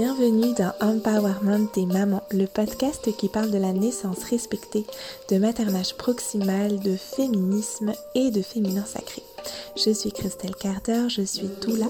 Bienvenue 0.00 0.54
dans 0.54 0.72
Empowerment 0.80 1.66
des 1.74 1.84
mamans, 1.84 2.22
le 2.30 2.46
podcast 2.46 3.10
qui 3.16 3.28
parle 3.28 3.50
de 3.50 3.58
la 3.58 3.72
naissance 3.72 4.22
respectée, 4.22 4.86
de 5.28 5.38
maternage 5.38 5.96
proximal, 5.96 6.78
de 6.78 6.94
féminisme 6.94 7.90
et 8.14 8.30
de 8.30 8.40
féminin 8.40 8.84
sacré. 8.84 9.24
Je 9.74 9.90
suis 9.90 10.12
Christelle 10.12 10.54
Carter, 10.54 11.08
je 11.08 11.22
suis 11.22 11.50
doula, 11.60 11.88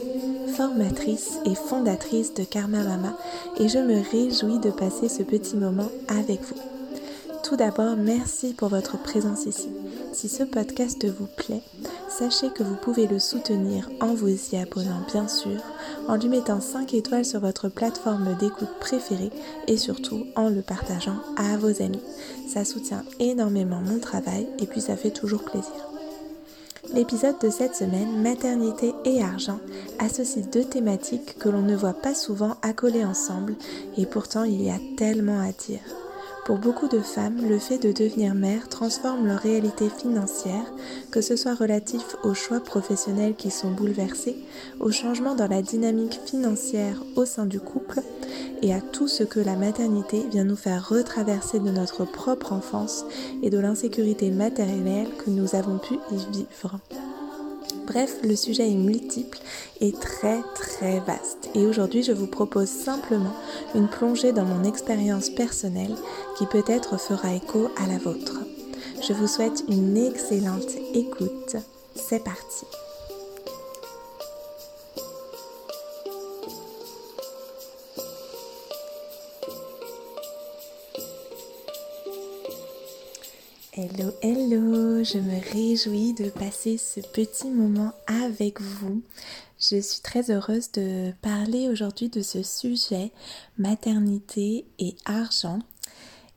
formatrice 0.57 1.35
et 1.45 1.55
fondatrice 1.55 2.32
de 2.32 2.45
Karma 2.45 2.82
Mama 2.82 3.14
et 3.61 3.68
je 3.68 3.77
me 3.79 4.00
réjouis 4.11 4.59
de 4.59 4.71
passer 4.71 5.11
ce 5.11 5.22
petit 5.22 5.57
moment 5.57 5.90
avec 6.09 6.40
vous. 6.40 6.57
Tout 7.43 7.57
d'abord, 7.57 7.96
merci 7.99 8.54
pour 8.54 8.71
votre 8.71 8.96
présence 9.03 9.45
ici. 9.45 9.68
Si 10.14 10.31
ce 10.31 10.45
podcast 10.45 11.07
vous 11.07 11.29
plaît, 11.36 11.63
sachez 12.09 12.49
que 12.49 12.63
vous 12.63 12.77
pouvez 12.77 13.07
le 13.07 13.18
soutenir 13.18 13.86
en 14.00 14.14
vous 14.14 14.35
y 14.53 14.57
abonnant 14.57 15.03
bien 15.13 15.29
sûr, 15.29 15.61
en 16.08 16.17
lui 16.17 16.29
mettant 16.29 16.61
5 16.61 16.94
étoiles 16.94 17.25
sur 17.25 17.40
votre 17.40 17.68
plateforme 17.68 18.35
d'écoute 18.39 18.80
préférée 18.80 19.30
et 19.66 19.76
surtout 19.76 20.26
en 20.35 20.49
le 20.49 20.62
partageant 20.62 21.18
à 21.36 21.57
vos 21.58 21.82
amis. 21.82 22.03
Ça 22.53 22.64
soutient 22.64 23.04
énormément 23.21 23.80
mon 23.80 23.99
travail 23.99 24.49
et 24.58 24.66
puis 24.66 24.80
ça 24.80 24.96
fait 24.96 25.11
toujours 25.11 25.44
plaisir. 25.44 25.71
L'épisode 26.94 27.39
de 27.43 27.50
cette 27.50 27.76
semaine, 27.76 28.22
maternité 28.22 28.94
et 29.04 29.22
argent, 29.22 29.61
associe 29.99 30.49
deux 30.49 30.64
thématiques 30.64 31.39
que 31.39 31.50
l'on 31.50 31.61
ne 31.61 31.76
voit 31.76 31.93
pas 31.93 32.14
souvent 32.14 32.56
accoler 32.62 33.05
ensemble 33.05 33.55
et 33.98 34.06
pourtant 34.06 34.44
il 34.44 34.62
y 34.62 34.70
a 34.70 34.78
tellement 34.97 35.41
à 35.41 35.52
dire. 35.52 35.80
Pour 36.48 36.56
beaucoup 36.56 36.88
de 36.88 37.00
femmes, 37.00 37.47
le 37.47 37.58
fait 37.58 37.77
de 37.77 37.92
devenir 37.92 38.34
mère 38.34 38.70
transforme 38.70 39.27
leur 39.27 39.38
réalité 39.38 39.91
financière, 39.91 40.64
que 41.11 41.20
ce 41.20 41.36
soit 41.36 41.55
relatif 41.55 42.16
aux 42.24 42.33
choix 42.33 42.61
professionnels 42.61 43.34
qui 43.34 43.50
sont 43.50 43.70
bouleversés, 43.70 44.34
aux 44.80 44.90
changements 44.90 45.34
dans 45.34 45.46
la 45.46 45.60
dynamique 45.60 46.18
financière 46.24 47.05
au 47.16 47.27
sein 47.27 47.44
du 47.44 47.60
couple 47.60 48.00
et 48.62 48.72
à 48.72 48.80
tout 48.80 49.08
ce 49.08 49.24
que 49.24 49.40
la 49.40 49.56
maternité 49.56 50.24
vient 50.30 50.44
nous 50.44 50.56
faire 50.56 50.88
retraverser 50.88 51.60
de 51.60 51.68
notre 51.68 52.06
propre 52.06 52.55
enfance 52.55 53.05
et 53.42 53.50
de 53.50 53.58
l'insécurité 53.58 54.30
matérielle 54.30 55.10
que 55.22 55.28
nous 55.28 55.55
avons 55.55 55.77
pu 55.77 55.96
y 56.10 56.33
vivre. 56.33 56.78
Bref, 57.89 58.19
le 58.22 58.36
sujet 58.36 58.70
est 58.70 58.75
multiple 58.75 59.39
et 59.81 59.92
très 59.92 60.42
très 60.55 61.00
vaste. 61.00 61.48
Et 61.55 61.67
aujourd'hui, 61.67 62.03
je 62.03 62.12
vous 62.12 62.27
propose 62.27 62.69
simplement 62.69 63.33
une 63.75 63.89
plongée 63.89 64.33
dans 64.33 64.45
mon 64.45 64.64
expérience 64.64 65.30
personnelle 65.30 65.95
qui 66.36 66.45
peut-être 66.45 67.00
fera 67.00 67.33
écho 67.33 67.70
à 67.83 67.86
la 67.86 67.97
vôtre. 67.97 68.41
Je 69.06 69.14
vous 69.14 69.27
souhaite 69.27 69.64
une 69.69 69.97
excellente 69.97 70.77
écoute. 70.92 71.56
C'est 71.95 72.22
parti. 72.22 72.67
Hello, 83.80 84.10
hello, 84.22 85.04
je 85.04 85.18
me 85.18 85.40
réjouis 85.52 86.12
de 86.12 86.30
passer 86.30 86.78
ce 86.78 86.98
petit 86.98 87.48
moment 87.48 87.92
avec 88.08 88.60
vous. 88.60 89.02
Je 89.56 89.80
suis 89.80 90.00
très 90.02 90.32
heureuse 90.32 90.72
de 90.72 91.12
parler 91.22 91.68
aujourd'hui 91.68 92.08
de 92.08 92.20
ce 92.20 92.42
sujet, 92.42 93.12
maternité 93.56 94.64
et 94.80 94.96
argent. 95.04 95.60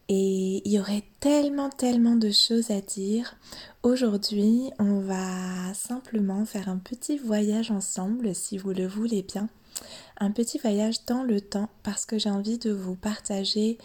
Et 0.08 0.62
il 0.64 0.72
y 0.72 0.80
aurait 0.80 1.04
tellement, 1.20 1.72
tellement 1.72 2.16
de 2.16 2.30
choses 2.30 2.70
à 2.70 2.80
dire. 2.80 3.36
Aujourd'hui, 3.82 4.70
on 4.78 5.00
va 5.00 5.74
simplement 5.74 6.46
faire 6.46 6.70
un 6.70 6.78
petit 6.78 7.18
voyage 7.18 7.72
ensemble, 7.72 8.36
si 8.36 8.60
vous 8.60 8.72
le 8.72 8.86
voulez 8.86 9.24
bien 9.24 9.50
un 10.20 10.32
petit 10.32 10.58
voyage 10.58 11.06
dans 11.06 11.24
le 11.24 11.42
temps 11.42 11.70
parce 11.84 12.06
que 12.06 12.18
j'ai 12.18 12.30
envie 12.30 12.58
de 12.58 12.72
vous 12.72 12.96
partager 12.96 13.78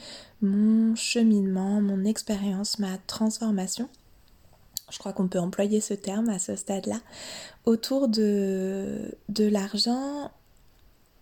mon 0.42 0.94
cheminement, 0.94 1.80
mon 1.80 2.04
expérience, 2.04 2.78
ma 2.78 2.98
transformation. 3.06 3.88
Je 4.90 4.98
crois 4.98 5.12
qu'on 5.12 5.28
peut 5.28 5.40
employer 5.40 5.80
ce 5.80 5.94
terme 5.94 6.28
à 6.28 6.38
ce 6.38 6.54
stade-là 6.54 7.00
autour 7.64 8.08
de, 8.08 9.16
de 9.28 9.44
l'argent 9.44 10.30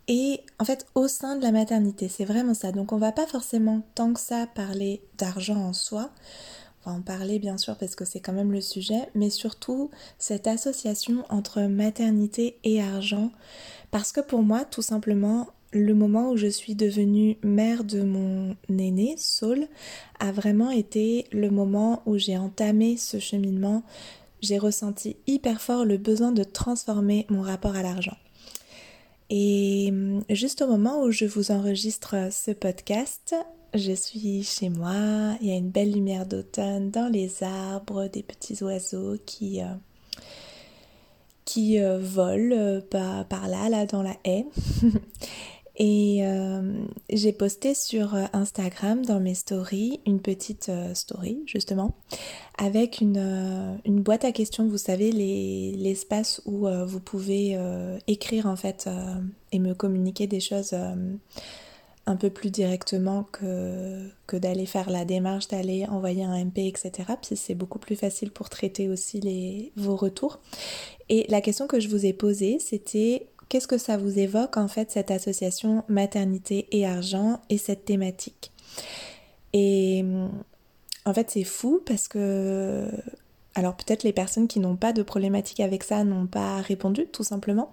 et 0.09 0.41
en 0.59 0.65
fait 0.65 0.87
au 0.95 1.09
sein 1.09 1.37
de 1.37 1.43
la 1.43 1.53
maternité. 1.53 2.09
C'est 2.09 2.25
vraiment 2.25 2.55
ça. 2.55 2.73
Donc 2.73 2.93
on 2.93 2.99
va 2.99 3.12
pas 3.12 3.27
forcément 3.27 3.83
tant 3.95 4.12
que 4.12 4.21
ça 4.21 4.47
parler 4.47 5.03
d'argent 5.19 5.56
en 5.56 5.73
soi. 5.73 6.11
On 6.85 6.91
va 6.91 6.97
en 6.99 7.03
parler 7.03 7.39
bien 7.39 7.56
sûr 7.56 7.77
parce 7.77 7.95
que 7.95 8.05
c'est 8.05 8.21
quand 8.21 8.35
même 8.35 8.53
le 8.53 8.61
sujet, 8.61 9.09
mais 9.15 9.31
surtout 9.31 9.91
cette 10.19 10.47
association 10.47 11.25
entre 11.31 11.62
maternité 11.62 12.59
et 12.65 12.83
argent 12.83 13.31
parce 13.94 14.10
que 14.10 14.21
pour 14.21 14.43
moi, 14.43 14.65
tout 14.65 14.82
simplement, 14.82 15.47
le 15.72 15.94
moment 15.94 16.32
où 16.32 16.37
je 16.37 16.49
suis 16.49 16.75
devenue 16.75 17.38
mère 17.44 17.84
de 17.84 18.03
mon 18.03 18.56
aîné, 18.69 19.15
Saul, 19.19 19.69
a 20.19 20.32
vraiment 20.32 20.72
été 20.72 21.27
le 21.31 21.49
moment 21.49 22.03
où 22.05 22.19
j'ai 22.19 22.37
entamé 22.37 22.97
ce 22.97 23.21
cheminement. 23.21 23.84
J'ai 24.41 24.59
ressenti 24.59 25.16
hyper 25.28 25.60
fort 25.60 25.84
le 25.84 25.97
besoin 25.97 26.32
de 26.32 26.43
transformer 26.43 27.25
mon 27.31 27.41
rapport 27.41 27.77
à 27.77 27.82
l'argent. 27.82 28.16
Et 29.31 29.91
hum, 29.93 30.25
juste 30.28 30.62
au 30.62 30.66
moment 30.66 31.00
où 31.05 31.12
je 31.12 31.26
vous 31.26 31.53
enregistre 31.53 32.16
ce 32.32 32.50
podcast, 32.50 33.37
je 33.75 33.93
suis 33.93 34.43
chez 34.43 34.71
moi, 34.71 35.37
il 35.41 35.47
y 35.47 35.53
a 35.53 35.56
une 35.56 35.71
belle 35.71 35.93
lumière 35.93 36.26
d'automne 36.26 36.91
dans 36.91 37.06
les 37.12 37.44
arbres, 37.44 38.09
des 38.09 38.25
petits 38.25 38.61
oiseaux 38.65 39.19
qui, 39.25 39.62
euh, 39.62 39.66
qui 41.44 41.81
euh, 41.81 41.99
volent 41.99 42.56
euh, 42.56 42.81
par, 42.81 43.49
là, 43.49 43.69
là 43.69 43.87
dans 43.87 44.03
la 44.03 44.16
haie. 44.25 44.47
Et 45.77 46.21
euh, 46.25 46.84
j'ai 47.10 47.32
posté 47.32 47.75
sur 47.75 48.15
Instagram 48.32 49.05
dans 49.05 49.19
mes 49.19 49.34
stories 49.34 49.99
une 50.06 50.21
petite 50.21 50.71
story 50.94 51.43
justement 51.47 51.97
avec 52.59 53.00
une, 53.00 53.81
une, 53.84 54.00
boîte 54.00 54.25
à 54.25 54.31
questions, 54.31 54.69
vous 54.69 54.78
savez, 54.78 55.10
l'espace 55.10 56.41
où 56.47 56.69
vous 56.69 57.00
pouvez 57.00 57.59
écrire 58.06 58.47
en 58.47 58.55
fait 58.55 58.88
et 59.50 59.59
me 59.59 59.75
communiquer 59.75 60.28
des 60.28 60.38
choses 60.38 60.76
un 62.06 62.16
peu 62.16 62.31
plus 62.31 62.50
directement 62.50 63.25
que, 63.25 64.09
que 64.26 64.37
d'aller 64.37 64.66
faire 64.66 64.91
la 64.91 65.05
démarche, 65.05 65.49
d'aller 65.49 65.87
envoyer 65.87 66.25
un 66.25 66.44
MP, 66.44 66.59
etc. 66.66 66.93
Puis 67.21 67.37
c'est 67.37 67.55
beaucoup 67.55 67.78
plus 67.78 67.97
facile 67.97 68.31
pour 68.31 68.50
traiter 68.50 68.88
aussi 68.88 69.21
les, 69.21 69.72
vos 69.76 69.97
retours. 69.97 70.41
Et 71.09 71.27
la 71.29 71.41
question 71.41 71.67
que 71.67 71.81
je 71.81 71.89
vous 71.89 72.07
ai 72.07 72.13
posée, 72.13 72.59
c'était 72.59 73.27
qu'est-ce 73.49 73.69
que 73.69 73.79
ça 73.79 73.97
vous 73.97 74.19
évoque 74.19 74.57
en 74.57 74.69
fait 74.69 74.91
cette 74.91 75.11
association 75.11 75.85
maternité 75.89 76.67
et 76.73 76.87
argent 76.87 77.41
et 77.51 77.59
cette 77.59 77.85
thématique? 77.85 78.53
Et 79.53 80.05
en 81.05 81.15
fait 81.15 81.31
c'est 81.31 81.45
fou 81.45 81.81
parce 81.85 82.09
que... 82.09 82.89
Alors 83.57 83.77
peut-être 83.77 84.03
les 84.03 84.13
personnes 84.13 84.49
qui 84.49 84.59
n'ont 84.59 84.75
pas 84.75 84.93
de 84.93 85.05
problématique 85.05 85.61
avec 85.61 85.85
ça 85.85 86.03
n'ont 86.03 86.27
pas 86.27 86.57
répondu 86.57 87.07
tout 87.07 87.23
simplement. 87.23 87.71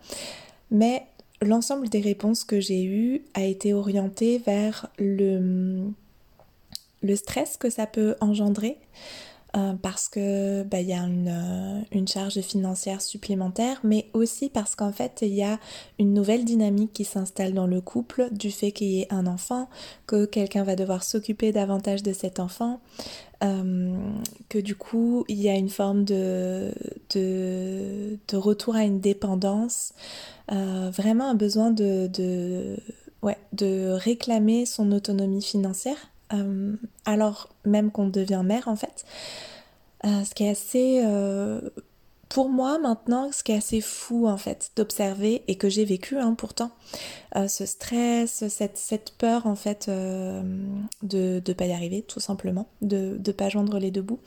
Mais 0.70 1.08
l'ensemble 1.42 1.90
des 1.90 2.02
réponses 2.02 2.44
que 2.44 2.60
j'ai 2.60 2.84
eues 2.84 3.24
a 3.34 3.44
été 3.44 3.74
orienté 3.74 4.38
vers 4.38 4.88
le, 5.00 5.90
le 7.02 7.16
stress 7.16 7.58
que 7.58 7.70
ça 7.70 7.88
peut 7.88 8.16
engendrer. 8.22 8.78
Euh, 9.58 9.74
parce 9.74 10.08
que 10.08 10.64
bah, 10.64 10.80
y 10.80 10.94
a 10.94 11.02
une, 11.02 11.28
euh, 11.28 11.82
une, 11.92 12.08
charge 12.08 12.40
financière 12.40 13.02
supplémentaire, 13.02 13.82
mais 13.84 14.08
aussi 14.14 14.50
parce 14.50 14.76
qu'en 14.76 14.94
fait 14.94 15.20
il 15.24 15.34
y 15.34 15.44
a 15.44 15.60
une 16.00 16.14
nouvelle 16.14 16.46
dynamique 16.46 16.94
qui 16.94 17.04
s'installe 17.04 17.54
dans 17.54 17.68
le 17.68 17.82
couple 17.82 18.30
du 18.32 18.50
fait 18.50 18.72
qu'il 18.72 18.88
y 18.88 19.02
ait 19.02 19.08
un 19.14 19.28
enfant, 19.28 19.68
que 20.08 20.24
quelqu'un 20.24 20.64
va 20.64 20.78
devoir 20.78 21.04
s'occuper 21.04 21.52
davantage 21.52 22.02
de 22.02 22.14
cet 22.14 22.40
enfant, 22.40 22.80
euh, 23.44 23.94
que 24.48 24.58
du 24.58 24.76
coup 24.76 25.26
il 25.28 25.42
y 25.42 25.50
a 25.50 25.56
une 25.56 25.70
forme 25.70 26.06
de, 26.06 26.72
de, 27.14 28.18
de 28.30 28.38
retour 28.38 28.76
à 28.76 28.86
une 28.86 29.02
dépendance, 29.02 29.92
vraiment 30.48 31.30
un 31.30 31.36
besoin 31.36 31.72
de, 31.72 32.08
de, 32.08 32.78
ouais, 33.22 33.38
de 33.52 33.90
réclamer 33.92 34.66
son 34.66 34.94
autonomie 34.94 35.42
financière, 35.42 36.11
euh, 36.34 36.76
alors 37.06 37.50
même 37.66 37.92
qu'on 37.92 38.08
devient 38.08 38.42
mère 38.44 38.68
en 38.68 38.76
fait. 38.76 39.06
Euh, 40.06 40.24
ce 40.24 40.34
qui 40.34 40.44
est 40.44 40.50
assez 40.50 41.02
pour 42.32 42.50
moi 42.50 42.80
maintenant, 42.80 43.30
ce 43.32 43.44
qui 43.44 43.52
est 43.52 43.58
assez 43.58 43.82
fou 43.82 44.28
en 44.28 44.38
fait 44.38 44.72
d'observer 44.78 45.44
et 45.50 45.56
que 45.56 45.68
j'ai 45.68 45.84
vécu 45.84 46.18
hein, 46.18 46.34
pourtant, 46.34 46.72
euh, 47.36 47.50
ce 47.50 47.66
stress, 47.66 48.48
cette, 48.48 48.78
cette, 48.78 49.12
peur 49.18 49.48
en 49.48 49.56
fait 49.56 49.88
euh, 49.90 50.42
de 51.04 51.42
ne 51.46 51.54
pas 51.54 51.66
y 51.66 51.74
arriver 51.74 52.04
tout 52.04 52.22
simplement, 52.22 52.68
de 52.82 53.20
ne 53.26 53.32
pas 53.34 53.50
joindre 53.50 53.80
les 53.80 53.92
deux 53.92 54.02
bouts. 54.02 54.20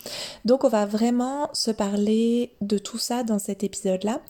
Donc 0.45 0.65
on 0.65 0.69
va 0.69 0.85
vraiment 0.85 1.49
se 1.55 1.71
parler 1.71 2.53
de 2.61 2.77
tout 2.77 2.99
ça 2.99 3.23
dans 3.23 3.39
cet 3.39 3.65
épisode-là. 3.65 4.21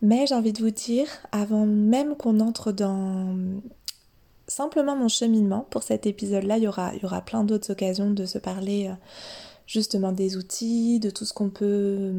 Mais 0.00 0.26
j'ai 0.26 0.34
envie 0.34 0.54
de 0.54 0.62
vous 0.62 0.70
dire, 0.70 1.06
avant 1.30 1.66
même 1.66 2.16
qu'on 2.16 2.40
entre 2.40 2.72
dans 2.72 3.36
simplement 4.48 4.96
mon 4.96 5.08
cheminement 5.08 5.66
pour 5.70 5.82
cet 5.82 6.06
épisode-là, 6.06 6.58
il 6.58 6.64
y 6.64 6.68
aura, 6.68 7.20
plein 7.24 7.44
d'autres 7.44 7.70
occasions 7.72 8.10
de 8.10 8.26
se 8.26 8.38
parler. 8.38 8.88
Euh, 8.88 8.94
justement 9.68 10.12
des 10.12 10.36
outils, 10.36 10.98
de 10.98 11.10
tout 11.10 11.26
ce 11.26 11.32
qu'on 11.32 11.50
peut, 11.50 12.12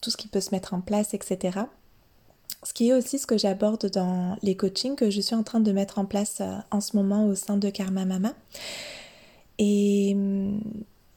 tout 0.00 0.10
ce 0.10 0.16
qui 0.16 0.28
peut 0.28 0.42
se 0.42 0.50
mettre 0.50 0.74
en 0.74 0.82
place, 0.82 1.14
etc. 1.14 1.60
ce 2.62 2.74
qui 2.74 2.90
est 2.90 2.92
aussi 2.92 3.18
ce 3.18 3.26
que 3.26 3.38
j'aborde 3.38 3.86
dans 3.86 4.36
les 4.42 4.56
coachings 4.56 4.94
que 4.94 5.10
je 5.10 5.20
suis 5.22 5.34
en 5.34 5.42
train 5.42 5.60
de 5.60 5.72
mettre 5.72 5.98
en 5.98 6.04
place 6.04 6.38
euh, 6.42 6.58
en 6.70 6.80
ce 6.80 6.94
moment 6.94 7.26
au 7.26 7.34
sein 7.34 7.56
de 7.56 7.70
Karma 7.70 8.04
Mama. 8.04 8.34
Et, 9.58 10.14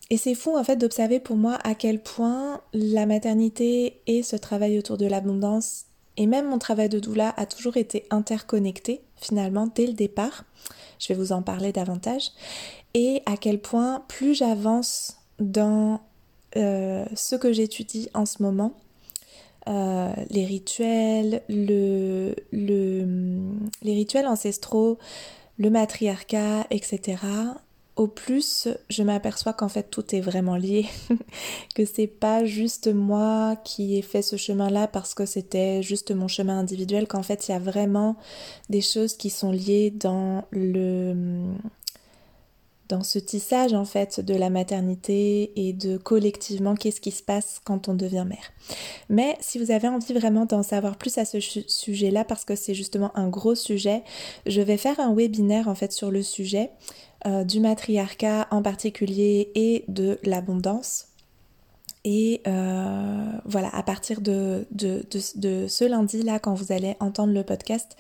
et 0.10 0.18
c'est 0.18 0.36
fou 0.36 0.58
en 0.58 0.64
fait 0.64 0.78
d'observer 0.78 1.20
pour 1.20 1.36
moi 1.36 1.60
à 1.64 1.76
quel 1.76 2.02
point 2.02 2.62
la 2.74 3.06
maternité 3.06 4.02
et 4.08 4.24
ce 4.24 4.36
travail 4.36 4.80
autour 4.80 4.98
de 4.98 5.06
l'abondance 5.06 5.85
et 6.18 6.28
même 6.28 6.50
mon 6.50 6.60
travail 6.60 6.90
de 6.90 7.00
doula 7.00 7.34
a 7.38 7.46
toujours 7.46 7.78
été 7.78 8.06
interconnecté 8.10 9.02
finalement 9.18 9.68
dès 9.74 9.88
le 9.88 9.94
départ. 9.94 10.46
Je 11.00 11.10
vais 11.10 11.20
vous 11.20 11.32
en 11.32 11.42
parler 11.42 11.72
davantage. 11.72 12.32
Et 12.94 13.22
à 13.26 13.36
quel 13.38 13.60
point 13.60 14.04
plus 14.08 14.34
j'avance 14.34 15.18
dans 15.40 16.00
euh, 16.56 17.06
ce 17.14 17.36
que 17.36 17.52
j'étudie 17.52 18.10
en 18.14 18.26
ce 18.26 18.42
moment, 18.42 18.74
euh, 19.68 20.14
les 20.30 20.46
rituels, 20.46 21.42
le, 21.50 22.36
les 22.54 23.94
rituels 23.94 24.28
ancestraux, 24.28 24.98
le 25.58 25.70
matriarcat, 25.70 26.68
etc. 26.70 27.18
Au 27.96 28.08
plus, 28.08 28.68
je 28.90 29.04
m'aperçois 29.04 29.54
qu'en 29.54 29.70
fait 29.70 29.90
tout 29.90 30.14
est 30.14 30.20
vraiment 30.20 30.58
lié, 30.58 30.86
que 31.76 31.86
c'est 31.86 32.08
pas 32.08 32.44
juste 32.44 32.94
moi 32.94 33.56
qui 33.64 33.98
ai 33.98 34.02
fait 34.02 34.22
ce 34.22 34.36
chemin-là 34.36 34.88
parce 34.88 35.14
que 35.14 35.26
c'était 35.26 35.82
juste 35.82 36.12
mon 36.12 36.28
chemin 36.28 36.60
individuel, 36.60 37.08
qu'en 37.08 37.24
fait 37.24 37.48
il 37.48 37.52
y 37.52 37.56
a 37.56 37.60
vraiment 37.60 38.18
des 38.70 38.82
choses 38.82 39.16
qui 39.16 39.30
sont 39.30 39.52
liées 39.52 39.92
dans 39.92 40.44
le 40.52 41.56
dans 42.88 43.04
ce 43.04 43.18
tissage 43.20 43.74
en 43.74 43.86
fait 43.86 44.20
de 44.20 44.36
la 44.36 44.50
maternité 44.50 45.52
et 45.56 45.74
de 45.74 45.98
collectivement 45.98 46.76
qu'est-ce 46.76 47.02
qui 47.02 47.12
se 47.12 47.24
passe 47.24 47.60
quand 47.64 47.88
on 47.88 47.94
devient 47.94 48.26
mère. 48.28 48.52
Mais 49.10 49.38
si 49.40 49.58
vous 49.58 49.72
avez 49.72 49.88
envie 49.88 50.14
vraiment 50.14 50.46
d'en 50.46 50.64
savoir 50.64 50.98
plus 50.98 51.18
à 51.18 51.26
ce 51.26 51.40
sujet-là 51.40 52.26
parce 52.26 52.46
que 52.46 52.56
c'est 52.56 52.76
justement 52.76 53.12
un 53.18 53.28
gros 53.28 53.56
sujet, 53.56 54.04
je 54.46 54.62
vais 54.62 54.78
faire 54.78 55.00
un 55.00 55.14
webinaire 55.14 55.68
en 55.68 55.76
fait 55.76 55.92
sur 55.92 56.12
le 56.12 56.22
sujet 56.22 56.72
euh, 57.26 57.44
du 57.44 57.60
matriarcat 57.60 58.48
en 58.52 58.62
particulier 58.62 59.52
et 59.56 59.84
de 59.88 60.20
l'abondance. 60.24 61.08
Et 62.04 62.42
euh, 62.46 63.32
voilà, 63.46 63.76
à 63.76 63.82
partir 63.82 64.22
de, 64.22 64.68
ce 64.78 65.86
lundi-là, 65.86 66.38
quand 66.38 66.54
vous 66.54 66.72
allez 66.72 66.96
entendre 67.00 67.34
le 67.34 67.44
podcast, 67.44 67.98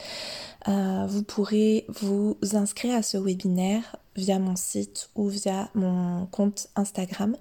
euh, 0.67 1.07
vous 1.07 1.23
pourrez 1.23 1.85
vous 1.89 2.37
inscrire 2.53 2.95
à 2.95 3.01
ce 3.01 3.17
webinaire 3.17 3.95
via 4.15 4.37
mon 4.37 4.55
site 4.55 5.09
ou 5.15 5.27
via 5.27 5.69
mon 5.73 6.27
compte 6.27 6.67
Instagram. 6.75 7.35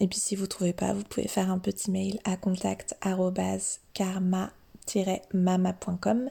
Et 0.00 0.08
puis 0.08 0.18
si 0.18 0.34
vous 0.34 0.42
ne 0.42 0.48
trouvez 0.48 0.72
pas, 0.72 0.92
vous 0.92 1.04
pouvez 1.04 1.28
faire 1.28 1.50
un 1.50 1.58
petit 1.58 1.90
mail 1.90 2.18
à 2.24 2.36
contact@karma 2.36 4.50
mama.com. 5.32 6.30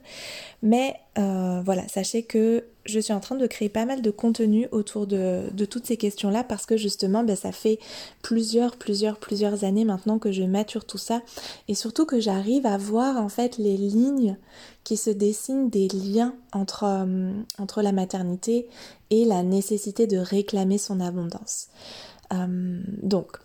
Mais 0.61 0.95
euh, 1.17 1.61
voilà, 1.63 1.87
sachez 1.87 2.23
que 2.23 2.65
je 2.85 2.99
suis 2.99 3.13
en 3.13 3.19
train 3.19 3.35
de 3.35 3.47
créer 3.47 3.69
pas 3.69 3.85
mal 3.85 4.01
de 4.01 4.11
contenu 4.11 4.67
autour 4.71 5.07
de, 5.07 5.49
toutes 5.69 5.85
ces 5.85 5.97
questions-là 5.97 6.43
parce 6.43 6.65
que 6.65 6.77
justement, 6.77 7.23
ben, 7.23 7.35
ça 7.35 7.51
fait 7.51 7.79
plusieurs, 8.21 8.77
plusieurs, 8.77 9.17
plusieurs 9.17 9.63
années 9.63 9.85
maintenant 9.85 10.19
que 10.19 10.31
je 10.31 10.43
mature 10.43 10.85
tout 10.85 10.97
ça 10.97 11.21
et 11.67 11.75
surtout 11.75 12.05
que 12.05 12.19
j'arrive 12.19 12.65
à 12.65 12.77
voir 12.77 13.17
en 13.17 13.29
fait 13.29 13.57
les 13.57 13.77
lignes 13.77 14.37
qui 14.83 14.95
se 14.95 15.09
dessinent 15.09 15.69
des 15.69 15.87
liens 15.89 16.35
entre, 16.53 16.85
euh, 16.85 17.31
entre 17.57 17.81
la 17.81 17.91
maternité 17.91 18.67
et 19.09 19.25
la 19.25 19.43
nécessité 19.43 20.07
de 20.07 20.17
réclamer 20.17 20.77
son 20.77 20.99
abondance. 20.99 21.67
Euh, 22.33 22.81
donc, 23.01 23.37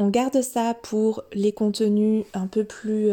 on 0.00 0.08
garde 0.08 0.42
ça 0.42 0.74
pour 0.74 1.24
les 1.32 1.52
contenus 1.52 2.24
un 2.34 2.46
peu 2.46 2.64
plus 2.64 3.10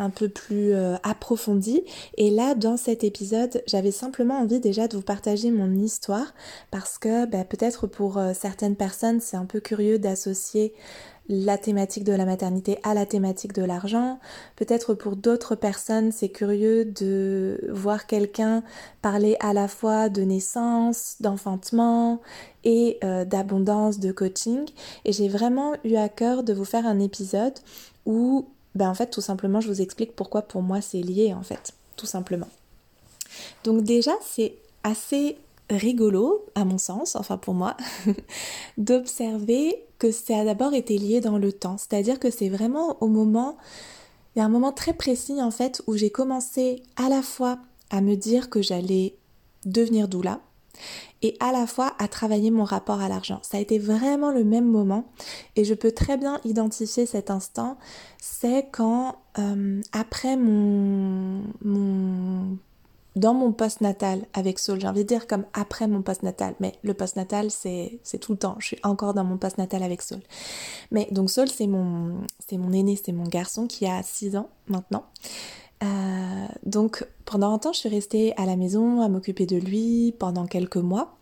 un 0.00 0.10
peu 0.10 0.28
plus 0.28 0.72
euh, 0.72 0.96
approfondie. 1.02 1.84
Et 2.16 2.30
là, 2.30 2.54
dans 2.54 2.76
cet 2.76 3.04
épisode, 3.04 3.62
j'avais 3.66 3.92
simplement 3.92 4.38
envie 4.38 4.58
déjà 4.58 4.88
de 4.88 4.96
vous 4.96 5.02
partager 5.02 5.50
mon 5.50 5.72
histoire 5.74 6.34
parce 6.70 6.98
que 6.98 7.26
bah, 7.26 7.44
peut-être 7.44 7.86
pour 7.86 8.18
euh, 8.18 8.32
certaines 8.34 8.76
personnes, 8.76 9.20
c'est 9.20 9.36
un 9.36 9.44
peu 9.44 9.60
curieux 9.60 9.98
d'associer 9.98 10.72
la 11.28 11.58
thématique 11.58 12.02
de 12.02 12.12
la 12.12 12.24
maternité 12.24 12.78
à 12.82 12.92
la 12.92 13.06
thématique 13.06 13.52
de 13.52 13.62
l'argent. 13.62 14.18
Peut-être 14.56 14.94
pour 14.94 15.14
d'autres 15.14 15.54
personnes, 15.54 16.10
c'est 16.10 16.30
curieux 16.30 16.84
de 16.84 17.60
voir 17.70 18.06
quelqu'un 18.08 18.64
parler 19.00 19.36
à 19.38 19.52
la 19.52 19.68
fois 19.68 20.08
de 20.08 20.22
naissance, 20.22 21.16
d'enfantement 21.20 22.20
et 22.64 22.98
euh, 23.04 23.24
d'abondance, 23.24 24.00
de 24.00 24.10
coaching. 24.10 24.66
Et 25.04 25.12
j'ai 25.12 25.28
vraiment 25.28 25.74
eu 25.84 25.94
à 25.94 26.08
cœur 26.08 26.42
de 26.42 26.52
vous 26.52 26.64
faire 26.64 26.86
un 26.86 26.98
épisode 26.98 27.54
où 28.06 28.48
ben 28.74 28.88
en 28.88 28.94
fait 28.94 29.08
tout 29.08 29.20
simplement 29.20 29.60
je 29.60 29.68
vous 29.68 29.80
explique 29.80 30.14
pourquoi 30.14 30.42
pour 30.42 30.62
moi 30.62 30.80
c'est 30.80 31.00
lié 31.00 31.34
en 31.34 31.42
fait, 31.42 31.72
tout 31.96 32.06
simplement. 32.06 32.48
Donc 33.64 33.82
déjà 33.82 34.12
c'est 34.22 34.54
assez 34.82 35.36
rigolo 35.70 36.44
à 36.54 36.64
mon 36.64 36.78
sens, 36.78 37.16
enfin 37.16 37.36
pour 37.36 37.54
moi, 37.54 37.76
d'observer 38.78 39.84
que 39.98 40.10
ça 40.10 40.40
a 40.40 40.44
d'abord 40.44 40.74
été 40.74 40.98
lié 40.98 41.20
dans 41.20 41.38
le 41.38 41.52
temps. 41.52 41.76
C'est-à-dire 41.78 42.18
que 42.18 42.30
c'est 42.30 42.48
vraiment 42.48 42.96
au 43.00 43.06
moment, 43.06 43.56
il 44.34 44.40
y 44.40 44.42
a 44.42 44.44
un 44.44 44.48
moment 44.48 44.72
très 44.72 44.92
précis 44.92 45.40
en 45.42 45.50
fait 45.50 45.82
où 45.86 45.96
j'ai 45.96 46.10
commencé 46.10 46.82
à 46.96 47.08
la 47.08 47.22
fois 47.22 47.58
à 47.90 48.00
me 48.00 48.16
dire 48.16 48.50
que 48.50 48.62
j'allais 48.62 49.14
devenir 49.64 50.08
doula 50.08 50.40
et 51.22 51.36
à 51.40 51.52
la 51.52 51.66
fois 51.66 51.94
à 51.98 52.08
travailler 52.08 52.50
mon 52.50 52.64
rapport 52.64 53.00
à 53.00 53.08
l'argent. 53.08 53.40
Ça 53.42 53.58
a 53.58 53.60
été 53.60 53.78
vraiment 53.78 54.30
le 54.30 54.44
même 54.44 54.66
moment 54.66 55.04
et 55.56 55.64
je 55.64 55.74
peux 55.74 55.92
très 55.92 56.16
bien 56.16 56.40
identifier 56.44 57.06
cet 57.06 57.30
instant. 57.30 57.76
C'est 58.18 58.68
quand 58.72 59.16
euh, 59.38 59.80
après 59.92 60.36
mon, 60.36 61.42
dans 63.16 63.34
mon 63.34 63.52
post-natal 63.52 64.26
avec 64.32 64.58
Saul, 64.58 64.80
j'ai 64.80 64.88
envie 64.88 65.02
de 65.02 65.08
dire 65.08 65.26
comme 65.26 65.44
après 65.52 65.86
mon 65.88 66.02
post-natal, 66.02 66.54
mais 66.60 66.72
le 66.82 66.94
post-natal 66.94 67.50
c'est, 67.50 68.00
c'est 68.02 68.18
tout 68.18 68.32
le 68.32 68.38
temps, 68.38 68.56
je 68.58 68.66
suis 68.68 68.78
encore 68.82 69.14
dans 69.14 69.24
mon 69.24 69.36
post-natal 69.36 69.82
avec 69.82 70.02
Saul. 70.02 70.20
Mais 70.90 71.06
donc 71.10 71.30
Saul 71.30 71.48
c'est 71.48 71.66
mon, 71.66 72.22
c'est 72.38 72.56
mon 72.56 72.72
aîné, 72.72 72.98
c'est 73.02 73.12
mon 73.12 73.24
garçon 73.24 73.66
qui 73.66 73.86
a 73.86 74.02
6 74.02 74.36
ans 74.36 74.48
maintenant. 74.68 75.04
Euh, 75.82 76.46
donc 76.64 77.06
pendant 77.24 77.52
un 77.52 77.58
temps, 77.58 77.72
je 77.72 77.78
suis 77.78 77.88
restée 77.88 78.36
à 78.36 78.46
la 78.46 78.56
maison 78.56 79.00
à 79.00 79.08
m'occuper 79.08 79.46
de 79.46 79.56
lui 79.56 80.14
pendant 80.18 80.46
quelques 80.46 80.76
mois. 80.76 81.16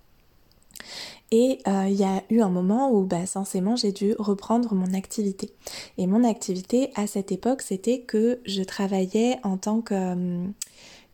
Et 1.31 1.59
euh, 1.69 1.87
il 1.89 1.97
y 1.97 2.05
a 2.05 2.23
eu 2.31 2.41
un 2.41 2.49
moment 2.49 2.91
où, 2.91 3.05
bah, 3.05 3.27
censément, 3.27 3.77
j'ai 3.77 3.93
dû 3.93 4.15
reprendre 4.19 4.75
mon 4.75 4.95
activité. 4.95 5.51
Et 5.99 6.07
mon 6.07 6.25
activité 6.25 6.91
à 6.95 7.07
cette 7.07 7.33
époque, 7.33 7.61
c'était 7.61 8.01
que 8.01 8.41
je 8.47 8.63
travaillais 8.63 9.39
en 9.43 9.59
tant 9.59 9.83
que, 9.83 9.95
euh, 9.95 10.47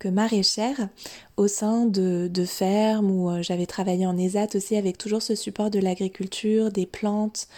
maraîchère 0.08 0.88
au 1.36 1.48
sein 1.48 1.86
de, 1.86 2.30
fermes 2.46 3.10
où 3.10 3.30
euh, 3.30 3.42
j'avais 3.42 3.66
travaillé 3.66 4.06
en 4.06 4.16
ESAT 4.16 4.48
aussi 4.54 4.76
avec 4.76 4.98
toujours 4.98 5.22
ce 5.22 5.34
support 5.34 5.70
de 5.70 5.78
l'agriculture, 5.78 6.70
des 6.70 6.86
plantes, 6.86 7.48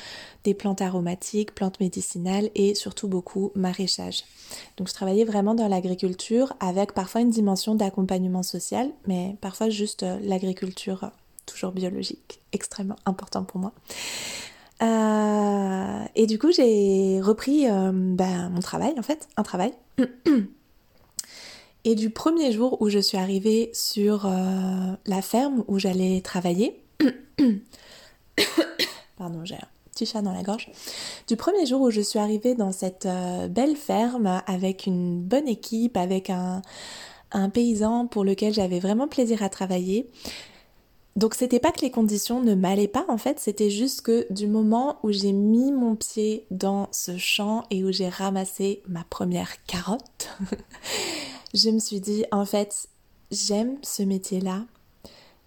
des 0.44 0.54
plantes 0.54 0.80
aromatiques, 0.80 1.54
plantes 1.54 1.80
médicinales 1.80 2.50
et 2.54 2.74
surtout 2.74 3.08
beaucoup 3.08 3.52
maraîchage. 3.54 4.24
Donc 4.76 4.88
je 4.88 4.94
travaillais 4.94 5.24
vraiment 5.24 5.54
dans 5.54 5.68
l'agriculture 5.68 6.54
avec 6.60 6.92
parfois 6.92 7.20
une 7.20 7.30
dimension 7.30 7.74
d'accompagnement 7.74 8.42
social, 8.42 8.90
mais 9.06 9.36
parfois 9.40 9.68
juste 9.68 10.02
euh, 10.02 10.18
l'agriculture 10.22 11.10
toujours 11.44 11.72
biologique, 11.72 12.40
extrêmement 12.52 12.96
important 13.04 13.44
pour 13.44 13.60
moi. 13.60 13.72
Euh, 14.82 16.04
et 16.16 16.26
du 16.26 16.38
coup, 16.38 16.50
j'ai 16.50 17.20
repris 17.20 17.66
ben, 17.66 18.50
mon 18.50 18.60
travail, 18.60 18.94
en 18.98 19.02
fait, 19.02 19.28
un 19.36 19.44
travail. 19.44 19.72
Et 21.88 21.94
du 21.94 22.10
premier 22.10 22.50
jour 22.50 22.82
où 22.82 22.88
je 22.88 22.98
suis 22.98 23.16
arrivée 23.16 23.70
sur 23.72 24.26
euh, 24.26 24.30
la 25.06 25.22
ferme 25.22 25.62
où 25.68 25.78
j'allais 25.78 26.20
travailler, 26.20 26.82
pardon, 29.16 29.44
j'ai 29.44 29.54
un 29.54 29.68
petit 29.92 30.04
chat 30.04 30.20
dans 30.20 30.32
la 30.32 30.42
gorge. 30.42 30.68
Du 31.28 31.36
premier 31.36 31.64
jour 31.64 31.80
où 31.80 31.92
je 31.92 32.00
suis 32.00 32.18
arrivée 32.18 32.56
dans 32.56 32.72
cette 32.72 33.06
euh, 33.06 33.46
belle 33.46 33.76
ferme 33.76 34.42
avec 34.48 34.86
une 34.86 35.22
bonne 35.22 35.46
équipe, 35.46 35.96
avec 35.96 36.28
un, 36.28 36.60
un 37.30 37.50
paysan 37.50 38.08
pour 38.08 38.24
lequel 38.24 38.52
j'avais 38.52 38.80
vraiment 38.80 39.06
plaisir 39.06 39.44
à 39.44 39.48
travailler. 39.48 40.10
Donc 41.14 41.34
c'était 41.34 41.60
pas 41.60 41.70
que 41.70 41.82
les 41.82 41.92
conditions 41.92 42.42
ne 42.42 42.56
m'allaient 42.56 42.88
pas 42.88 43.06
en 43.08 43.16
fait, 43.16 43.38
c'était 43.38 43.70
juste 43.70 44.02
que 44.02 44.26
du 44.30 44.48
moment 44.48 44.98
où 45.02 45.12
j'ai 45.12 45.32
mis 45.32 45.70
mon 45.70 45.94
pied 45.94 46.46
dans 46.50 46.88
ce 46.90 47.16
champ 47.16 47.62
et 47.70 47.84
où 47.84 47.92
j'ai 47.92 48.08
ramassé 48.08 48.82
ma 48.86 49.04
première 49.04 49.64
carotte, 49.66 50.28
je 51.56 51.70
me 51.70 51.78
suis 51.78 52.00
dit, 52.00 52.24
en 52.32 52.44
fait, 52.44 52.88
j'aime 53.30 53.78
ce 53.82 54.02
métier-là. 54.02 54.64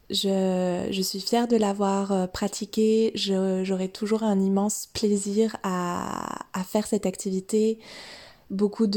Je, 0.09 1.01
suis 1.03 1.19
fière 1.19 1.47
de 1.47 1.55
l'avoir 1.55 2.11
euh, 2.11 2.25
pratiqué. 2.25 3.11
J'aurai 3.15 3.89
toujours 3.89 4.23
un 4.23 4.39
immense 4.39 4.89
plaisir 4.91 5.55
à, 5.61 6.39
faire 6.65 6.87
cette 6.87 7.05
activité. 7.05 7.77
Beaucoup 8.49 8.87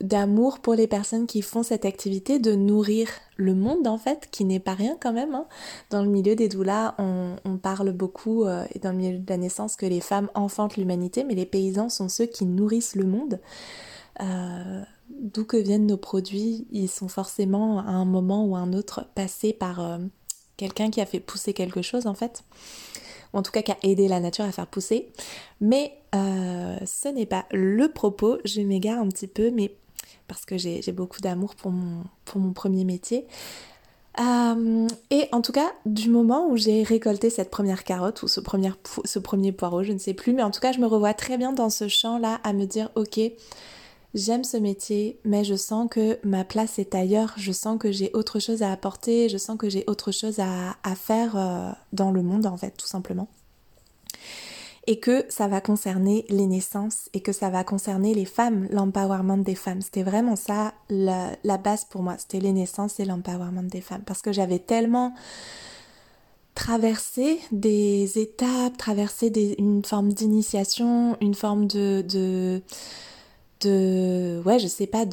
d'amour 0.00 0.58
pour 0.58 0.74
les 0.74 0.88
personnes 0.88 1.28
qui 1.28 1.42
font 1.42 1.62
cette 1.62 1.84
activité, 1.84 2.40
de 2.40 2.56
nourrir 2.56 3.08
le 3.36 3.54
monde 3.54 3.86
en 3.86 3.98
fait, 3.98 4.28
qui 4.32 4.44
n'est 4.44 4.58
pas 4.58 4.74
rien 4.74 4.96
quand 5.00 5.12
même. 5.12 5.36
Hein. 5.36 5.46
Dans 5.90 6.02
le 6.02 6.08
milieu 6.08 6.34
des 6.34 6.48
doulas, 6.48 6.96
on, 6.98 7.56
parle 7.58 7.92
beaucoup, 7.92 8.44
euh, 8.44 8.64
dans 8.82 8.90
le 8.90 8.96
milieu 8.96 9.18
de 9.18 9.30
la 9.30 9.36
naissance, 9.36 9.76
que 9.76 9.86
les 9.86 10.00
femmes 10.00 10.28
enfantent 10.34 10.76
l'humanité, 10.76 11.22
mais 11.22 11.36
les 11.36 11.46
paysans 11.46 11.88
sont 11.88 12.08
ceux 12.08 12.26
qui 12.26 12.44
nourrissent 12.44 12.96
le 12.96 13.04
monde. 13.04 13.38
D'où 15.18 15.44
que 15.44 15.56
viennent 15.56 15.86
nos 15.86 15.96
produits, 15.96 16.66
ils 16.70 16.88
sont 16.88 17.08
forcément 17.08 17.80
à 17.80 17.90
un 17.90 18.04
moment 18.04 18.44
ou 18.44 18.56
un 18.56 18.72
autre 18.72 19.06
passés 19.14 19.52
par 19.52 19.98
quelqu'un 20.56 20.90
qui 20.90 21.00
a 21.00 21.06
fait 21.06 21.20
pousser 21.20 21.52
quelque 21.52 21.82
chose 21.82 22.06
en 22.06 22.14
fait, 22.14 22.44
ou 23.32 23.38
en 23.38 23.42
tout 23.42 23.52
cas 23.52 23.62
qui 23.62 23.72
a 23.72 23.76
aidé 23.82 24.08
la 24.08 24.20
nature 24.20 24.44
à 24.44 24.52
faire 24.52 24.66
pousser. 24.66 25.12
Mais 25.60 25.96
ce 26.12 27.08
n'est 27.08 27.26
pas 27.26 27.46
le 27.52 27.88
propos, 27.88 28.38
je 28.44 28.60
m'égare 28.60 29.00
un 29.00 29.08
petit 29.08 29.26
peu, 29.26 29.50
mais 29.50 29.74
parce 30.30 30.44
que 30.44 30.56
j'ai 30.58 30.92
beaucoup 30.92 31.20
d'amour 31.20 31.56
pour 31.56 31.72
mon, 31.72 32.04
pour 32.24 32.40
mon 32.40 32.52
premier 32.52 32.84
métier. 32.84 33.26
Euh, 34.18 34.86
et 35.10 35.28
en 35.32 35.40
tout 35.40 35.52
cas, 35.52 35.72
du 35.86 36.08
moment 36.08 36.48
où 36.48 36.56
j'ai 36.56 36.82
récolté 36.82 37.30
cette 37.30 37.50
première 37.50 37.84
carotte 37.84 38.22
ou 38.22 38.28
ce 38.28 38.40
premier, 38.40 38.70
ce 39.04 39.18
premier 39.18 39.52
poireau, 39.52 39.82
je 39.82 39.92
ne 39.92 39.98
sais 39.98 40.14
plus, 40.14 40.32
mais 40.32 40.42
en 40.42 40.50
tout 40.50 40.60
cas, 40.60 40.72
je 40.72 40.78
me 40.78 40.86
revois 40.86 41.14
très 41.14 41.38
bien 41.38 41.52
dans 41.52 41.70
ce 41.70 41.88
champ-là 41.88 42.40
à 42.44 42.52
me 42.52 42.64
dire, 42.64 42.90
ok, 42.96 43.20
j'aime 44.14 44.44
ce 44.44 44.56
métier, 44.56 45.20
mais 45.24 45.44
je 45.44 45.54
sens 45.54 45.88
que 45.90 46.18
ma 46.24 46.44
place 46.44 46.78
est 46.78 46.94
ailleurs, 46.94 47.34
je 47.36 47.52
sens 47.52 47.78
que 47.78 47.92
j'ai 47.92 48.10
autre 48.14 48.40
chose 48.40 48.62
à 48.62 48.72
apporter, 48.72 49.28
je 49.28 49.38
sens 49.38 49.56
que 49.56 49.68
j'ai 49.68 49.84
autre 49.86 50.12
chose 50.12 50.40
à, 50.40 50.94
faire 50.94 51.36
euh, 51.36 51.70
dans 51.92 52.10
le 52.10 52.22
monde, 52.22 52.46
en 52.46 52.56
fait, 52.56 52.72
tout 52.76 52.86
simplement. 52.86 53.28
Et 54.86 54.98
que 54.98 55.24
ça 55.28 55.46
va 55.46 55.60
concerner 55.60 56.24
les 56.30 56.46
naissances 56.46 57.10
et 57.12 57.20
que 57.20 57.32
ça 57.32 57.50
va 57.50 57.62
concerner 57.62 58.14
les 58.14 58.24
femmes, 58.24 58.66
l'empowerment 58.70 59.44
des 59.44 59.54
femmes. 59.54 59.82
C'était 59.82 60.02
vraiment 60.02 60.36
ça 60.36 60.74
la, 60.88 61.36
base 61.58 61.84
pour 61.84 62.02
moi, 62.02 62.16
c'était 62.18 62.40
les 62.40 62.52
naissances 62.52 62.98
et 62.98 63.04
l'empowerment 63.04 63.68
des 63.68 63.82
femmes. 63.82 64.02
Parce 64.04 64.22
que 64.22 64.32
j'avais 64.32 64.58
tellement 64.58 65.14
traversé 66.56 67.38
des 67.52 68.18
étapes, 68.18 68.76
traversé 68.78 69.30
une 69.58 69.84
forme 69.84 70.12
d'initiation, 70.12 71.16
une 71.20 71.34
forme 71.34 71.66
de 71.66 72.62
ouais 73.66 74.58
je 74.58 74.66
sais 74.66 74.86
pas 74.86 75.04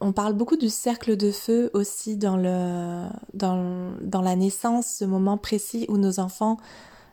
on 0.00 0.12
parle 0.12 0.32
beaucoup 0.34 0.56
du 0.56 0.68
cercle 0.68 1.16
de 1.16 1.30
feu 1.30 1.70
aussi 1.72 2.16
dans 2.16 2.36
le 2.36 3.08
dans, 3.34 4.22
la 4.22 4.36
naissance 4.36 4.86
ce 4.98 5.04
moment 5.04 5.38
précis 5.38 5.86
où 5.88 5.96
nos 5.96 6.20
enfants 6.20 6.58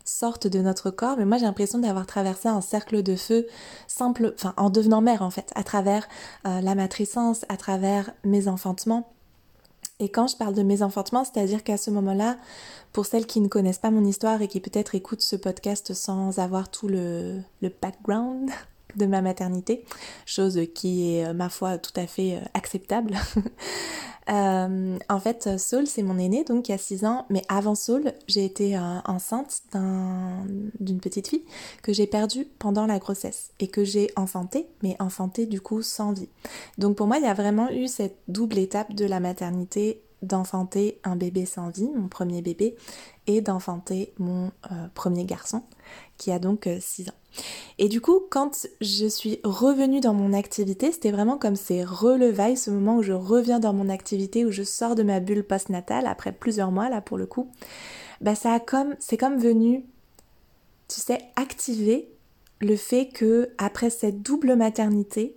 sortent 0.06 0.48
de 0.48 0.60
notre 0.60 0.90
corps, 0.90 1.16
mais 1.18 1.24
moi 1.26 1.38
j'ai 1.38 1.46
l'impression 1.46 1.80
d'avoir 1.80 2.06
traversé 2.06 2.50
un 2.50 2.60
cercle 2.60 3.04
de 3.04 3.16
feu 3.16 3.48
simple, 3.88 4.34
enfin 4.36 4.54
en 4.58 4.70
devenant 4.70 5.02
mère 5.02 5.22
en 5.22 5.30
fait, 5.30 5.52
à 5.56 5.64
travers 5.64 6.08
euh, 6.46 6.60
la 6.60 6.76
matrescence, 6.76 7.46
à 7.48 7.56
travers 7.56 8.12
mes 8.26 8.50
enfantements. 8.50 9.14
Et 10.00 10.10
quand 10.10 10.28
je 10.28 10.36
parle 10.36 10.56
de 10.56 10.64
mes 10.64 10.82
enfantements, 10.82 11.24
c'est-à-dire 11.24 11.64
qu'à 11.64 11.78
ce 11.78 11.90
moment-là, 11.92 12.36
pour 12.92 13.06
celles 13.06 13.26
qui 13.26 13.40
ne 13.40 13.48
connaissent 13.48 13.78
pas 13.78 13.92
mon 13.92 14.04
histoire 14.04 14.42
et 14.42 14.50
qui 14.50 14.60
peut-être 14.60 14.96
écoutent 14.96 15.22
ce 15.22 15.38
podcast 15.38 15.94
sans 15.94 16.40
avoir 16.40 16.70
tout 16.70 16.90
le 16.90 17.42
background 17.82 18.50
de 18.96 19.06
ma 19.06 19.22
maternité, 19.22 19.86
chose 20.26 20.60
qui 20.74 21.16
est, 21.16 21.28
euh, 21.28 21.34
ma 21.34 21.50
foi, 21.50 21.78
tout 21.78 21.92
à 21.96 22.08
fait 22.08 22.36
euh, 22.36 22.46
acceptable. 22.54 23.16
Euh, 24.30 24.98
en 25.10 25.20
fait, 25.20 25.60
Saul, 25.60 25.86
c'est 25.86 26.02
mon 26.02 26.18
aîné, 26.18 26.46
donc 26.46 26.70
il 26.70 26.72
y 26.72 26.76
a 26.76 26.78
6 26.78 27.04
ans, 27.04 27.26
mais 27.30 27.42
avant 27.50 27.76
Saul, 27.76 28.14
j'ai 28.26 28.46
été 28.46 28.80
enceinte 29.06 29.64
d'une 30.80 31.02
petite 31.02 31.28
fille 31.28 31.44
que 31.82 31.92
j'ai 31.92 32.08
perdue 32.08 32.48
pendant 32.58 32.86
la 32.86 33.00
grossesse 33.00 33.52
et 33.60 33.68
que 33.68 33.84
j'ai 33.84 34.12
enfantée, 34.16 34.66
mais 34.82 34.96
enfantée 35.00 35.46
du 35.46 35.60
coup 35.60 35.82
sans 35.82 36.14
vie. 36.14 36.30
Donc 36.78 36.96
pour 36.96 37.06
moi, 37.06 37.18
il 37.18 37.26
y 37.26 37.28
a 37.28 37.34
vraiment 37.34 37.70
eu 37.70 37.90
cette 37.90 38.16
double 38.30 38.60
étape 38.60 38.94
de 38.94 39.04
la 39.04 39.20
maternité 39.20 40.02
d'enfanter 40.24 41.00
un 41.04 41.16
bébé 41.16 41.46
sans 41.46 41.70
vie, 41.70 41.90
mon 41.96 42.08
premier 42.08 42.42
bébé, 42.42 42.76
et 43.28 43.42
d'enfanter 43.42 44.14
mon 44.18 44.48
euh, 44.72 44.88
premier 44.96 45.26
garçon, 45.26 45.64
qui 46.18 46.32
a 46.32 46.40
donc 46.40 46.68
6 46.80 47.10
ans. 47.10 47.14
Et 47.78 47.90
du 47.90 48.02
coup, 48.02 48.22
quand 48.30 48.68
je 48.82 49.08
suis 49.08 49.40
revenue 49.44 50.00
dans 50.00 50.14
mon 50.14 50.34
activité, 50.34 50.92
c'était 50.92 51.12
vraiment 51.12 51.38
comme 51.38 51.56
ces 51.56 51.84
relevailles, 51.84 52.58
ce 52.58 52.70
moment 52.70 52.98
où 52.98 53.04
je 53.04 53.14
reviens 53.14 53.60
dans 53.60 53.74
mon 53.74 53.90
activité, 53.90 54.46
où 54.46 54.52
je 54.52 54.64
sors 54.64 54.96
de 54.96 55.04
ma 55.04 55.20
bulle 55.20 55.44
postnatale 55.44 56.06
après 56.06 56.32
plusieurs 56.32 56.72
mois 56.72 56.90
là 56.90 57.02
pour 57.02 57.18
le 57.18 57.26
coup. 57.26 57.52
Bah 58.22 58.36
ça 58.36 58.54
a 58.54 58.60
comme, 58.60 58.96
c'est 59.00 59.18
comme 59.18 59.38
venu, 59.38 59.86
tu 60.88 61.02
sais, 61.02 61.20
activer 61.36 62.10
le 62.62 62.76
fait 62.76 63.08
que 63.08 63.50
après 63.58 63.90
cette 63.90 64.22
double 64.22 64.56
maternité, 64.56 65.36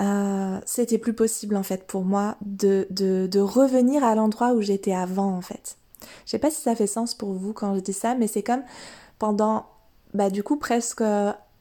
euh, 0.00 0.58
c'était 0.66 0.98
plus 0.98 1.12
possible 1.12 1.56
en 1.56 1.62
fait 1.62 1.86
pour 1.86 2.04
moi 2.04 2.36
de, 2.44 2.86
de, 2.90 3.26
de 3.26 3.40
revenir 3.40 4.02
à 4.02 4.14
l'endroit 4.14 4.52
où 4.52 4.60
j'étais 4.60 4.94
avant 4.94 5.36
en 5.36 5.40
fait. 5.40 5.76
Je 6.26 6.30
sais 6.32 6.38
pas 6.38 6.50
si 6.50 6.60
ça 6.60 6.74
fait 6.74 6.86
sens 6.86 7.14
pour 7.14 7.32
vous 7.32 7.52
quand 7.52 7.74
je 7.74 7.80
dis 7.80 7.92
ça, 7.92 8.14
mais 8.14 8.26
c'est 8.26 8.42
comme 8.42 8.62
pendant 9.18 9.66
bah, 10.12 10.30
du 10.30 10.42
coup 10.42 10.56
presque 10.56 11.02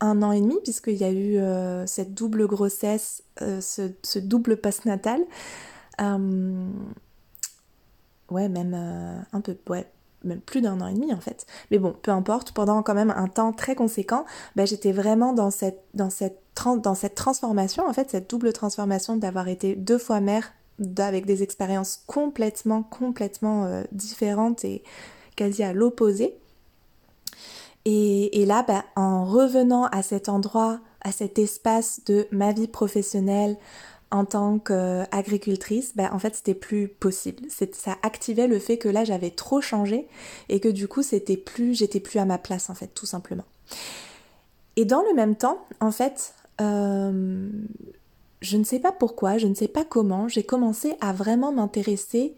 un 0.04 0.22
an 0.22 0.32
et 0.32 0.42
demi, 0.42 0.58
puisqu'il 0.64 0.96
y 0.96 1.04
a 1.04 1.12
eu 1.12 1.38
euh, 1.38 1.86
cette 1.88 2.14
double 2.14 2.46
grossesse, 2.46 3.24
euh, 3.42 3.62
ce, 3.62 4.20
double 4.20 4.58
postnatal. 4.58 5.22
Euh, 6.02 6.68
ouais, 8.30 8.50
même 8.50 8.74
un 9.32 9.42
peu, 9.42 9.58
ouais, 9.70 9.90
même 10.24 10.42
plus 10.42 10.62
d'un 10.62 10.82
an 10.82 10.88
et 10.88 10.94
demi 10.94 11.14
en 11.14 11.22
fait. 11.22 11.46
Mais 11.72 11.80
bon, 11.80 11.96
peu 12.02 12.12
importe, 12.12 12.52
pendant 12.52 12.84
quand 12.84 12.94
même 12.94 13.12
un 13.12 13.28
temps 13.28 13.54
très 13.54 13.76
conséquent, 13.76 14.26
bah, 14.56 14.66
j'étais 14.66 14.92
vraiment 14.92 15.34
dans 15.34 15.52
cette, 15.52 15.84
dans, 15.94 16.10
cette 16.10 16.43
dans 16.56 16.96
cette 16.96 17.16
transformation, 17.16 17.88
en 17.88 17.94
fait, 17.94 18.10
cette 18.10 18.30
double 18.30 18.54
transformation 18.54 19.18
d'avoir 19.18 19.48
été 19.48 19.76
deux 19.76 19.98
fois 19.98 20.22
mère 20.22 20.54
avec 20.98 21.26
des 21.26 21.44
expériences 21.44 22.04
complètement, 22.08 22.84
complètement 22.84 23.84
différentes 23.92 24.66
et 24.66 24.84
quasi 25.36 25.64
à 25.64 25.74
l'opposé. 25.74 26.36
Et, 27.86 28.46
là, 28.46 28.64
bah, 28.64 28.86
en 28.96 29.26
revenant 29.26 29.86
à 29.86 30.04
cet 30.04 30.30
endroit, 30.30 30.80
à 31.02 31.12
cet 31.12 31.38
espace 31.38 32.02
de 32.06 32.28
ma 32.32 32.54
vie 32.54 32.68
professionnelle 32.68 33.58
en 34.10 34.26
tant 34.26 34.60
qu'agricultrice, 34.60 35.94
bah, 35.96 36.10
en 36.14 36.20
fait, 36.20 36.36
c'était 36.36 36.54
plus 36.54 36.88
possible. 36.88 37.44
Ça 37.50 37.98
activait 38.04 38.48
le 38.48 38.60
fait 38.60 38.78
que 38.78 38.88
là, 38.88 39.04
j'avais 39.04 39.32
trop 39.32 39.60
changé 39.60 40.08
et 40.50 40.60
que 40.60 40.70
du 40.70 40.88
coup, 40.88 41.02
c'était 41.02 41.36
plus, 41.36 41.78
j'étais 41.78 42.00
plus 42.00 42.20
à 42.20 42.26
ma 42.26 42.38
place, 42.38 42.70
en 42.70 42.76
fait, 42.76 42.88
tout 42.88 43.06
simplement. 43.06 43.46
Et 44.76 44.86
dans 44.86 45.02
le 45.02 45.14
même 45.14 45.36
temps, 45.36 45.66
en 45.82 45.92
fait, 45.92 46.34
euh, 46.62 47.50
je 48.42 48.58
ne 48.58 48.64
sais 48.64 48.80
pas 48.80 48.92
pourquoi, 48.92 49.38
je 49.38 49.48
ne 49.48 49.56
sais 49.56 49.68
pas 49.68 49.86
comment, 49.86 50.28
j'ai 50.28 50.44
commencé 50.44 50.96
à 51.02 51.14
vraiment 51.14 51.52
m'intéresser, 51.52 52.36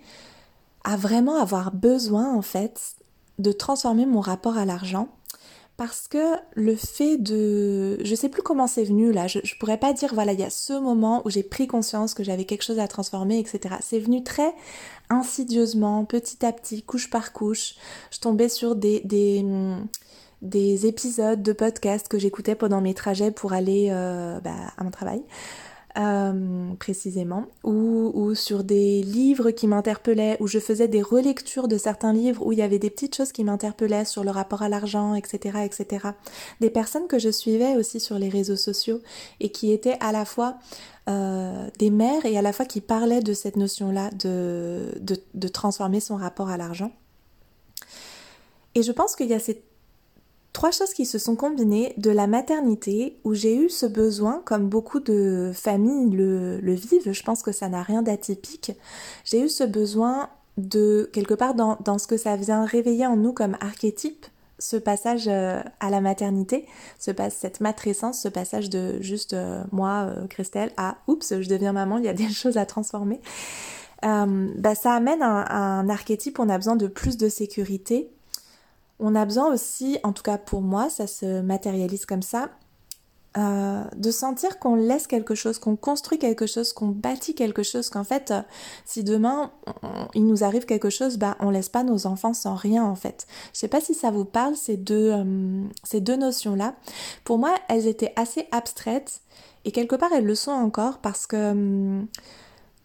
à 0.84 0.98
vraiment 0.98 1.38
avoir 1.38 1.74
besoin, 1.74 2.34
en 2.34 2.42
fait, 2.42 2.96
de 3.40 3.52
transformer 3.52 4.06
mon 4.06 4.22
rapport 4.22 4.58
à 4.58 4.66
l'argent 4.66 5.10
parce 5.78 6.08
que 6.08 6.36
le 6.54 6.76
fait 6.76 7.18
de... 7.18 7.98
Je 8.04 8.16
sais 8.16 8.30
plus 8.30 8.42
comment 8.42 8.68
c'est 8.68 8.86
venu 8.86 9.12
là, 9.12 9.28
je, 9.28 9.40
je 9.44 9.56
pourrais 9.58 9.78
pas 9.78 9.92
dire 9.92 10.14
voilà, 10.14 10.32
il 10.32 10.40
y 10.40 10.44
a 10.44 10.50
ce 10.50 10.74
moment 10.74 11.22
où 11.26 11.30
j'ai 11.30 11.44
pris 11.44 11.68
conscience 11.68 12.14
que 12.14 12.24
j'avais 12.24 12.46
quelque 12.46 12.62
chose 12.62 12.80
à 12.80 12.88
transformer, 12.88 13.40
etc. 13.40 13.76
C'est 13.82 14.00
venu 14.00 14.24
très 14.24 14.54
insidieusement, 15.10 16.06
petit 16.06 16.46
à 16.46 16.54
petit, 16.54 16.82
couche 16.82 17.10
par 17.10 17.34
couche. 17.34 17.76
Je 18.12 18.20
tombais 18.20 18.48
sur 18.48 18.76
des, 18.76 19.02
des, 19.02 19.46
des 20.42 20.86
épisodes 20.86 21.42
de 21.42 21.54
podcast 21.54 22.08
que 22.08 22.20
j'écoutais 22.20 22.56
pendant 22.56 22.82
mes 22.82 22.94
trajets 22.94 23.32
pour 23.32 23.54
aller 23.54 23.90
euh, 23.92 24.40
bah, 24.40 24.52
à 24.78 24.84
mon 24.84 24.92
travail. 24.92 25.24
Euh, 25.98 26.74
précisément, 26.78 27.46
ou, 27.64 28.12
ou, 28.14 28.36
sur 28.36 28.66
des 28.66 29.02
livres 29.02 29.52
qui 29.52 29.66
m'interpellaient, 29.66 30.36
où 30.42 30.48
je 30.48 30.60
faisais 30.60 30.90
des 30.90 31.02
relectures 31.02 31.70
de 31.70 31.78
certains 31.78 32.12
livres 32.12 32.46
où 32.46 32.52
il 32.52 32.60
y 32.60 32.62
avait 32.62 32.80
des 32.80 32.90
petites 32.90 33.16
choses 33.16 33.32
qui 33.32 33.46
m'interpellaient 33.46 34.04
sur 34.04 34.26
le 34.26 34.32
rapport 34.32 34.62
à 34.62 34.68
l'argent, 34.68 35.16
etc., 35.16 35.60
etc. 35.64 36.10
Des 36.60 36.70
personnes 36.70 37.08
que 37.08 37.18
je 37.18 37.30
suivais 37.30 37.78
aussi 37.78 38.02
sur 38.02 38.20
les 38.20 38.28
réseaux 38.28 38.58
sociaux 38.58 39.00
et 39.40 39.52
qui 39.52 39.72
étaient 39.72 39.96
à 40.02 40.12
la 40.12 40.26
fois 40.26 40.58
euh, 41.08 41.70
des 41.80 41.92
mères 41.92 42.26
et 42.26 42.38
à 42.38 42.42
la 42.42 42.52
fois 42.52 42.66
qui 42.66 42.82
parlaient 42.82 43.22
de 43.22 43.34
cette 43.34 43.56
notion-là 43.56 44.10
de, 44.12 44.96
de, 45.00 45.16
de 45.34 45.48
transformer 45.48 46.02
son 46.02 46.18
rapport 46.18 46.50
à 46.50 46.58
l'argent. 46.58 46.92
Et 48.74 48.84
je 48.84 48.92
pense 48.92 49.16
qu'il 49.16 49.28
y 49.28 49.34
a 49.34 49.40
cette 49.40 49.64
Trois 50.56 50.72
choses 50.72 50.94
qui 50.94 51.06
se 51.06 51.18
sont 51.18 51.36
combinées 51.36 51.94
de 51.98 52.10
la 52.10 52.28
maternité 52.28 53.20
où 53.26 53.34
j'ai 53.34 53.58
eu 53.58 53.70
ce 53.70 53.86
besoin, 53.86 54.42
comme 54.46 54.70
beaucoup 54.70 55.02
de 55.02 55.52
familles 55.54 56.10
le, 56.16 56.74
vivent, 56.74 57.12
je 57.12 57.24
pense 57.24 57.44
que 57.44 57.52
ça 57.52 57.68
n'a 57.68 57.84
rien 57.84 58.02
d'atypique, 58.02 58.72
j'ai 59.26 59.42
eu 59.42 59.50
ce 59.50 59.66
besoin 59.66 60.30
de 60.56 61.10
quelque 61.12 61.34
part 61.34 61.56
dans, 61.56 61.98
ce 61.98 62.08
que 62.08 62.16
ça 62.16 62.38
vient 62.38 62.64
réveiller 62.64 63.06
en 63.06 63.18
nous 63.18 63.34
comme 63.34 63.58
archétype, 63.60 64.28
ce 64.58 64.78
passage 64.78 65.28
euh, 65.28 65.62
à 65.82 65.90
la 65.90 66.00
maternité, 66.00 66.66
ce 67.00 67.12
cette 67.32 67.60
matrescence, 67.60 68.22
ce 68.22 68.30
passage 68.30 68.70
de 68.70 69.02
juste 69.02 69.34
euh, 69.34 69.62
moi, 69.74 70.08
euh, 70.08 70.26
Christelle, 70.28 70.72
à 70.78 71.00
oups, 71.08 71.42
je 71.42 71.50
deviens 71.50 71.74
maman, 71.74 71.98
il 71.98 72.06
y 72.06 72.10
a 72.10 72.14
des 72.14 72.30
choses 72.30 72.56
à 72.56 72.66
transformer. 72.66 73.20
bah, 74.02 74.74
ça 74.74 74.94
amène 74.94 75.22
un, 75.22 75.46
un 75.50 75.90
archétype, 75.90 76.40
on 76.40 76.48
a 76.48 76.58
besoin 76.58 76.78
de 76.78 76.88
plus 76.88 77.18
de 77.18 77.28
sécurité, 77.28 78.15
on 79.00 79.16
a 79.16 79.26
besoin 79.26 79.54
aussi, 79.54 79.98
en 80.04 80.14
tout 80.14 80.24
cas 80.24 80.38
pour 80.38 80.62
moi, 80.62 80.90
ça 80.90 81.08
se 81.08 81.42
matérialise 81.42 82.06
comme 82.06 82.22
ça, 82.22 82.50
euh, 83.38 83.84
de 83.98 84.12
sentir 84.12 84.60
qu'on 84.60 84.76
laisse 84.76 85.08
quelque 85.08 85.36
chose, 85.36 85.60
qu'on 85.60 85.76
construit 85.76 86.18
quelque 86.18 86.48
chose, 86.48 86.72
qu'on 86.72 86.88
bâtit 86.88 87.36
quelque 87.36 87.64
chose, 87.64 87.90
qu'en 87.90 88.06
fait, 88.06 88.32
euh, 88.32 88.42
si 88.86 89.04
demain 89.04 89.52
il 90.14 90.26
nous 90.26 90.46
arrive 90.46 90.66
quelque 90.66 90.90
chose, 90.90 91.18
bah 91.18 91.36
on 91.42 91.50
laisse 91.50 91.68
pas 91.68 91.84
nos 91.84 92.08
enfants 92.08 92.34
sans 92.34 92.56
rien 92.56 92.86
en 92.86 92.96
fait. 92.96 93.28
Je 93.54 93.60
sais 93.60 93.68
pas 93.68 93.82
si 93.82 93.94
ça 93.94 94.10
vous 94.10 94.24
parle 94.24 94.56
ces 94.56 94.78
deux 94.78 95.12
euh, 95.12 95.64
ces 95.84 96.00
deux 96.00 96.16
notions 96.16 96.56
là. 96.56 96.76
Pour 97.26 97.38
moi, 97.38 97.54
elles 97.68 97.88
étaient 97.88 98.14
assez 98.16 98.48
abstraites 98.54 99.20
et 99.66 99.74
quelque 99.74 99.98
part 99.98 100.14
elles 100.14 100.26
le 100.26 100.36
sont 100.36 100.52
encore 100.52 101.00
parce 101.00 101.28
que 101.28 101.52
hum, 101.52 102.08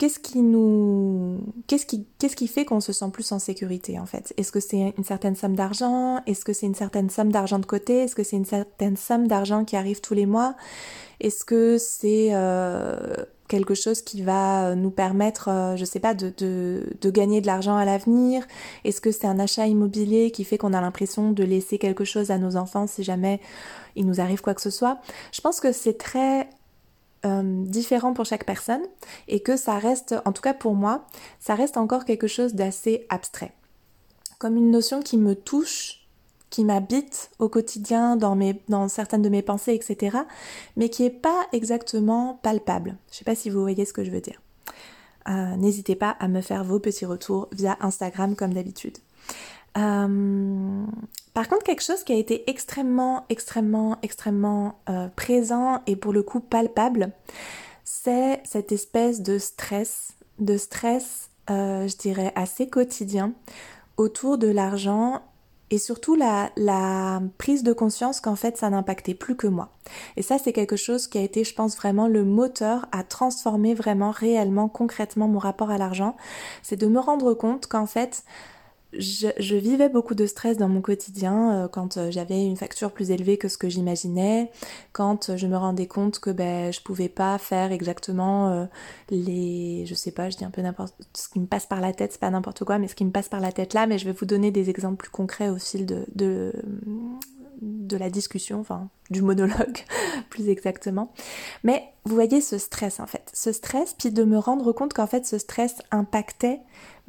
qu'est-ce 0.01 0.19
qui 0.19 0.41
nous 0.41 1.41
qu'est-ce 1.67 1.85
qui 1.85 2.07
qu'est-ce 2.19 2.35
qui 2.35 2.49
fait 2.49 2.65
qu'on 2.65 2.81
se 2.81 2.91
sent 2.91 3.11
plus 3.13 3.31
en 3.33 3.39
sécurité 3.39 3.99
en 3.99 4.07
fait? 4.07 4.33
Est-ce 4.39 4.51
que 4.51 4.59
c'est 4.59 4.95
une 4.97 5.05
certaine 5.05 5.37
somme 5.37 5.55
d'argent? 5.55 6.23
Est-ce 6.27 6.43
que 6.43 6.55
c'est 6.55 6.65
une 6.65 6.75
certaine 6.75 7.11
somme 7.11 7.31
d'argent 7.31 7.59
de 7.59 7.67
côté? 7.67 8.05
Est-ce 8.05 8.15
que 8.15 8.25
c'est 8.25 8.37
une 8.37 8.47
certaine 8.47 8.97
somme 8.97 9.29
d'argent 9.29 9.67
qui 9.67 9.77
arrive 9.77 10.01
tous 10.01 10.15
les 10.15 10.25
mois? 10.25 10.57
Est-ce 11.21 11.45
que 11.45 11.77
c'est 11.77 12.31
euh, 12.33 13.15
quelque 13.47 13.75
chose 13.75 14.01
qui 14.01 14.23
va 14.23 14.75
nous 14.75 14.91
permettre, 14.91 15.49
euh, 15.49 15.77
je 15.77 15.85
sais 15.85 16.01
pas, 16.01 16.15
de, 16.15 16.33
de, 16.39 16.97
de 16.99 17.11
gagner 17.11 17.43
de 17.43 17.47
l'argent 17.47 17.77
à 17.77 17.85
l'avenir? 17.85 18.47
Est-ce 18.87 19.03
que 19.03 19.13
c'est 19.13 19.27
un 19.27 19.39
achat 19.39 19.67
immobilier 19.67 20.31
qui 20.31 20.45
fait 20.45 20.57
qu'on 20.57 20.73
a 20.73 20.81
l'impression 20.81 21.33
de 21.33 21.45
laisser 21.45 21.77
quelque 21.77 22.05
chose 22.05 22.31
à 22.31 22.39
nos 22.39 22.57
enfants 22.57 22.87
si 22.87 23.03
jamais 23.03 23.39
il 23.97 24.07
nous 24.07 24.19
arrive 24.23 24.41
quoi 24.41 24.55
que 24.55 24.63
ce 24.63 24.71
soit? 24.71 24.99
Je 25.33 25.43
pense 25.43 25.61
que 25.61 25.73
c'est 25.73 25.99
très 25.99 26.49
euh, 27.27 27.65
différent 27.65 28.15
pour 28.15 28.25
chaque 28.25 28.47
personne 28.47 28.83
et 29.29 29.41
que 29.41 29.57
ça 29.57 29.79
reste, 29.79 30.15
en 30.25 30.33
tout 30.33 30.43
cas 30.43 30.55
pour 30.55 30.75
moi, 30.75 31.07
ça 31.39 31.55
reste 31.55 31.77
encore 31.77 32.05
quelque 32.05 32.27
chose 32.27 32.55
d'assez 32.55 33.07
abstrait. 33.09 33.53
Comme 34.39 34.57
une 34.57 34.71
notion 34.71 35.01
qui 35.03 35.19
me 35.19 35.35
touche, 35.35 36.07
qui 36.49 36.65
m'habite 36.65 37.31
au 37.39 37.49
quotidien 37.49 38.17
dans, 38.17 38.35
mes, 38.35 38.63
dans 38.69 38.89
certaines 38.89 39.23
de 39.23 39.29
mes 39.29 39.43
pensées, 39.43 39.75
etc., 39.75 40.19
mais 40.77 40.89
qui 40.89 41.03
n'est 41.03 41.11
pas 41.11 41.47
exactement 41.53 42.41
palpable. 42.43 42.97
Je 43.09 43.15
ne 43.15 43.19
sais 43.19 43.25
pas 43.25 43.35
si 43.35 43.51
vous 43.51 43.61
voyez 43.61 43.85
ce 43.85 43.93
que 43.93 44.05
je 44.05 44.11
veux 44.11 44.21
dire. 44.21 44.41
Euh, 45.29 45.57
n'hésitez 45.57 45.95
pas 45.95 46.17
à 46.19 46.29
me 46.29 46.41
faire 46.41 46.65
vos 46.65 46.81
petits 46.81 47.05
retours 47.05 47.49
via 47.53 47.77
Instagram 47.81 48.35
comme 48.35 48.55
d'habitude. 48.55 48.99
Euh, 49.77 50.87
par 51.35 51.49
contre, 51.49 51.65
quelque 51.65 51.83
chose 51.83 52.03
qui 52.05 52.13
a 52.13 52.17
été 52.17 52.49
extrêmement, 52.51 53.25
extrêmement, 53.29 53.99
extrêmement 54.03 54.81
euh, 54.89 55.09
présent 55.09 55.81
et 55.87 55.97
pour 55.97 56.13
le 56.13 56.23
coup 56.23 56.41
palpable, 56.41 57.13
c'est 57.85 58.41
cette 58.45 58.73
espèce 58.73 59.21
de 59.23 59.39
stress, 59.39 60.15
de 60.39 60.57
stress, 60.57 61.31
euh, 61.51 61.87
je 61.87 61.97
dirais, 61.97 62.33
assez 62.35 62.69
quotidien 62.69 63.33
autour 63.97 64.39
de 64.39 64.49
l'argent 64.49 65.23
et 65.71 65.79
surtout 65.79 66.17
la, 66.17 66.51
la 66.57 67.23
prise 67.39 67.63
de 67.63 67.73
conscience 67.73 68.21
qu'en 68.21 68.35
fait 68.35 68.57
ça 68.57 68.71
n'impactait 68.71 69.15
plus 69.15 69.37
que 69.37 69.47
moi. 69.47 69.69
Et 70.17 70.23
ça 70.23 70.37
c'est 70.39 70.53
quelque 70.53 70.77
chose 70.77 71.07
qui 71.07 71.19
a 71.19 71.23
été 71.23 71.45
je 71.45 71.55
pense 71.55 71.77
vraiment 71.77 72.09
le 72.09 72.25
moteur 72.25 72.87
à 72.91 73.05
transformer 73.05 73.75
vraiment 73.75 74.11
réellement 74.11 74.69
concrètement 74.69 75.29
mon 75.29 75.39
rapport 75.39 75.71
à 75.71 75.79
l'argent. 75.79 76.17
C'est 76.63 76.77
de 76.77 76.89
me 76.89 76.99
rendre 76.99 77.35
compte 77.35 77.69
qu'en 77.69 77.87
fait 77.87 78.25
je, 78.93 79.55
vivais 79.55 79.89
beaucoup 79.89 80.15
de 80.15 80.27
stress 80.27 80.57
dans 80.57 80.69
mon 80.69 80.81
quotidien 80.81 81.53
euh, 81.53 81.69
quand 81.69 81.97
euh, 81.97 82.11
j'avais 82.11 82.45
une 82.45 82.57
facture 82.57 82.91
plus 82.91 83.11
élevée 83.11 83.39
que 83.39 83.49
ce 83.49 83.57
que 83.57 83.69
j'imaginais, 83.69 84.51
quand 84.93 85.31
euh, 85.31 85.37
je 85.37 85.47
me 85.47 85.57
rendais 85.57 85.87
compte 85.87 86.19
que 86.19 86.31
ben 86.31 86.73
je 86.73 86.81
pouvais 86.81 87.09
pas 87.09 87.39
faire 87.39 87.73
exactement 87.73 88.69
les, 89.11 89.85
je 89.87 89.95
sais 89.95 90.11
pas, 90.11 90.31
je 90.31 90.37
dis 90.37 90.45
un 90.45 90.51
peu 90.51 90.63
n'importe, 90.63 90.95
ce 91.15 91.29
qui 91.29 91.39
me 91.39 91.47
passe 91.47 91.67
par 91.67 91.81
la 91.81 91.93
tête, 91.93 92.13
c'est 92.13 92.21
pas 92.21 92.31
n'importe 92.31 92.65
quoi, 92.65 92.79
mais 92.79 92.89
ce 92.89 92.95
qui 92.95 93.05
me 93.05 93.11
passe 93.11 93.29
par 93.29 93.41
la 93.41 93.53
tête 93.53 93.75
là, 93.75 93.87
mais 93.87 93.99
je 93.99 94.07
vais 94.07 94.13
vous 94.13 94.27
donner 94.27 94.51
des 94.51 94.71
exemples 94.71 94.97
plus 94.97 95.11
concrets 95.11 95.49
au 95.49 95.59
fil 95.59 95.87
de, 95.87 96.05
de 96.15 96.53
de 97.61 97.97
la 97.97 98.09
discussion, 98.09 98.61
enfin 98.61 98.89
du 99.11 99.23
monologue 99.23 99.79
plus 100.31 100.49
exactement. 100.49 101.13
Mais 101.63 101.93
vous 102.05 102.15
voyez 102.15 102.41
ce 102.41 102.59
stress 102.59 103.01
en 103.01 103.07
fait, 103.07 103.31
ce 103.35 103.53
stress, 103.53 103.95
puis 103.99 104.11
de 104.11 104.25
me 104.25 104.39
rendre 104.39 104.73
compte 104.73 104.95
qu'en 104.95 105.07
fait 105.07 105.27
ce 105.27 105.39
stress 105.39 105.77
impactait 105.91 106.61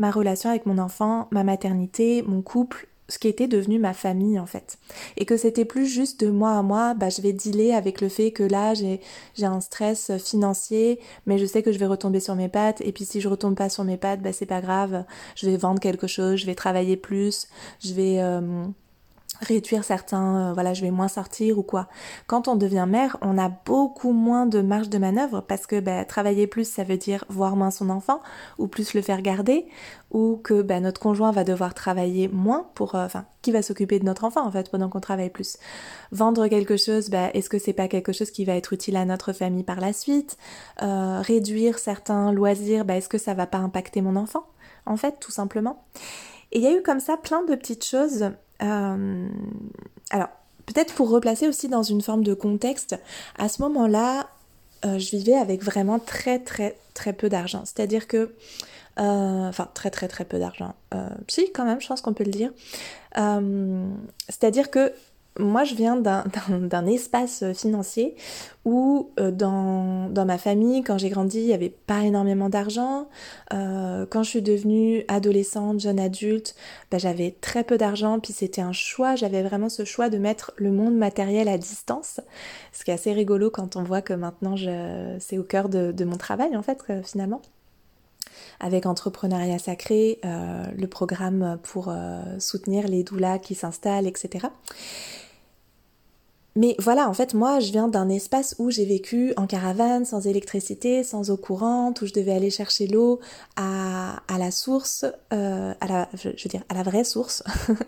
ma 0.01 0.11
relation 0.11 0.49
avec 0.49 0.65
mon 0.65 0.79
enfant, 0.79 1.27
ma 1.31 1.43
maternité, 1.43 2.23
mon 2.23 2.41
couple, 2.41 2.87
ce 3.07 3.19
qui 3.19 3.27
était 3.27 3.47
devenu 3.47 3.77
ma 3.77 3.93
famille 3.93 4.39
en 4.39 4.47
fait. 4.47 4.79
Et 5.15 5.25
que 5.25 5.37
c'était 5.37 5.65
plus 5.65 5.85
juste 5.85 6.21
de 6.25 6.31
moi 6.31 6.53
à 6.53 6.63
moi, 6.63 6.95
bah, 6.95 7.09
je 7.09 7.21
vais 7.21 7.33
dealer 7.33 7.73
avec 7.73 8.01
le 8.01 8.09
fait 8.09 8.31
que 8.31 8.43
là 8.43 8.73
j'ai, 8.73 8.99
un 9.41 9.61
stress 9.61 10.17
financier, 10.17 10.99
mais 11.25 11.37
je 11.37 11.45
sais 11.45 11.61
que 11.61 11.71
je 11.71 11.77
vais 11.77 11.85
retomber 11.85 12.19
sur 12.19 12.35
mes 12.35 12.49
pattes, 12.49 12.81
et 12.81 12.91
puis 12.91 13.05
si 13.05 13.21
je 13.21 13.29
retombe 13.29 13.55
pas 13.55 13.69
sur 13.69 13.83
mes 13.83 13.97
pattes, 13.97 14.21
bah, 14.21 14.33
c'est 14.33 14.45
pas 14.47 14.61
grave, 14.61 15.05
je 15.35 15.47
vais 15.47 15.57
vendre 15.57 15.79
quelque 15.79 16.07
chose, 16.07 16.37
je 16.37 16.45
vais 16.47 16.55
travailler 16.55 16.97
plus, 16.97 17.47
je 17.79 17.93
vais... 17.93 18.19
Euh, 18.19 18.65
réduire 19.41 19.83
certains, 19.83 20.49
euh, 20.49 20.53
voilà, 20.53 20.73
je 20.73 20.81
vais 20.81 20.91
moins 20.91 21.07
sortir 21.07 21.57
ou 21.57 21.63
quoi. 21.63 21.87
Quand 22.27 22.47
on 22.47 22.55
devient 22.55 22.85
mère, 22.87 23.17
on 23.21 23.37
a 23.37 23.49
beaucoup 23.49 24.11
moins 24.11 24.45
de 24.45 24.61
marge 24.61 24.89
de 24.89 24.97
manœuvre 24.97 25.41
parce 25.41 25.65
que 25.65 25.79
bah, 25.79 26.05
travailler 26.05 26.47
plus, 26.47 26.67
ça 26.67 26.83
veut 26.83 26.97
dire 26.97 27.25
voir 27.29 27.55
moins 27.55 27.71
son 27.71 27.89
enfant 27.89 28.21
ou 28.57 28.67
plus 28.67 28.93
le 28.93 29.01
faire 29.01 29.21
garder 29.21 29.67
ou 30.11 30.39
que 30.43 30.61
bah, 30.61 30.79
notre 30.79 31.01
conjoint 31.01 31.31
va 31.31 31.43
devoir 31.43 31.73
travailler 31.73 32.27
moins 32.27 32.69
pour, 32.75 32.95
euh, 32.95 33.05
enfin, 33.05 33.25
qui 33.41 33.51
va 33.51 33.61
s'occuper 33.61 33.99
de 33.99 34.05
notre 34.05 34.23
enfant 34.23 34.45
en 34.45 34.51
fait 34.51 34.69
pendant 34.69 34.89
qu'on 34.89 34.99
travaille 34.99 35.29
plus. 35.29 35.57
Vendre 36.11 36.47
quelque 36.47 36.77
chose, 36.77 37.09
bah, 37.09 37.29
est-ce 37.33 37.49
que 37.49 37.59
c'est 37.59 37.73
pas 37.73 37.87
quelque 37.87 38.13
chose 38.13 38.31
qui 38.31 38.45
va 38.45 38.53
être 38.53 38.73
utile 38.73 38.95
à 38.95 39.05
notre 39.05 39.33
famille 39.33 39.63
par 39.63 39.79
la 39.79 39.93
suite? 39.93 40.37
Euh, 40.81 41.21
Réduire 41.21 41.79
certains 41.79 42.31
loisirs, 42.31 42.85
bah, 42.85 42.97
est-ce 42.97 43.09
que 43.09 43.17
ça 43.17 43.33
va 43.33 43.47
pas 43.47 43.57
impacter 43.57 44.01
mon 44.01 44.15
enfant? 44.15 44.45
En 44.85 44.97
fait, 44.97 45.19
tout 45.19 45.31
simplement. 45.31 45.83
Et 46.51 46.59
il 46.59 46.63
y 46.63 46.67
a 46.67 46.77
eu 46.77 46.81
comme 46.81 46.99
ça 46.99 47.17
plein 47.17 47.43
de 47.43 47.55
petites 47.55 47.85
choses 47.85 48.31
euh, 48.63 49.29
alors, 50.09 50.29
peut-être 50.65 50.93
pour 50.93 51.09
replacer 51.09 51.47
aussi 51.47 51.67
dans 51.67 51.83
une 51.83 52.01
forme 52.01 52.23
de 52.23 52.33
contexte, 52.33 52.95
à 53.37 53.49
ce 53.49 53.61
moment-là, 53.61 54.27
euh, 54.85 54.97
je 54.99 55.11
vivais 55.11 55.35
avec 55.35 55.63
vraiment 55.63 55.99
très 55.99 56.39
très 56.39 56.75
très 56.93 57.13
peu 57.13 57.29
d'argent. 57.29 57.63
C'est-à-dire 57.65 58.07
que, 58.07 58.33
euh, 58.99 59.47
enfin 59.47 59.69
très 59.73 59.89
très 59.89 60.07
très 60.07 60.25
peu 60.25 60.39
d'argent. 60.39 60.75
si, 61.27 61.51
quand 61.53 61.65
même, 61.65 61.81
je 61.81 61.87
pense 61.87 62.01
qu'on 62.01 62.13
peut 62.13 62.25
le 62.25 62.31
dire. 62.31 62.51
C'est-à-dire 64.29 64.71
que 64.71 64.93
moi, 65.39 65.63
je 65.63 65.75
viens 65.75 65.95
d'un 65.95 66.85
espace 66.87 67.43
financier 67.53 68.15
où 68.65 69.11
euh, 69.19 69.31
dans, 69.31 70.09
dans, 70.09 70.25
ma 70.25 70.37
famille, 70.37 70.83
quand 70.83 70.97
j'ai 70.97 71.09
grandi, 71.09 71.39
il 71.39 71.47
n'y 71.47 71.53
avait 71.53 71.69
pas 71.69 72.03
énormément 72.03 72.49
d'argent. 72.49 73.07
Euh, 73.53 74.05
quand 74.09 74.23
je 74.23 74.29
suis 74.29 74.41
devenue 74.41 75.03
adolescente, 75.07 75.79
jeune 75.79 75.99
adulte, 75.99 76.55
bah, 76.91 76.97
j'avais 76.97 77.31
très 77.39 77.63
peu 77.63 77.77
d'argent. 77.77 78.19
Puis 78.19 78.33
c'était 78.33 78.61
un 78.61 78.73
choix, 78.73 79.15
j'avais 79.15 79.41
vraiment 79.41 79.69
ce 79.69 79.85
choix 79.85 80.09
de 80.09 80.17
mettre 80.17 80.51
le 80.57 80.71
monde 80.71 80.95
matériel 80.95 81.47
à 81.47 81.57
distance. 81.57 82.19
Ce 82.73 82.83
qui 82.83 82.91
est 82.91 82.95
assez 82.95 83.13
rigolo 83.13 83.49
quand 83.49 83.77
on 83.77 83.83
voit 83.83 84.01
que 84.01 84.13
maintenant 84.13 84.55
c'est 85.19 85.37
au 85.37 85.43
cœur 85.43 85.69
de, 85.69 86.03
mon 86.03 86.17
travail, 86.17 86.55
en 86.57 86.61
fait, 86.61 86.79
euh, 86.89 87.01
finalement 87.03 87.41
avec 88.61 88.85
Entrepreneuriat 88.85 89.59
Sacré, 89.59 90.19
euh, 90.23 90.63
le 90.77 90.87
programme 90.87 91.57
pour 91.63 91.89
euh, 91.89 92.21
soutenir 92.39 92.87
les 92.87 93.03
doulas 93.03 93.39
qui 93.39 93.55
s'installent, 93.55 94.07
etc. 94.07 94.47
Mais 96.57 96.75
voilà, 96.79 97.07
en 97.07 97.13
fait, 97.13 97.33
moi, 97.33 97.61
je 97.61 97.71
viens 97.71 97.87
d'un 97.87 98.09
espace 98.09 98.55
où 98.59 98.71
j'ai 98.71 98.83
vécu 98.83 99.33
en 99.37 99.47
caravane, 99.47 100.03
sans 100.03 100.27
électricité, 100.27 101.01
sans 101.01 101.31
eau 101.31 101.37
courante, 101.37 102.01
où 102.01 102.05
je 102.05 102.11
devais 102.11 102.33
aller 102.33 102.49
chercher 102.49 102.87
l'eau 102.87 103.21
à, 103.55 104.21
la 104.37 104.51
source, 104.51 105.05
euh, 105.31 105.73
à 105.79 105.87
la, 105.87 106.09
je, 106.13 106.27
veux 106.27 106.49
dire, 106.49 106.63
à 106.67 106.73
la 106.73 106.83
vraie 106.83 107.05
source, 107.05 107.41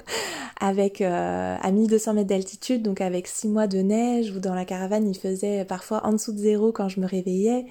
avec 0.62 1.01
euh, 1.01 1.57
à 1.62 1.71
1200 1.71 2.13
mètres 2.13 2.29
d'altitude, 2.29 2.83
donc 2.83 3.01
avec 3.01 3.27
6 3.27 3.49
mois 3.49 3.67
de 3.67 3.79
neige, 3.79 4.31
où 4.31 4.39
dans 4.39 4.55
la 4.55 4.63
caravane, 4.63 5.09
il 5.09 5.17
faisait 5.17 5.65
parfois 5.65 6.05
en 6.05 6.13
dessous 6.13 6.31
de 6.31 6.39
zéro 6.39 6.71
quand 6.71 6.88
je 6.88 7.01
me 7.01 7.05
réveillais. 7.05 7.65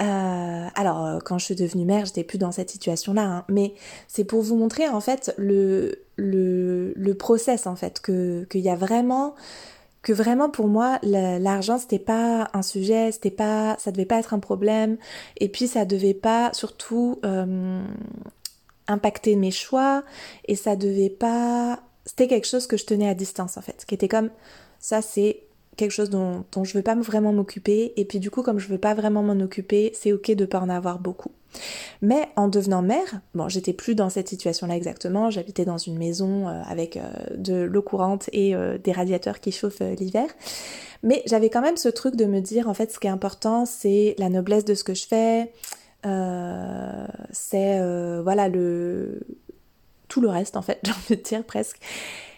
Euh, 0.00 0.66
alors, 0.74 1.06
euh, 1.06 1.18
quand 1.24 1.38
je 1.38 1.46
suis 1.46 1.54
devenue 1.54 1.86
mère, 1.86 2.04
j'étais 2.04 2.24
plus 2.24 2.38
dans 2.38 2.52
cette 2.52 2.70
situation-là, 2.70 3.22
hein, 3.22 3.44
mais 3.48 3.74
c'est 4.08 4.24
pour 4.24 4.42
vous 4.42 4.56
montrer 4.56 4.88
en 4.88 5.00
fait 5.00 5.32
le, 5.38 6.02
le, 6.16 6.92
le 6.94 7.14
process 7.14 7.66
en 7.66 7.76
fait, 7.76 8.02
qu'il 8.02 8.60
y 8.60 8.68
a 8.68 8.76
vraiment 8.76 9.34
que 10.02 10.12
vraiment 10.12 10.48
pour 10.50 10.68
moi 10.68 11.00
l'argent 11.02 11.78
c'était 11.78 11.98
pas 11.98 12.48
un 12.52 12.62
sujet, 12.62 13.10
c'était 13.10 13.30
pas, 13.30 13.76
ça 13.80 13.90
devait 13.90 14.04
pas 14.04 14.18
être 14.18 14.34
un 14.34 14.38
problème, 14.38 14.98
et 15.38 15.48
puis 15.48 15.66
ça 15.66 15.84
devait 15.84 16.14
pas 16.14 16.52
surtout 16.52 17.18
euh, 17.24 17.82
impacter 18.86 19.34
mes 19.34 19.50
choix, 19.50 20.04
et 20.44 20.56
ça 20.56 20.76
devait 20.76 21.10
pas, 21.10 21.80
c'était 22.04 22.28
quelque 22.28 22.46
chose 22.46 22.66
que 22.66 22.76
je 22.76 22.84
tenais 22.84 23.08
à 23.08 23.14
distance 23.14 23.56
en 23.56 23.62
fait, 23.62 23.84
qui 23.86 23.94
était 23.94 24.08
comme 24.08 24.30
ça 24.78 25.00
c'est 25.02 25.40
quelque 25.76 25.92
chose 25.92 26.10
dont, 26.10 26.44
dont 26.52 26.64
je 26.64 26.74
veux 26.74 26.82
pas 26.82 26.94
vraiment 26.94 27.32
m'occuper, 27.32 27.92
et 27.96 28.04
puis 28.04 28.20
du 28.20 28.30
coup 28.30 28.42
comme 28.42 28.58
je 28.58 28.68
veux 28.68 28.78
pas 28.78 28.94
vraiment 28.94 29.22
m'en 29.22 29.40
occuper, 29.42 29.92
c'est 29.94 30.12
ok 30.12 30.32
de 30.32 30.44
pas 30.44 30.60
en 30.60 30.68
avoir 30.68 30.98
beaucoup. 30.98 31.32
Mais 32.02 32.28
en 32.36 32.48
devenant 32.48 32.82
mère, 32.82 33.20
bon, 33.34 33.48
j'étais 33.48 33.72
plus 33.72 33.94
dans 33.94 34.10
cette 34.10 34.28
situation-là 34.28 34.76
exactement. 34.76 35.30
J'habitais 35.30 35.64
dans 35.64 35.78
une 35.78 35.98
maison 35.98 36.48
euh, 36.48 36.62
avec 36.66 36.96
euh, 36.96 37.02
de 37.36 37.62
l'eau 37.62 37.82
courante 37.82 38.28
et 38.32 38.54
euh, 38.54 38.78
des 38.78 38.92
radiateurs 38.92 39.40
qui 39.40 39.52
chauffent 39.52 39.80
l'hiver. 39.98 40.28
Mais 41.02 41.22
j'avais 41.26 41.50
quand 41.50 41.62
même 41.62 41.76
ce 41.76 41.88
truc 41.88 42.16
de 42.16 42.24
me 42.24 42.40
dire, 42.40 42.68
en 42.68 42.74
fait, 42.74 42.92
ce 42.92 42.98
qui 42.98 43.06
est 43.06 43.10
important, 43.10 43.64
c'est 43.64 44.14
la 44.18 44.28
noblesse 44.28 44.64
de 44.64 44.74
ce 44.74 44.84
que 44.84 44.94
je 44.94 45.06
fais. 45.06 45.52
c'est 47.32 47.80
voilà 48.22 48.48
le 48.48 49.20
tout 50.08 50.20
le 50.20 50.28
reste 50.28 50.56
en 50.56 50.62
fait 50.62 50.78
j'ai 50.84 50.92
envie 50.92 51.16
de 51.16 51.28
dire 51.28 51.42
presque 51.42 51.80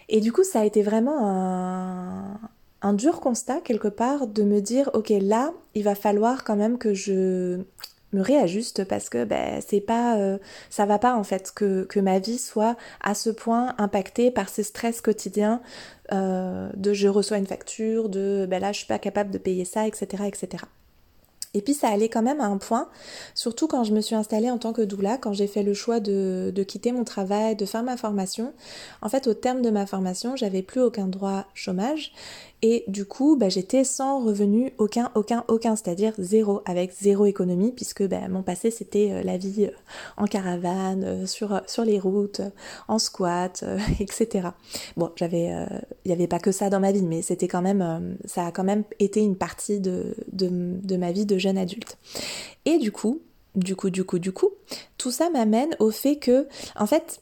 et 0.07 0.21
du 0.21 0.31
coup 0.31 0.43
ça 0.43 0.61
a 0.61 0.65
été 0.65 0.81
vraiment 0.81 1.19
un, 1.21 2.39
un 2.81 2.93
dur 2.93 3.19
constat 3.19 3.61
quelque 3.61 3.87
part 3.87 4.27
de 4.27 4.43
me 4.43 4.61
dire 4.61 4.89
ok 4.93 5.09
là 5.21 5.51
il 5.75 5.83
va 5.83 5.95
falloir 5.95 6.43
quand 6.43 6.55
même 6.55 6.77
que 6.77 6.93
je 6.93 7.59
me 8.13 8.21
réajuste 8.21 8.85
parce 8.85 9.09
que 9.09 9.23
ben, 9.23 9.61
c'est 9.65 9.81
pas 9.81 10.17
euh, 10.17 10.37
ça 10.69 10.85
va 10.85 10.97
pas 10.97 11.15
en 11.15 11.23
fait 11.23 11.51
que, 11.53 11.83
que, 11.83 11.99
ma 11.99 12.19
vie 12.19 12.39
soit 12.39 12.75
à 13.01 13.13
ce 13.13 13.29
point 13.29 13.75
impactée 13.77 14.31
par 14.31 14.49
ces 14.49 14.63
stress 14.63 15.01
quotidiens 15.01 15.61
euh, 16.11 16.69
de 16.75 16.93
je 16.93 17.07
reçois 17.07 17.37
une 17.37 17.45
facture 17.45 18.09
de 18.09 18.47
ben 18.49 18.59
là 18.59 18.71
je 18.71 18.79
suis 18.79 18.87
pas 18.87 18.99
capable 18.99 19.31
de 19.31 19.37
payer 19.37 19.65
ça 19.65 19.87
etc 19.87 20.23
etc 20.27 20.63
et 21.53 21.61
puis 21.61 21.73
ça 21.73 21.89
allait 21.89 22.09
quand 22.09 22.21
même 22.21 22.41
à 22.41 22.45
un 22.45 22.57
point, 22.57 22.89
surtout 23.33 23.67
quand 23.67 23.83
je 23.83 23.93
me 23.93 24.01
suis 24.01 24.15
installée 24.15 24.51
en 24.51 24.57
tant 24.59 24.71
que 24.71 24.83
doula, 24.83 25.17
quand 25.17 25.33
j'ai 25.33 25.47
fait 25.47 25.63
le 25.63 25.73
choix 25.73 25.99
de, 25.99 26.51
de, 26.53 26.63
quitter 26.63 26.91
mon 26.91 27.03
travail, 27.03 27.55
de 27.55 27.65
faire 27.65 27.83
ma 27.83 27.97
formation. 27.97 28.53
En 29.01 29.09
fait, 29.09 29.25
au 29.25 29.33
terme 29.33 29.61
de 29.61 29.71
ma 29.71 29.87
formation, 29.87 30.35
j'avais 30.35 30.61
plus 30.61 30.81
aucun 30.81 31.07
droit 31.07 31.45
chômage 31.55 32.13
et 32.61 32.83
du 32.87 33.05
coup, 33.05 33.37
bah, 33.37 33.47
j'étais 33.47 33.85
sans 33.85 34.23
revenu 34.23 34.73
aucun, 34.77 35.11
aucun, 35.15 35.45
aucun, 35.47 35.77
c'est-à-dire 35.77 36.13
zéro, 36.17 36.61
avec 36.65 36.91
zéro 36.91 37.25
économie, 37.25 37.71
puisque 37.71 38.05
bah, 38.05 38.27
mon 38.27 38.43
passé 38.43 38.69
c'était 38.69 39.11
euh, 39.11 39.23
la 39.23 39.37
vie 39.37 39.65
euh, 39.65 39.71
en 40.17 40.25
caravane, 40.25 41.03
euh, 41.05 41.25
sur, 41.25 41.61
sur 41.67 41.85
les 41.85 41.99
routes, 41.99 42.41
en 42.89 42.99
squat, 42.99 43.63
etc. 44.01 44.49
Bon, 44.97 45.09
j'avais, 45.15 45.53
il 46.03 46.07
n'y 46.07 46.11
avait 46.11 46.27
pas 46.27 46.39
que 46.39 46.51
ça 46.51 46.69
dans 46.69 46.81
ma 46.81 46.91
vie, 46.91 47.01
mais 47.01 47.21
c'était 47.21 47.47
quand 47.47 47.61
même, 47.61 48.17
ça 48.25 48.45
a 48.45 48.51
quand 48.51 48.63
même 48.63 48.83
été 48.99 49.21
une 49.21 49.37
partie 49.37 49.79
de, 49.79 50.15
de, 50.33 50.49
de 50.51 50.97
ma 50.97 51.11
vie 51.13 51.25
de 51.25 51.38
jeune 51.39 51.57
adulte. 51.57 51.97
Et 52.65 52.77
du 52.77 52.91
coup, 52.91 53.21
du 53.55 53.75
coup, 53.75 53.89
du 53.89 54.03
coup, 54.03 54.19
du 54.19 54.31
coup, 54.31 54.49
tout 54.97 55.11
ça 55.11 55.29
m'amène 55.29 55.75
au 55.79 55.91
fait 55.91 56.17
que, 56.17 56.47
en 56.75 56.85
fait, 56.85 57.21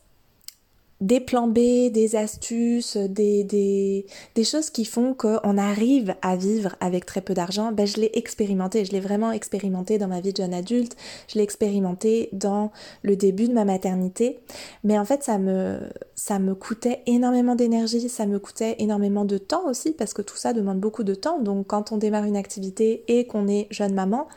des 1.00 1.20
plans 1.20 1.48
B, 1.48 1.92
des 1.92 2.16
astuces, 2.16 2.98
des, 2.98 3.44
des, 3.44 4.08
des 4.34 4.44
choses 4.44 4.72
qui 4.72 4.84
font 4.84 5.14
qu'on 5.14 5.58
arrive 5.58 6.16
à 6.24 6.36
vivre 6.36 6.76
avec 6.80 7.06
très 7.06 7.22
peu 7.22 7.36
d'argent, 7.36 7.72
ben 7.72 7.86
je 7.86 7.98
l'ai 7.98 8.10
expérimenté, 8.16 8.84
je 8.84 8.92
l'ai 8.92 9.00
vraiment 9.00 9.32
expérimenté 9.32 10.00
dans 10.00 10.08
ma 10.08 10.22
vie 10.22 10.34
de 10.34 10.38
jeune 10.38 10.56
adulte, 10.56 10.96
je 11.28 11.36
l'ai 11.36 11.44
expérimenté 11.44 12.30
dans 12.34 12.72
le 13.04 13.16
début 13.16 13.48
de 13.48 13.54
ma 13.54 13.64
maternité, 13.64 14.40
mais 14.84 14.98
en 14.98 15.06
fait 15.06 15.24
ça 15.24 15.38
me, 15.38 15.78
ça 16.16 16.40
me 16.40 16.56
coûtait 16.56 17.04
énormément 17.06 17.54
d'énergie, 17.54 18.10
ça 18.10 18.26
me 18.26 18.40
coûtait 18.40 18.76
énormément 18.80 19.26
de 19.26 19.38
temps 19.38 19.70
aussi, 19.70 19.92
parce 19.92 20.16
que 20.16 20.24
tout 20.24 20.38
ça 20.38 20.54
demande 20.54 20.80
beaucoup 20.80 21.04
de 21.04 21.14
temps, 21.14 21.40
donc 21.40 21.68
quand 21.68 21.92
on 21.92 21.98
démarre 21.98 22.24
une 22.24 22.38
activité 22.38 23.04
et 23.08 23.28
qu'on 23.28 23.48
est 23.48 23.68
jeune 23.70 23.94
maman, 23.94 24.28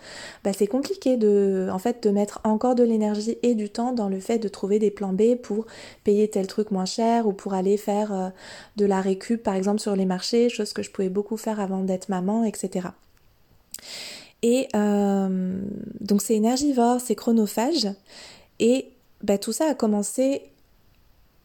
ben 0.44 0.52
c'est 0.52 0.66
compliqué 0.66 1.16
de, 1.16 1.68
en 1.72 1.78
fait, 1.78 2.02
de 2.02 2.10
mettre 2.10 2.40
encore 2.44 2.74
de 2.74 2.82
l'énergie 2.82 3.38
et 3.42 3.54
du 3.54 3.70
temps 3.70 3.92
dans 3.92 4.10
le 4.10 4.20
fait 4.20 4.38
de 4.38 4.48
trouver 4.48 4.78
des 4.78 4.90
plans 4.90 5.14
B 5.14 5.36
pour 5.36 5.64
payer 6.04 6.28
tel 6.28 6.46
trucs 6.50 6.70
moins 6.70 6.84
cher 6.84 7.26
ou 7.26 7.32
pour 7.32 7.54
aller 7.54 7.76
faire 7.76 8.12
euh, 8.12 8.28
de 8.76 8.84
la 8.84 9.00
récup 9.00 9.42
par 9.42 9.54
exemple 9.54 9.80
sur 9.80 9.96
les 9.96 10.06
marchés, 10.06 10.48
chose 10.48 10.72
que 10.72 10.82
je 10.82 10.90
pouvais 10.90 11.08
beaucoup 11.08 11.36
faire 11.36 11.60
avant 11.60 11.80
d'être 11.80 12.08
maman, 12.08 12.44
etc. 12.44 12.88
Et 14.42 14.68
euh, 14.74 15.60
donc 16.00 16.22
c'est 16.22 16.34
énergivore, 16.34 17.00
c'est 17.00 17.14
chronophage 17.14 17.88
et 18.58 18.88
bah, 19.22 19.38
tout 19.38 19.52
ça 19.52 19.70
a 19.70 19.74
commencé 19.74 20.50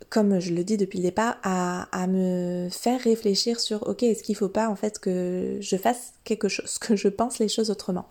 comme 0.10 0.40
je 0.40 0.54
le 0.54 0.64
dis 0.64 0.78
depuis 0.78 1.00
le 1.00 1.04
départ, 1.04 1.38
à, 1.44 2.08
me 2.08 2.70
faire 2.72 3.02
réfléchir 3.02 3.60
sur 3.60 3.88
ok, 3.88 4.04
est-ce 4.04 4.24
qu'il 4.24 4.36
faut 4.36 4.50
pas 4.50 4.70
en 4.70 4.76
fait 4.76 5.00
que 5.00 5.58
je 5.60 5.76
fasse 5.78 6.14
quelque 6.24 6.48
chose, 6.48 6.78
que 6.78 6.96
je 6.96 7.08
pense 7.08 7.40
les 7.40 7.48
choses 7.48 7.70
autrement. 7.70 8.06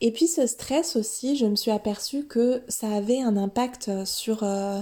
Et 0.00 0.10
puis 0.10 0.26
ce 0.26 0.46
stress 0.46 0.96
aussi, 0.96 1.36
je 1.36 1.46
me 1.46 1.54
suis 1.54 1.70
aperçue 1.70 2.24
que 2.24 2.62
ça 2.68 2.88
avait 2.88 3.20
un 3.20 3.36
impact 3.36 4.04
sur 4.04 4.42
euh, 4.42 4.80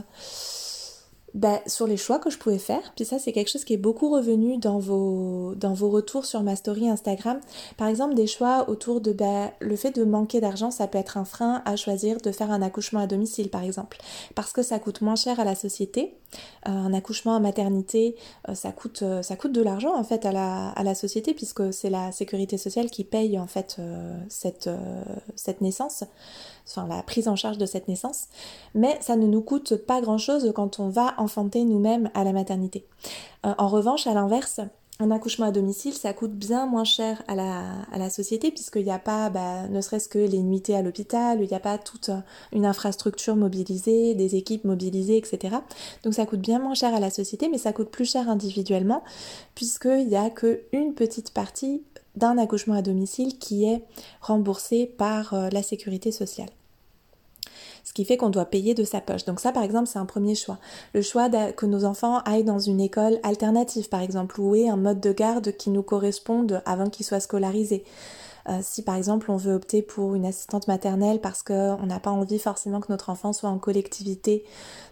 bah, 1.34 1.60
sur 1.66 1.86
les 1.86 1.96
choix 1.96 2.18
que 2.18 2.30
je 2.30 2.38
pouvais 2.38 2.58
faire. 2.58 2.92
Puis 2.96 3.04
ça, 3.04 3.18
c'est 3.18 3.32
quelque 3.32 3.50
chose 3.50 3.64
qui 3.64 3.74
est 3.74 3.78
beaucoup 3.78 4.10
revenu 4.10 4.58
dans 4.58 4.78
vos, 4.78 5.54
dans 5.56 5.74
vos 5.74 5.90
retours 5.90 6.24
sur 6.24 6.42
ma 6.42 6.56
story 6.56 6.88
Instagram. 6.88 7.40
Par 7.76 7.88
exemple, 7.88 8.14
des 8.14 8.26
choix 8.26 8.68
autour 8.68 9.00
de 9.00 9.12
bah, 9.12 9.52
le 9.60 9.76
fait 9.76 9.92
de 9.92 10.04
manquer 10.04 10.40
d'argent, 10.40 10.70
ça 10.70 10.86
peut 10.86 10.98
être 10.98 11.16
un 11.16 11.24
frein 11.24 11.62
à 11.64 11.76
choisir 11.76 12.18
de 12.18 12.32
faire 12.32 12.50
un 12.50 12.62
accouchement 12.62 13.00
à 13.00 13.06
domicile, 13.06 13.50
par 13.50 13.62
exemple. 13.62 13.98
Parce 14.34 14.52
que 14.52 14.62
ça 14.62 14.78
coûte 14.78 15.00
moins 15.00 15.16
cher 15.16 15.38
à 15.40 15.44
la 15.44 15.54
société. 15.54 16.14
Euh, 16.68 16.70
un 16.70 16.92
accouchement 16.92 17.34
à 17.34 17.40
maternité, 17.40 18.16
euh, 18.48 18.54
ça, 18.54 18.72
coûte, 18.72 19.02
euh, 19.02 19.22
ça 19.22 19.36
coûte 19.36 19.52
de 19.52 19.62
l'argent, 19.62 19.94
en 19.96 20.04
fait, 20.04 20.24
à 20.26 20.32
la, 20.32 20.94
société, 20.94 21.34
puisque 21.34 21.72
c'est 21.72 21.90
la 21.90 22.12
sécurité 22.12 22.58
sociale 22.58 22.90
qui 22.90 23.04
paye, 23.04 23.38
en 23.38 23.46
fait, 23.46 23.80
cette, 24.28 24.68
naissance 25.60 26.04
enfin 26.66 26.86
la 26.86 27.02
prise 27.02 27.26
en 27.26 27.36
charge 27.36 27.58
de 27.58 27.66
cette 27.66 27.88
naissance, 27.88 28.26
mais 28.74 28.96
ça 29.00 29.16
ne 29.16 29.26
nous 29.26 29.40
coûte 29.40 29.76
pas 29.76 30.00
grand-chose 30.00 30.52
quand 30.54 30.78
on 30.78 30.88
va 30.88 31.14
enfanter 31.16 31.64
nous-mêmes 31.64 32.10
à 32.14 32.22
la 32.22 32.32
maternité. 32.32 32.84
En 33.42 33.68
revanche, 33.68 34.06
à 34.06 34.14
l'inverse, 34.14 34.60
un 35.00 35.10
accouchement 35.10 35.46
à 35.46 35.50
domicile, 35.50 35.94
ça 35.94 36.12
coûte 36.12 36.32
bien 36.32 36.66
moins 36.66 36.84
cher 36.84 37.22
à 37.26 37.34
la, 37.34 37.82
à 37.90 37.98
la 37.98 38.10
société 38.10 38.50
puisqu'il 38.50 38.84
n'y 38.84 38.90
a 38.90 38.98
pas, 38.98 39.30
bah, 39.30 39.66
ne 39.68 39.80
serait-ce 39.80 40.08
que 40.08 40.18
les 40.18 40.42
nuitées 40.42 40.76
à 40.76 40.82
l'hôpital, 40.82 41.40
il 41.40 41.48
n'y 41.48 41.54
a 41.54 41.60
pas 41.60 41.78
toute 41.78 42.10
une 42.52 42.66
infrastructure 42.66 43.34
mobilisée, 43.34 44.14
des 44.14 44.36
équipes 44.36 44.64
mobilisées, 44.64 45.16
etc. 45.16 45.56
Donc 46.04 46.14
ça 46.14 46.26
coûte 46.26 46.40
bien 46.40 46.58
moins 46.58 46.74
cher 46.74 46.94
à 46.94 47.00
la 47.00 47.10
société, 47.10 47.48
mais 47.48 47.58
ça 47.58 47.72
coûte 47.72 47.90
plus 47.90 48.04
cher 48.04 48.28
individuellement 48.28 49.02
puisqu'il 49.54 50.06
n'y 50.06 50.16
a 50.16 50.28
qu'une 50.28 50.94
petite 50.94 51.32
partie 51.32 51.82
d'un 52.16 52.36
accouchement 52.38 52.74
à 52.74 52.82
domicile 52.82 53.38
qui 53.38 53.64
est 53.64 53.82
remboursé 54.20 54.86
par 54.86 55.32
euh, 55.32 55.48
la 55.50 55.62
sécurité 55.62 56.12
sociale 56.12 56.50
ce 57.90 57.92
qui 57.92 58.05
fait 58.05 58.16
qu'on 58.16 58.31
doit 58.31 58.44
payer 58.44 58.72
de 58.74 58.85
sa 58.85 59.00
poche. 59.00 59.24
Donc 59.24 59.40
ça, 59.40 59.50
par 59.50 59.64
exemple, 59.64 59.88
c'est 59.88 59.98
un 59.98 60.07
premier 60.07 60.37
choix. 60.37 60.59
Le 60.94 61.03
choix 61.03 61.29
que 61.29 61.66
nos 61.66 61.85
enfants 61.85 62.18
aillent 62.20 62.44
dans 62.44 62.61
une 62.61 62.81
école 62.81 63.18
alternative, 63.24 63.88
par 63.88 64.00
exemple, 64.00 64.40
ou 64.40 64.55
un 64.55 64.76
mode 64.76 65.00
de 65.00 65.12
garde 65.12 65.50
qui 65.57 65.70
nous 65.70 65.83
corresponde 65.83 66.62
avant 66.66 66.88
qu'ils 66.88 67.05
soient 67.05 67.18
scolarisés. 67.18 67.83
Euh, 68.48 68.61
si 68.62 68.83
par 68.83 68.94
exemple 68.94 69.31
on 69.31 69.37
veut 69.37 69.53
opter 69.53 69.83
pour 69.83 70.14
une 70.14 70.24
assistante 70.24 70.66
maternelle 70.66 71.20
parce 71.20 71.42
qu'on 71.42 71.85
n'a 71.85 72.00
pas 72.00 72.11
envie 72.11 72.38
forcément 72.38 72.81
que 72.81 72.87
notre 72.88 73.11
enfant 73.11 73.35
soit 73.35 73.50
en 73.50 73.59
collectivité 73.59 74.44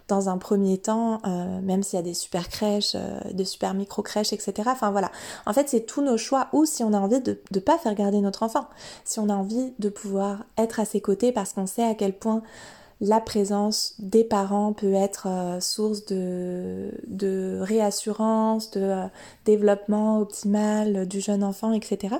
dans 0.07 0.29
un 0.29 0.37
premier 0.37 0.77
temps, 0.77 1.19
euh, 1.25 1.59
même 1.61 1.81
s'il 1.81 1.97
y 1.97 1.99
a 1.99 2.03
des 2.03 2.13
super 2.13 2.47
crèches, 2.49 2.93
euh, 2.95 3.19
des 3.31 3.45
super 3.45 3.73
micro-crèches, 3.73 4.33
etc. 4.33 4.53
Enfin 4.67 4.91
voilà. 4.91 5.09
En 5.47 5.53
fait, 5.53 5.67
c'est 5.67 5.85
tous 5.85 6.03
nos 6.03 6.17
choix 6.17 6.49
ou 6.53 6.65
si 6.65 6.83
on 6.83 6.93
a 6.93 6.99
envie 6.99 7.21
de 7.21 7.39
ne 7.51 7.59
pas 7.59 7.79
faire 7.79 7.95
garder 7.95 8.21
notre 8.21 8.43
enfant, 8.43 8.67
si 9.03 9.19
on 9.19 9.29
a 9.29 9.33
envie 9.33 9.73
de 9.79 9.89
pouvoir 9.89 10.43
être 10.57 10.79
à 10.79 10.85
ses 10.85 11.01
côtés 11.01 11.31
parce 11.31 11.53
qu'on 11.53 11.65
sait 11.65 11.83
à 11.83 11.95
quel 11.95 12.13
point 12.13 12.43
la 13.01 13.21
présence 13.21 13.95
des 13.99 14.25
parents 14.25 14.73
peut 14.73 14.93
être 14.93 15.27
euh, 15.27 15.59
source 15.61 16.05
de, 16.05 17.59
réassurance, 17.61 18.71
de 18.71 18.81
euh, 18.81 19.05
développement 19.45 20.19
optimal 20.19 21.07
du 21.07 21.21
jeune 21.21 21.43
enfant, 21.43 21.71
etc. 21.71 22.15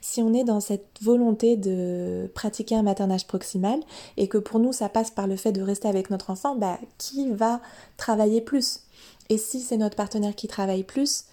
Si 0.00 0.22
on 0.22 0.34
est 0.34 0.44
dans 0.44 0.60
cette 0.60 0.98
volonté 1.00 1.56
de 1.56 2.28
pratiquer 2.34 2.74
un 2.74 2.82
maternage 2.82 3.26
proximal 3.26 3.78
et 4.16 4.26
que 4.26 4.38
pour 4.38 4.58
nous 4.58 4.72
ça 4.72 4.88
passe 4.88 5.10
par 5.10 5.28
le 5.28 5.36
fait 5.36 5.52
de 5.52 5.62
rester 5.62 5.86
avec 5.86 6.10
notre 6.10 6.30
enfant, 6.30 6.56
bah, 6.56 6.78
qui 6.98 7.30
va 7.30 7.60
travailler 7.96 8.40
plus? 8.40 8.80
Et 9.28 9.38
si 9.38 9.60
c'est 9.60 9.76
notre 9.76 9.96
partenaire 9.96 10.34
qui 10.34 10.48
travaille 10.48 10.84
plus, 10.84 11.24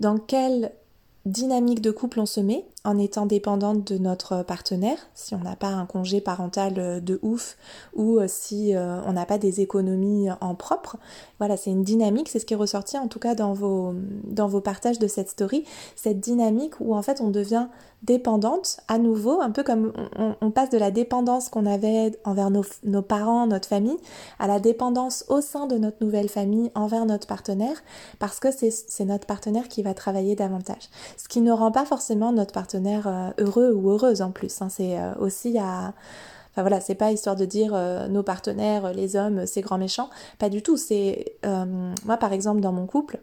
dans 0.00 0.18
quel 0.18 0.72
dynamique 1.24 1.80
de 1.80 1.90
couple 1.90 2.20
on 2.20 2.26
se 2.26 2.40
met? 2.40 2.64
En 2.84 2.98
étant 2.98 3.26
dépendante 3.26 3.92
de 3.92 3.98
notre 3.98 4.42
partenaire, 4.42 4.96
si 5.14 5.34
on 5.34 5.40
n'a 5.40 5.54
pas 5.54 5.68
un 5.68 5.84
congé 5.84 6.20
parental 6.20 6.74
euh, 6.78 7.00
de 7.00 7.18
ouf 7.22 7.58
ou 7.94 8.18
euh, 8.18 8.24
si 8.26 8.74
euh, 8.74 9.02
on 9.06 9.12
n'a 9.12 9.26
pas 9.26 9.36
des 9.36 9.60
économies 9.60 10.28
en 10.40 10.54
propre. 10.54 10.96
Voilà, 11.38 11.58
c'est 11.58 11.70
une 11.70 11.84
dynamique, 11.84 12.28
c'est 12.30 12.38
ce 12.38 12.46
qui 12.46 12.54
est 12.54 12.56
ressorti 12.58 12.96
en 12.96 13.08
tout 13.08 13.18
cas 13.18 13.34
dans 13.34 13.52
vos, 13.52 13.92
dans 14.24 14.48
vos 14.48 14.62
partages 14.62 14.98
de 14.98 15.06
cette 15.08 15.28
story, 15.28 15.64
cette 15.94 16.20
dynamique 16.20 16.74
où 16.80 16.94
en 16.94 17.02
fait 17.02 17.20
on 17.20 17.28
devient 17.28 17.66
dépendante 18.02 18.80
à 18.88 18.96
nouveau, 18.96 19.42
un 19.42 19.50
peu 19.50 19.62
comme 19.62 19.92
on, 20.40 20.50
passe 20.50 20.70
de 20.70 20.78
la 20.78 20.90
dépendance 20.90 21.50
qu'on 21.50 21.66
avait 21.66 22.18
envers 22.24 22.50
nos, 22.50 22.64
nos, 22.82 23.02
parents, 23.02 23.46
notre 23.46 23.68
famille, 23.68 23.98
à 24.38 24.46
la 24.46 24.58
dépendance 24.58 25.26
au 25.28 25.42
sein 25.42 25.66
de 25.66 25.76
notre 25.76 26.02
nouvelle 26.02 26.30
famille 26.30 26.70
envers 26.74 27.04
notre 27.04 27.26
partenaire, 27.26 27.76
parce 28.18 28.40
que 28.40 28.48
c'est 28.50 29.04
notre 29.04 29.26
partenaire 29.26 29.68
qui 29.68 29.82
va 29.82 29.92
travailler 29.92 30.34
davantage. 30.34 30.88
Ce 31.18 31.28
qui 31.28 31.42
ne 31.42 31.52
rend 31.52 31.72
pas 31.72 31.84
forcément 31.84 32.32
notre 32.32 32.52
partenaire 32.52 32.69
euh, 32.74 33.30
heureux 33.38 33.72
ou 33.72 33.90
heureuse 33.90 34.22
en 34.22 34.30
plus. 34.30 34.60
Hein. 34.62 34.68
C'est 34.68 34.98
euh, 34.98 35.14
aussi 35.18 35.58
à... 35.58 35.92
Enfin 36.50 36.62
voilà, 36.62 36.80
c'est 36.80 36.96
pas 36.96 37.12
histoire 37.12 37.36
de 37.36 37.44
dire 37.44 37.72
euh, 37.74 38.08
nos 38.08 38.24
partenaires, 38.24 38.92
les 38.92 39.14
hommes, 39.14 39.46
c'est 39.46 39.60
grand 39.60 39.78
méchant. 39.78 40.10
Pas 40.38 40.48
du 40.48 40.62
tout. 40.62 40.76
C'est 40.76 41.36
moi 42.04 42.16
par 42.16 42.32
exemple 42.32 42.60
dans 42.60 42.72
mon 42.72 42.86
couple, 42.86 43.20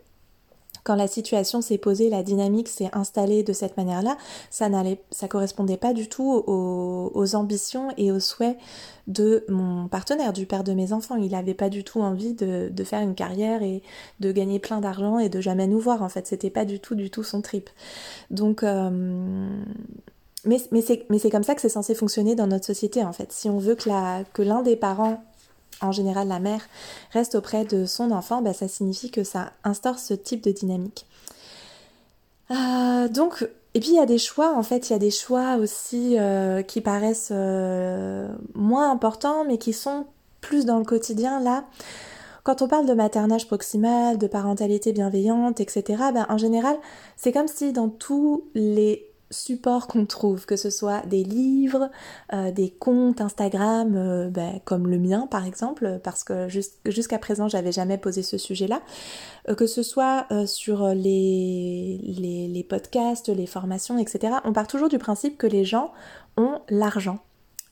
quand 0.88 0.95
la 0.95 1.10
situation 1.10 1.62
s'est 1.62 1.78
posée, 1.78 2.10
la 2.10 2.23
dynamique 2.23 2.69
s'est 2.69 2.89
installée 2.93 3.43
de 3.43 3.52
cette 3.52 3.76
manière-là, 3.76 4.15
ça 4.50 4.69
n'allait, 4.69 5.02
ça 5.12 5.28
correspondait 5.28 5.76
pas 5.76 5.93
du 5.93 6.08
tout 6.08 6.32
aux, 6.47 7.36
ambitions 7.36 7.89
et 7.97 8.10
aux 8.10 8.21
souhaits 8.21 8.58
de 9.08 9.43
mon 9.50 9.89
partenaire, 9.89 10.32
du 10.32 10.45
père 10.45 10.63
de 10.63 10.71
mes 10.71 10.93
enfants. 10.93 11.17
Il 11.17 11.32
n'avait 11.32 11.54
pas 11.54 11.67
du 11.67 11.84
tout 11.84 12.00
envie 12.00 12.34
de, 12.34 12.71
faire 12.86 13.02
une 13.02 13.15
carrière 13.15 13.63
et 13.63 13.84
de 14.21 14.32
gagner 14.32 14.60
plein 14.60 14.80
d'argent 14.80 15.19
et 15.19 15.28
de 15.28 15.41
jamais 15.41 15.67
nous 15.67 15.82
voir. 15.82 16.02
En 16.04 16.08
fait, 16.08 16.26
c'était 16.26 16.50
pas 16.50 16.63
du 16.63 16.80
tout, 16.80 16.95
du 16.95 17.10
tout 17.10 17.23
son 17.23 17.41
trip. 17.41 17.69
Donc, 18.32 18.63
euh, 18.63 19.50
mais, 20.45 20.58
c'est 20.82 21.30
comme 21.30 21.43
ça 21.43 21.54
que 21.54 21.60
c'est 21.60 21.67
censé 21.67 21.95
fonctionner 21.95 22.36
dans 22.36 22.47
notre 22.47 22.65
société 22.65 23.04
en 23.04 23.12
fait. 23.12 23.34
Si 23.34 23.50
on 23.50 23.58
veut 23.58 23.76
que 23.76 23.89
l'un 23.89 24.23
que 24.32 24.63
des 24.63 24.78
parents 24.78 25.21
en 25.82 25.92
général 25.92 26.28
la 26.28 26.40
mère, 26.40 26.62
reste 27.12 27.36
auprès 27.36 27.66
de 27.66 27.86
son 27.86 28.12
enfant, 28.12 28.42
bah, 28.42 28.54
ça 28.54 28.68
signifie 28.68 29.12
que 29.12 29.24
ça 29.24 29.52
instaure 29.63 30.00
ce 30.00 30.13
type 30.13 30.44
de 30.44 30.52
dynamique. 30.52 31.06
Euh, 32.52 33.08
donc, 33.10 33.48
et 33.74 33.80
puis 33.80 33.90
il 33.90 33.96
y 33.96 34.00
a 34.00 34.06
des 34.06 34.18
choix, 34.18 34.56
en 34.56 34.63
fait, 34.63 34.90
il 34.90 34.94
y 34.94 34.96
a 34.96 35.00
des 35.00 35.12
choix 35.12 35.56
aussi 35.58 36.18
euh, 36.18 36.62
qui 36.62 36.82
paraissent 36.82 37.32
euh, 37.32 38.28
moins 38.56 38.92
importants, 38.92 39.44
mais 39.46 39.58
qui 39.58 39.74
sont 39.74 40.06
plus 40.42 40.66
dans 40.66 40.78
le 40.78 40.86
quotidien. 40.86 41.40
Là, 41.40 41.66
quand 42.44 42.62
on 42.62 42.68
parle 42.68 42.86
de 42.86 42.94
maternage 42.94 43.48
proximal, 43.48 44.18
de 44.18 44.28
parentalité 44.28 44.94
bienveillante, 44.94 45.60
etc., 45.60 45.84
ben, 46.13 46.26
en 46.30 46.38
général, 46.38 46.78
c'est 47.18 47.32
comme 47.32 47.48
si 47.48 47.74
dans 47.74 47.90
tous 47.90 48.46
les 48.56 49.07
supports 49.30 49.88
qu'on 49.88 50.06
trouve, 50.06 50.46
que 50.46 50.56
ce 50.56 50.70
soit 50.70 51.06
des 51.06 51.24
livres, 51.24 51.90
euh, 52.34 52.52
des 52.52 52.70
comptes 52.70 53.22
Instagram, 53.22 53.96
euh, 53.96 54.30
ben, 54.30 54.60
comme 54.66 54.88
le 54.88 54.98
mien 54.98 55.28
par 55.30 55.46
exemple, 55.46 56.00
parce 56.04 56.24
que 56.24 56.48
jusqu'à 56.48 57.20
présent 57.20 57.48
j'avais 57.48 57.72
jamais 57.72 57.98
posé 57.98 58.24
ce 58.24 58.38
sujet-là, 58.38 58.82
euh, 59.50 59.56
que 59.56 59.68
ce 59.68 59.84
soit 59.84 60.28
sur 60.46 60.88
les, 60.90 62.00
les, 62.04 62.48
les 62.48 62.63
podcasts, 62.63 63.30
les 63.30 63.48
formations, 63.48 63.98
etc. 63.98 64.36
On 64.46 64.54
part 64.54 64.68
toujours 64.68 64.90
du 64.90 64.98
principe 64.98 65.38
que 65.38 65.48
les 65.48 65.66
gens 65.66 65.92
ont 66.38 66.60
l'argent. 66.70 67.20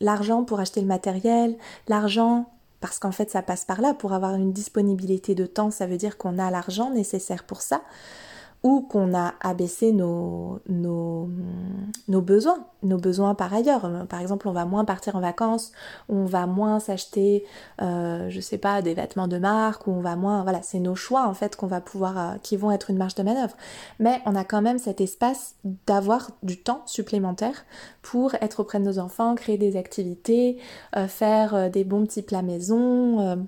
L'argent 0.02 0.44
pour 0.44 0.60
acheter 0.60 0.82
le 0.82 0.88
matériel, 0.88 1.56
l'argent 1.88 2.50
parce 2.82 3.00
qu'en 3.00 3.12
fait 3.12 3.32
ça 3.32 3.42
passe 3.42 3.66
par 3.66 3.82
là, 3.82 3.94
pour 3.94 4.14
avoir 4.14 4.36
une 4.36 4.52
disponibilité 4.52 5.34
de 5.34 5.46
temps, 5.46 5.72
ça 5.72 5.88
veut 5.88 5.98
dire 5.98 6.18
qu'on 6.18 6.38
a 6.38 6.52
l'argent 6.52 6.92
nécessaire 6.92 7.46
pour 7.46 7.62
ça 7.62 7.82
ou 8.66 8.82
qu'on 8.82 9.14
a 9.14 9.36
abaissé 9.42 9.92
nos, 9.92 10.60
nos, 10.68 11.30
besoins, 12.08 12.66
nos 12.82 12.98
besoins 12.98 13.36
par 13.36 13.54
ailleurs. 13.54 14.08
Par 14.10 14.20
exemple, 14.20 14.48
on 14.48 14.54
va 14.54 14.66
moins 14.66 14.86
partir 14.86 15.16
en 15.16 15.20
vacances, 15.20 15.72
on 16.10 16.26
va 16.26 16.48
moins 16.48 16.80
s'acheter, 16.80 17.46
euh, 17.84 18.28
je 18.32 18.40
sais 18.40 18.58
pas, 18.58 18.82
des 18.82 18.96
vêtements 18.96 19.28
de 19.28 19.38
marque, 19.38 19.86
ou 19.86 19.92
on 19.92 20.02
va 20.02 20.16
moins, 20.16 20.42
voilà, 20.42 20.64
c'est 20.64 20.80
nos 20.80 20.96
choix 20.96 21.28
en 21.28 21.36
fait 21.36 21.56
qu'on 21.56 21.68
va 21.68 21.80
pouvoir, 21.80 22.18
euh, 22.18 22.38
qui 22.42 22.58
vont 22.58 22.72
être 22.72 22.90
une 22.90 22.98
marge 22.98 23.14
de 23.14 23.22
manœuvre. 23.22 23.56
Mais 24.00 24.20
on 24.26 24.36
a 24.36 24.44
quand 24.44 24.64
même 24.64 24.80
cet 24.80 25.00
espace 25.00 25.54
d'avoir 25.86 26.32
du 26.42 26.60
temps 26.60 26.82
supplémentaire 26.88 27.66
pour 28.02 28.34
être 28.42 28.62
auprès 28.62 28.80
de 28.80 28.86
nos 28.86 28.98
enfants, 28.98 29.36
créer 29.36 29.60
des 29.60 29.78
activités, 29.78 30.58
euh, 30.96 31.08
faire 31.08 31.70
des 31.70 31.84
bons 31.84 32.04
petits 32.08 32.24
plats 32.24 32.42
maison 32.42 33.46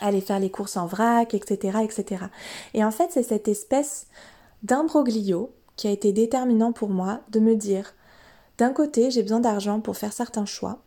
aller 0.00 0.22
faire 0.22 0.40
les 0.40 0.50
courses 0.50 0.78
en 0.78 0.86
vrac, 0.86 1.34
etc., 1.34 1.80
etc. 1.84 2.24
Et 2.72 2.82
en 2.82 2.90
fait, 2.90 3.10
c'est 3.10 3.22
cette 3.22 3.48
espèce 3.48 4.06
d'imbroglio 4.62 5.52
qui 5.76 5.88
a 5.88 5.90
été 5.90 6.12
déterminant 6.12 6.72
pour 6.72 6.90
moi 6.90 7.20
de 7.30 7.40
me 7.40 7.54
dire 7.56 7.94
d'un 8.58 8.72
côté 8.72 9.10
j'ai 9.10 9.22
besoin 9.22 9.40
d'argent 9.40 9.80
pour 9.80 9.96
faire 9.96 10.12
certains 10.12 10.46
choix 10.46 10.82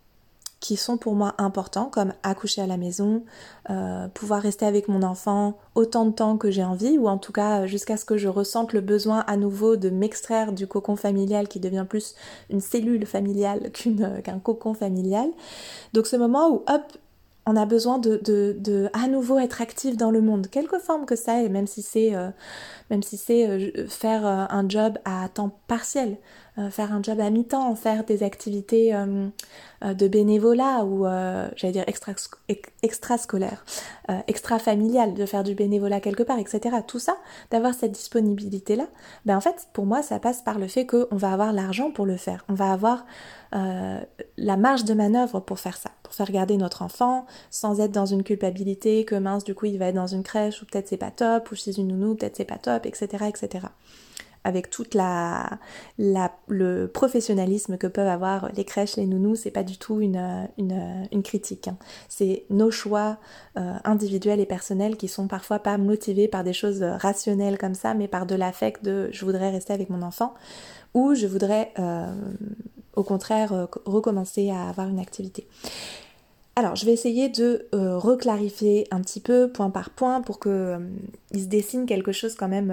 qui 0.63 0.77
sont 0.77 0.95
pour 0.95 1.13
moi 1.13 1.35
importants 1.39 1.89
comme 1.91 2.13
accoucher 2.23 2.61
à 2.61 2.67
la 2.67 2.77
maison, 2.77 3.25
euh, 3.69 4.07
pouvoir 4.07 4.41
rester 4.41 4.65
avec 4.65 4.87
mon 4.87 5.03
enfant 5.03 5.57
autant 5.75 6.05
de 6.05 6.11
temps 6.11 6.37
que 6.37 6.51
j'ai 6.51 6.63
envie 6.63 6.97
ou 6.97 7.09
en 7.09 7.17
tout 7.17 7.33
cas 7.33 7.65
jusqu'à 7.65 7.97
ce 7.97 8.05
que 8.05 8.15
je 8.15 8.29
ressente 8.29 8.71
le 8.71 8.79
besoin 8.79 9.25
à 9.27 9.35
nouveau 9.35 9.75
de 9.75 9.89
m'extraire 9.89 10.53
du 10.53 10.65
cocon 10.65 10.95
familial 10.95 11.49
qui 11.49 11.59
devient 11.59 11.85
plus 11.87 12.15
une 12.49 12.61
cellule 12.61 13.05
familiale 13.05 13.71
qu'un 14.23 14.39
cocon 14.39 14.73
familial. 14.73 15.29
Donc 15.91 16.07
ce 16.07 16.15
moment 16.15 16.49
où 16.49 16.63
hop 16.67 16.97
on 17.45 17.55
a 17.55 17.65
besoin 17.65 17.97
de, 17.97 18.21
de, 18.23 18.89
à 18.93 19.07
nouveau 19.07 19.39
être 19.39 19.61
actif 19.61 19.97
dans 19.97 20.11
le 20.11 20.21
monde, 20.21 20.47
quelque 20.47 20.79
forme 20.79 21.05
que 21.05 21.15
ça 21.15 21.41
est, 21.41 21.49
même 21.49 21.67
si 21.67 21.81
c'est 21.81 22.15
euh, 22.15 22.29
même 22.89 23.03
si 23.03 23.17
c'est 23.17 23.47
euh, 23.47 23.87
faire 23.87 24.25
euh, 24.25 24.45
un 24.49 24.67
job 24.67 24.97
à 25.05 25.27
temps 25.29 25.51
partiel, 25.67 26.17
faire 26.69 26.93
un 26.93 27.01
job 27.01 27.19
à 27.19 27.29
mi-temps, 27.29 27.75
faire 27.75 28.03
des 28.03 28.23
activités 28.23 28.93
de 29.83 30.07
bénévolat 30.07 30.85
ou 30.85 31.05
j'allais 31.55 31.73
dire 31.73 31.83
extra 31.87 32.13
extrascolaire, 32.81 33.65
extra-familial, 34.27 35.13
de 35.13 35.25
faire 35.25 35.43
du 35.43 35.55
bénévolat 35.55 35.99
quelque 35.99 36.23
part, 36.23 36.39
etc. 36.39 36.77
Tout 36.87 36.99
ça, 36.99 37.17
d'avoir 37.51 37.73
cette 37.73 37.91
disponibilité 37.91 38.75
là, 38.75 38.87
ben 39.25 39.35
en 39.35 39.41
fait 39.41 39.67
pour 39.73 39.85
moi 39.85 40.01
ça 40.03 40.19
passe 40.19 40.41
par 40.41 40.59
le 40.59 40.67
fait 40.67 40.85
qu'on 40.85 41.15
va 41.15 41.33
avoir 41.33 41.53
l'argent 41.53 41.91
pour 41.91 42.05
le 42.05 42.17
faire, 42.17 42.45
on 42.49 42.53
va 42.53 42.71
avoir 42.71 43.05
la 43.51 44.57
marge 44.57 44.83
de 44.85 44.93
manœuvre 44.93 45.39
pour 45.39 45.59
faire 45.59 45.77
ça 45.77 45.89
faire 46.13 46.31
garder 46.31 46.57
notre 46.57 46.81
enfant 46.81 47.25
sans 47.49 47.79
être 47.79 47.91
dans 47.91 48.05
une 48.05 48.23
culpabilité 48.23 49.05
que 49.05 49.15
mince 49.15 49.43
du 49.43 49.55
coup 49.55 49.65
il 49.65 49.77
va 49.77 49.87
être 49.87 49.95
dans 49.95 50.07
une 50.07 50.23
crèche 50.23 50.61
ou 50.61 50.65
peut-être 50.65 50.87
c'est 50.87 50.97
pas 50.97 51.11
top 51.11 51.51
ou 51.51 51.55
chez 51.55 51.77
une 51.77 51.87
nounou 51.87 52.15
peut-être 52.15 52.37
c'est 52.37 52.45
pas 52.45 52.57
top 52.57 52.85
etc 52.85 53.25
etc 53.27 53.67
avec 54.43 54.69
toute 54.69 54.93
la, 54.93 55.59
le 55.97 56.85
professionnalisme 56.87 57.77
que 57.77 57.87
peuvent 57.87 58.07
avoir 58.07 58.51
les 58.53 58.65
crèches, 58.65 58.97
les 58.97 59.05
nounous, 59.05 59.35
c'est 59.35 59.51
pas 59.51 59.63
du 59.63 59.77
tout 59.77 60.01
une, 60.01 60.49
une, 60.57 61.23
critique. 61.23 61.67
Hein. 61.67 61.77
C'est 62.09 62.45
nos 62.49 62.71
choix 62.71 63.17
euh, 63.57 63.73
individuels 63.83 64.39
et 64.39 64.45
personnels 64.45 64.97
qui 64.97 65.07
sont 65.07 65.27
parfois 65.27 65.59
pas 65.59 65.77
motivés 65.77 66.27
par 66.27 66.43
des 66.43 66.53
choses 66.53 66.83
rationnelles 66.83 67.57
comme 67.57 67.75
ça, 67.75 67.93
mais 67.93 68.07
par 68.07 68.25
de 68.25 68.35
l'affect 68.35 68.83
de 68.83 69.09
je 69.11 69.25
voudrais 69.25 69.51
rester 69.51 69.73
avec 69.73 69.89
mon 69.89 70.01
enfant 70.01 70.33
ou 70.93 71.15
je 71.15 71.25
voudrais 71.25 71.71
euh, 71.79 72.13
au 72.95 73.03
contraire 73.03 73.53
euh, 73.53 73.65
recommencer 73.85 74.49
à 74.49 74.69
avoir 74.69 74.87
une 74.87 74.99
activité. 74.99 75.47
Alors, 76.55 76.75
je 76.75 76.85
vais 76.85 76.93
essayer 76.93 77.29
de 77.29 77.67
euh, 77.73 77.97
reclarifier 77.97 78.87
un 78.91 79.01
petit 79.01 79.19
peu 79.19 79.51
point 79.51 79.71
par 79.71 79.89
point 79.89 80.21
pour 80.21 80.39
que 80.39 80.49
euh, 80.49 80.79
il 81.31 81.41
se 81.41 81.47
dessine 81.47 81.85
quelque 81.85 82.11
chose 82.11 82.35
quand 82.35 82.47
même. 82.47 82.71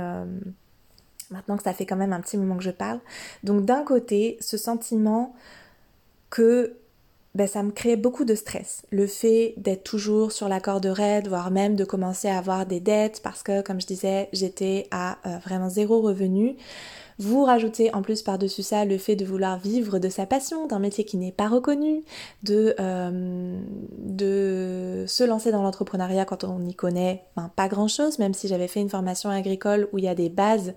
Euh, 1.30 1.34
maintenant 1.34 1.56
que 1.56 1.62
ça 1.62 1.72
fait 1.72 1.86
quand 1.86 1.96
même 1.96 2.12
un 2.12 2.20
petit 2.20 2.36
moment 2.36 2.56
que 2.56 2.64
je 2.64 2.70
parle. 2.70 3.00
Donc, 3.44 3.64
d'un 3.64 3.84
côté, 3.84 4.36
ce 4.40 4.56
sentiment 4.56 5.34
que 6.30 6.76
ben, 7.34 7.46
ça 7.46 7.62
me 7.62 7.70
crée 7.70 7.96
beaucoup 7.96 8.24
de 8.24 8.34
stress. 8.34 8.82
Le 8.90 9.06
fait 9.06 9.54
d'être 9.56 9.84
toujours 9.84 10.32
sur 10.32 10.48
la 10.48 10.60
corde 10.60 10.86
raide, 10.86 11.28
voire 11.28 11.50
même 11.50 11.76
de 11.76 11.84
commencer 11.84 12.28
à 12.28 12.38
avoir 12.38 12.66
des 12.66 12.80
dettes 12.80 13.20
parce 13.22 13.42
que, 13.42 13.62
comme 13.62 13.80
je 13.80 13.86
disais, 13.86 14.28
j'étais 14.32 14.88
à 14.90 15.18
vraiment 15.44 15.68
zéro 15.68 16.00
revenu. 16.00 16.56
Vous 17.20 17.44
rajoutez 17.44 17.94
en 17.94 18.00
plus 18.00 18.22
par-dessus 18.22 18.62
ça 18.62 18.86
le 18.86 18.96
fait 18.96 19.14
de 19.14 19.26
vouloir 19.26 19.58
vivre 19.58 19.98
de 19.98 20.08
sa 20.08 20.24
passion, 20.24 20.66
d'un 20.66 20.78
métier 20.78 21.04
qui 21.04 21.18
n'est 21.18 21.32
pas 21.32 21.48
reconnu, 21.48 22.02
de, 22.44 22.74
euh, 22.80 23.60
de 23.98 25.04
se 25.06 25.22
lancer 25.22 25.52
dans 25.52 25.62
l'entrepreneuriat 25.62 26.24
quand 26.24 26.44
on 26.44 26.60
n'y 26.60 26.74
connaît 26.74 27.24
ben, 27.36 27.50
pas 27.54 27.68
grand-chose, 27.68 28.18
même 28.18 28.32
si 28.32 28.48
j'avais 28.48 28.68
fait 28.68 28.80
une 28.80 28.88
formation 28.88 29.28
agricole 29.28 29.86
où 29.92 29.98
il 29.98 30.04
y 30.04 30.08
a 30.08 30.14
des 30.14 30.30
bases 30.30 30.72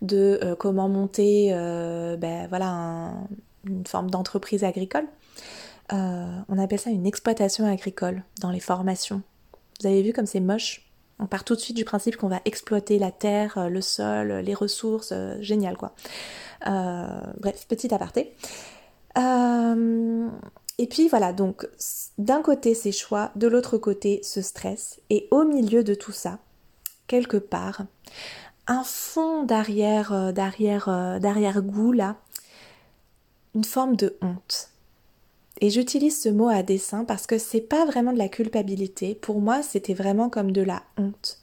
de 0.00 0.40
euh, 0.42 0.56
comment 0.56 0.88
monter 0.88 1.50
euh, 1.52 2.16
ben, 2.16 2.48
voilà, 2.48 3.12
une 3.66 3.86
forme 3.86 4.10
d'entreprise 4.10 4.64
agricole. 4.64 5.06
on 5.90 6.58
appelle 6.58 6.80
ça 6.80 6.88
une 6.88 7.06
exploitation 7.06 7.66
agricole 7.66 8.22
dans 8.40 8.50
les 8.50 8.60
formations. 8.60 9.20
Vous 9.82 9.86
avez 9.86 10.00
vu 10.00 10.14
comme 10.14 10.24
c'est 10.24 10.40
moche? 10.40 10.83
On 11.18 11.26
part 11.26 11.44
tout 11.44 11.54
de 11.54 11.60
suite 11.60 11.76
du 11.76 11.84
principe 11.84 12.16
qu'on 12.16 12.28
va 12.28 12.40
exploiter 12.44 12.98
la 12.98 13.10
terre, 13.10 13.58
euh, 13.58 13.68
le 13.68 13.80
sol, 13.80 14.30
euh, 14.30 14.42
les 14.42 14.54
ressources, 14.54 15.12
euh, 15.12 15.36
génial 15.40 15.76
quoi. 15.76 15.94
bref, 16.64 17.66
petit 17.68 17.92
aparté. 17.94 18.34
et 19.16 20.86
puis 20.88 21.08
voilà, 21.08 21.32
donc 21.32 21.68
d'un 22.18 22.42
côté 22.42 22.74
ces 22.74 22.92
choix, 22.92 23.30
de 23.36 23.46
l'autre 23.46 23.78
côté 23.78 24.20
ce 24.22 24.42
stress, 24.42 25.00
et 25.10 25.28
au 25.30 25.44
milieu 25.44 25.84
de 25.84 25.94
tout 25.94 26.12
ça, 26.12 26.38
quelque 27.06 27.36
part, 27.36 27.82
un 28.66 28.82
fond 28.82 29.44
d'arrière, 29.44 30.32
d'arrière, 30.32 30.86
d'arrière-goût 31.20 31.92
là, 31.92 32.16
une 33.54 33.64
forme 33.64 33.94
de 33.94 34.16
honte. 34.20 34.73
Et 35.60 35.70
j'utilise 35.70 36.20
ce 36.20 36.28
mot 36.28 36.48
à 36.48 36.62
dessein 36.62 37.04
parce 37.04 37.26
que 37.26 37.38
c'est 37.38 37.60
pas 37.60 37.84
vraiment 37.86 38.12
de 38.12 38.18
la 38.18 38.28
culpabilité. 38.28 39.14
Pour 39.14 39.40
moi, 39.40 39.62
c'était 39.62 39.94
vraiment 39.94 40.28
comme 40.28 40.52
de 40.52 40.62
la 40.62 40.82
honte. 40.98 41.38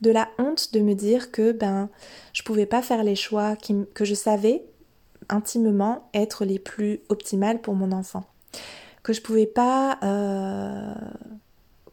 De 0.00 0.10
la 0.10 0.28
honte 0.38 0.72
de 0.72 0.80
me 0.80 0.94
dire 0.94 1.30
que 1.30 1.52
ben 1.52 1.90
je 2.32 2.42
pouvais 2.42 2.66
pas 2.66 2.80
faire 2.80 3.04
les 3.04 3.16
choix 3.16 3.56
que 3.94 4.04
je 4.04 4.14
savais 4.14 4.64
intimement 5.28 6.08
être 6.14 6.44
les 6.44 6.58
plus 6.58 7.00
optimales 7.10 7.60
pour 7.60 7.74
mon 7.74 7.92
enfant. 7.92 8.24
Que 9.02 9.12
je 9.12 9.20
pouvais 9.20 9.46
pas 9.46 9.98
euh, 10.02 10.94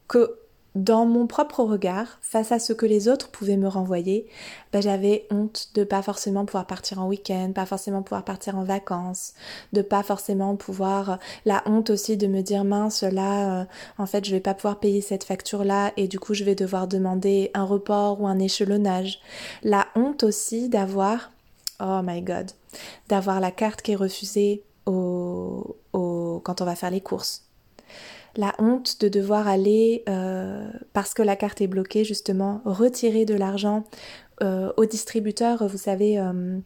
que 0.08 0.39
dans 0.83 1.05
mon 1.05 1.27
propre 1.27 1.63
regard, 1.63 2.19
face 2.21 2.51
à 2.51 2.59
ce 2.59 2.71
que 2.71 2.85
les 2.85 3.07
autres 3.07 3.29
pouvaient 3.29 3.57
me 3.57 3.67
renvoyer, 3.67 4.27
ben, 4.71 4.81
j'avais 4.81 5.25
honte 5.31 5.69
de 5.73 5.83
pas 5.83 6.01
forcément 6.01 6.45
pouvoir 6.45 6.67
partir 6.67 6.99
en 6.99 7.07
week-end, 7.07 7.51
pas 7.53 7.65
forcément 7.65 8.03
pouvoir 8.03 8.23
partir 8.23 8.57
en 8.57 8.63
vacances, 8.63 9.33
de 9.73 9.81
pas 9.81 10.03
forcément 10.03 10.55
pouvoir, 10.55 11.09
euh, 11.09 11.15
la 11.45 11.63
honte 11.65 11.89
aussi 11.89 12.15
de 12.15 12.27
me 12.27 12.41
dire 12.41 12.63
mince 12.63 13.01
là, 13.03 13.61
euh, 13.61 13.65
en 13.97 14.05
fait 14.05 14.25
je 14.25 14.31
vais 14.31 14.39
pas 14.39 14.53
pouvoir 14.53 14.79
payer 14.79 15.01
cette 15.01 15.23
facture 15.23 15.63
là 15.63 15.91
et 15.97 16.07
du 16.07 16.19
coup 16.19 16.33
je 16.33 16.43
vais 16.43 16.55
devoir 16.55 16.87
demander 16.87 17.49
un 17.53 17.63
report 17.63 18.21
ou 18.21 18.27
un 18.27 18.39
échelonnage. 18.39 19.19
La 19.63 19.87
honte 19.95 20.23
aussi 20.23 20.69
d'avoir, 20.69 21.31
oh 21.79 22.01
my 22.03 22.21
god, 22.21 22.51
d'avoir 23.09 23.39
la 23.39 23.51
carte 23.51 23.81
qui 23.81 23.93
est 23.93 23.95
refusée 23.95 24.63
au, 24.85 25.75
quand 26.43 26.61
on 26.61 26.65
va 26.65 26.75
faire 26.75 26.91
les 26.91 27.01
courses 27.01 27.43
la 28.38 28.54
honte 28.60 29.02
de 29.02 29.10
devoir 29.10 29.47
aller, 29.47 30.04
euh, 30.08 30.69
parce 30.93 31.13
que 31.13 31.23
la 31.23 31.36
carte 31.36 31.60
est 31.60 31.67
bloquée, 31.67 32.06
justement, 32.06 32.62
retirer 32.65 33.26
de 33.26 33.34
l'argent 33.34 33.84
euh, 34.43 34.71
au 34.78 34.86
distributeur, 34.86 35.67
vous 35.67 35.78
savez, 35.78 36.19
euh, 36.19 36.60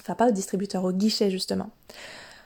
enfin 0.00 0.14
pas 0.14 0.28
au 0.28 0.32
distributeur, 0.32 0.84
au 0.84 0.92
guichet, 0.92 1.30
justement. 1.30 1.70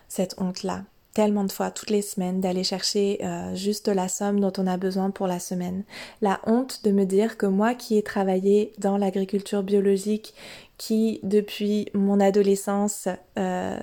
Cette 0.08 0.34
honte-là, 0.38 0.84
tellement 1.14 1.44
de 1.44 1.52
fois, 1.52 1.70
toutes 1.70 1.90
les 1.90 2.02
semaines, 2.02 2.40
d'aller 2.40 2.64
chercher 2.64 3.20
juste 3.54 3.88
la 3.88 4.08
somme 4.08 4.40
dont 4.40 4.52
on 4.58 4.66
a 4.66 4.76
besoin 4.76 5.10
pour 5.10 5.26
la 5.26 5.38
semaine. 5.38 5.84
La 6.20 6.40
honte 6.46 6.84
de 6.84 6.90
me 6.90 7.04
dire 7.04 7.38
que 7.38 7.46
moi 7.46 7.74
qui 7.74 7.96
ai 7.96 8.02
travaillé 8.02 8.72
dans 8.78 8.98
l'agriculture 8.98 9.62
biologique, 9.62 10.34
qui 10.82 11.20
depuis 11.22 11.86
mon 11.94 12.18
adolescence 12.18 13.06
euh, 13.38 13.78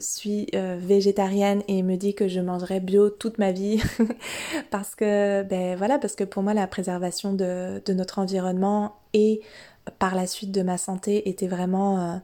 suis 0.00 0.48
euh, 0.56 0.78
végétarienne 0.80 1.62
et 1.68 1.84
me 1.84 1.94
dit 1.94 2.12
que 2.12 2.26
je 2.26 2.40
mangerai 2.40 2.80
bio 2.80 3.08
toute 3.08 3.38
ma 3.38 3.52
vie. 3.52 3.80
Parce 4.72 4.96
que 4.96 5.44
ben 5.44 5.76
voilà 5.76 6.00
parce 6.00 6.16
que 6.16 6.24
pour 6.24 6.42
moi 6.42 6.52
la 6.52 6.66
préservation 6.66 7.34
de, 7.34 7.80
notre 7.92 8.18
environnement 8.18 8.96
et 9.12 9.42
par 10.00 10.16
la 10.16 10.26
suite 10.26 10.50
de 10.50 10.62
ma 10.62 10.76
santé 10.76 11.28
était 11.28 11.46
vraiment 11.46 12.20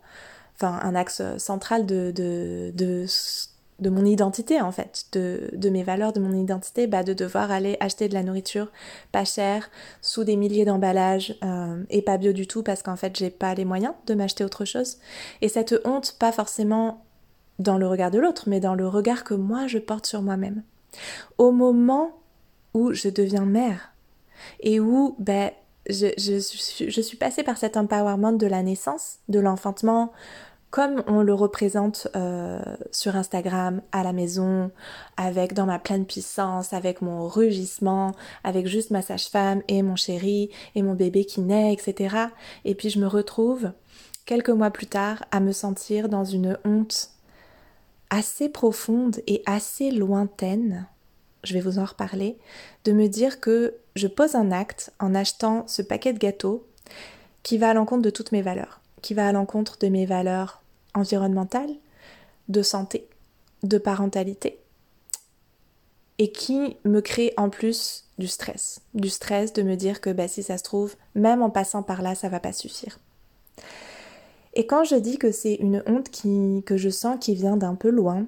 enfin 0.56 0.80
un 0.82 0.96
axe 0.96 1.22
central 1.38 1.86
de, 1.86 2.10
de, 2.10 2.72
de 2.74 3.06
de 3.78 3.90
mon 3.90 4.04
identité 4.04 4.60
en 4.60 4.72
fait, 4.72 5.06
de, 5.12 5.50
de, 5.52 5.68
mes 5.68 5.82
valeurs, 5.82 6.12
de 6.12 6.20
mon 6.20 6.32
identité, 6.32 6.86
bah, 6.86 7.02
de 7.02 7.12
devoir 7.12 7.50
aller 7.50 7.76
acheter 7.80 8.08
de 8.08 8.14
la 8.14 8.22
nourriture 8.22 8.72
pas 9.12 9.24
chère, 9.24 9.70
sous 10.00 10.24
des 10.24 10.36
milliers 10.36 10.64
d'emballages 10.64 11.36
euh, 11.44 11.82
et 11.90 12.02
pas 12.02 12.16
bio 12.16 12.32
du 12.32 12.46
tout 12.46 12.62
parce 12.62 12.82
qu'en 12.82 12.96
fait 12.96 13.16
j'ai 13.16 13.30
pas 13.30 13.54
les 13.54 13.64
moyens 13.64 13.94
de 14.06 14.14
m'acheter 14.14 14.44
autre 14.44 14.64
chose. 14.64 14.96
Et 15.42 15.48
cette 15.48 15.74
honte, 15.84 16.16
pas 16.18 16.32
forcément 16.32 17.04
dans 17.58 17.76
le 17.78 17.86
regard 17.86 18.10
de 18.10 18.18
l'autre, 18.18 18.44
mais 18.48 18.60
dans 18.60 18.74
le 18.74 18.88
regard 18.88 19.24
que 19.24 19.34
moi 19.34 19.66
je 19.66 19.78
porte 19.78 20.06
sur 20.06 20.22
moi-même. 20.22 20.62
Au 21.36 21.52
moment 21.52 22.12
où 22.72 22.92
je 22.92 23.08
deviens 23.08 23.44
mère 23.44 23.92
et 24.60 24.80
où 24.80 25.16
je, 25.88 26.06
je, 26.16 26.88
je 26.88 27.00
suis 27.00 27.16
passée 27.16 27.42
par 27.42 27.58
cet 27.58 27.76
empowerment 27.76 28.32
de 28.32 28.46
la 28.46 28.62
naissance, 28.62 29.18
de 29.28 29.38
l'enfantement, 29.38 30.12
comme 30.76 31.02
on 31.06 31.22
le 31.22 31.32
représente 31.32 32.06
euh, 32.16 32.60
sur 32.90 33.16
Instagram, 33.16 33.80
à 33.92 34.02
la 34.02 34.12
maison, 34.12 34.70
avec 35.16 35.54
dans 35.54 35.64
ma 35.64 35.78
pleine 35.78 36.04
puissance, 36.04 36.74
avec 36.74 37.00
mon 37.00 37.28
rugissement, 37.28 38.14
avec 38.44 38.66
juste 38.66 38.90
ma 38.90 39.00
sage-femme 39.00 39.62
et 39.68 39.80
mon 39.80 39.96
chéri 39.96 40.50
et 40.74 40.82
mon 40.82 40.92
bébé 40.92 41.24
qui 41.24 41.40
naît, 41.40 41.72
etc. 41.72 42.14
Et 42.66 42.74
puis 42.74 42.90
je 42.90 42.98
me 42.98 43.06
retrouve 43.06 43.72
quelques 44.26 44.50
mois 44.50 44.70
plus 44.70 44.86
tard 44.86 45.24
à 45.30 45.40
me 45.40 45.52
sentir 45.52 46.10
dans 46.10 46.24
une 46.24 46.58
honte 46.66 47.08
assez 48.10 48.50
profonde 48.50 49.22
et 49.26 49.42
assez 49.46 49.90
lointaine, 49.90 50.86
je 51.42 51.54
vais 51.54 51.62
vous 51.62 51.78
en 51.78 51.86
reparler, 51.86 52.36
de 52.84 52.92
me 52.92 53.06
dire 53.06 53.40
que 53.40 53.76
je 53.94 54.08
pose 54.08 54.34
un 54.34 54.52
acte 54.52 54.92
en 55.00 55.14
achetant 55.14 55.66
ce 55.68 55.80
paquet 55.80 56.12
de 56.12 56.18
gâteaux 56.18 56.66
qui 57.42 57.56
va 57.56 57.70
à 57.70 57.72
l'encontre 57.72 58.02
de 58.02 58.10
toutes 58.10 58.32
mes 58.32 58.42
valeurs 58.42 58.82
qui 59.06 59.14
va 59.14 59.28
à 59.28 59.32
l'encontre 59.32 59.78
de 59.78 59.86
mes 59.86 60.04
valeurs 60.04 60.62
environnementales, 60.96 61.74
de 62.48 62.62
santé, 62.62 63.09
de 63.62 63.78
parentalité, 63.78 64.59
et 66.18 66.32
qui 66.32 66.76
me 66.85 67.00
crée 67.00 67.32
en 67.37 67.50
plus 67.50 68.04
du 68.18 68.26
stress. 68.26 68.80
Du 68.94 69.09
stress 69.09 69.52
de 69.52 69.62
me 69.62 69.76
dire 69.76 70.00
que 70.00 70.11
bah, 70.11 70.28
si 70.28 70.42
ça 70.42 70.59
se 70.59 70.64
trouve, 70.64 70.96
même 71.14 71.42
en 71.42 71.50
passant 71.50 71.82
par 71.82 72.02
là, 72.02 72.14
ça 72.14 72.28
va 72.28 72.40
pas 72.40 72.52
suffire. 72.52 72.98
Et 74.54 74.66
quand 74.66 74.85
je 74.85 74.96
dis 74.96 75.18
que 75.18 75.30
c'est 75.30 75.54
une 75.54 75.82
honte 75.87 76.09
qui, 76.09 76.62
que 76.64 76.76
je 76.76 76.88
sens 76.88 77.18
qui 77.20 77.35
vient 77.35 77.56
d'un 77.56 77.74
peu 77.74 77.90
loin, 77.90 78.24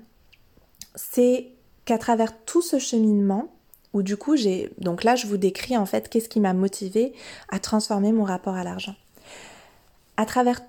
c'est 0.94 1.48
qu'à 1.86 1.96
travers 1.96 2.44
tout 2.44 2.60
ce 2.60 2.78
cheminement, 2.78 3.50
où 3.94 4.02
du 4.02 4.18
coup 4.18 4.36
j'ai... 4.36 4.70
Donc 4.76 5.02
là 5.02 5.16
je 5.16 5.26
vous 5.26 5.38
décris 5.38 5.78
en 5.78 5.86
fait 5.86 6.10
qu'est-ce 6.10 6.28
qui 6.28 6.40
m'a 6.40 6.52
motivé 6.52 7.14
à 7.48 7.58
transformer 7.58 8.12
mon 8.12 8.24
rapport 8.24 8.54
à 8.54 8.62
l'argent 8.62 8.94
à 10.18 10.26
travers 10.26 10.60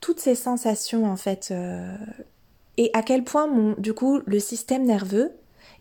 toutes 0.00 0.20
ces 0.20 0.34
sensations 0.34 1.06
en 1.06 1.16
fait 1.16 1.48
euh, 1.50 1.94
et 2.76 2.90
à 2.94 3.02
quel 3.02 3.24
point 3.24 3.46
mon, 3.46 3.74
du 3.78 3.92
coup 3.92 4.20
le 4.26 4.40
système 4.40 4.84
nerveux 4.84 5.32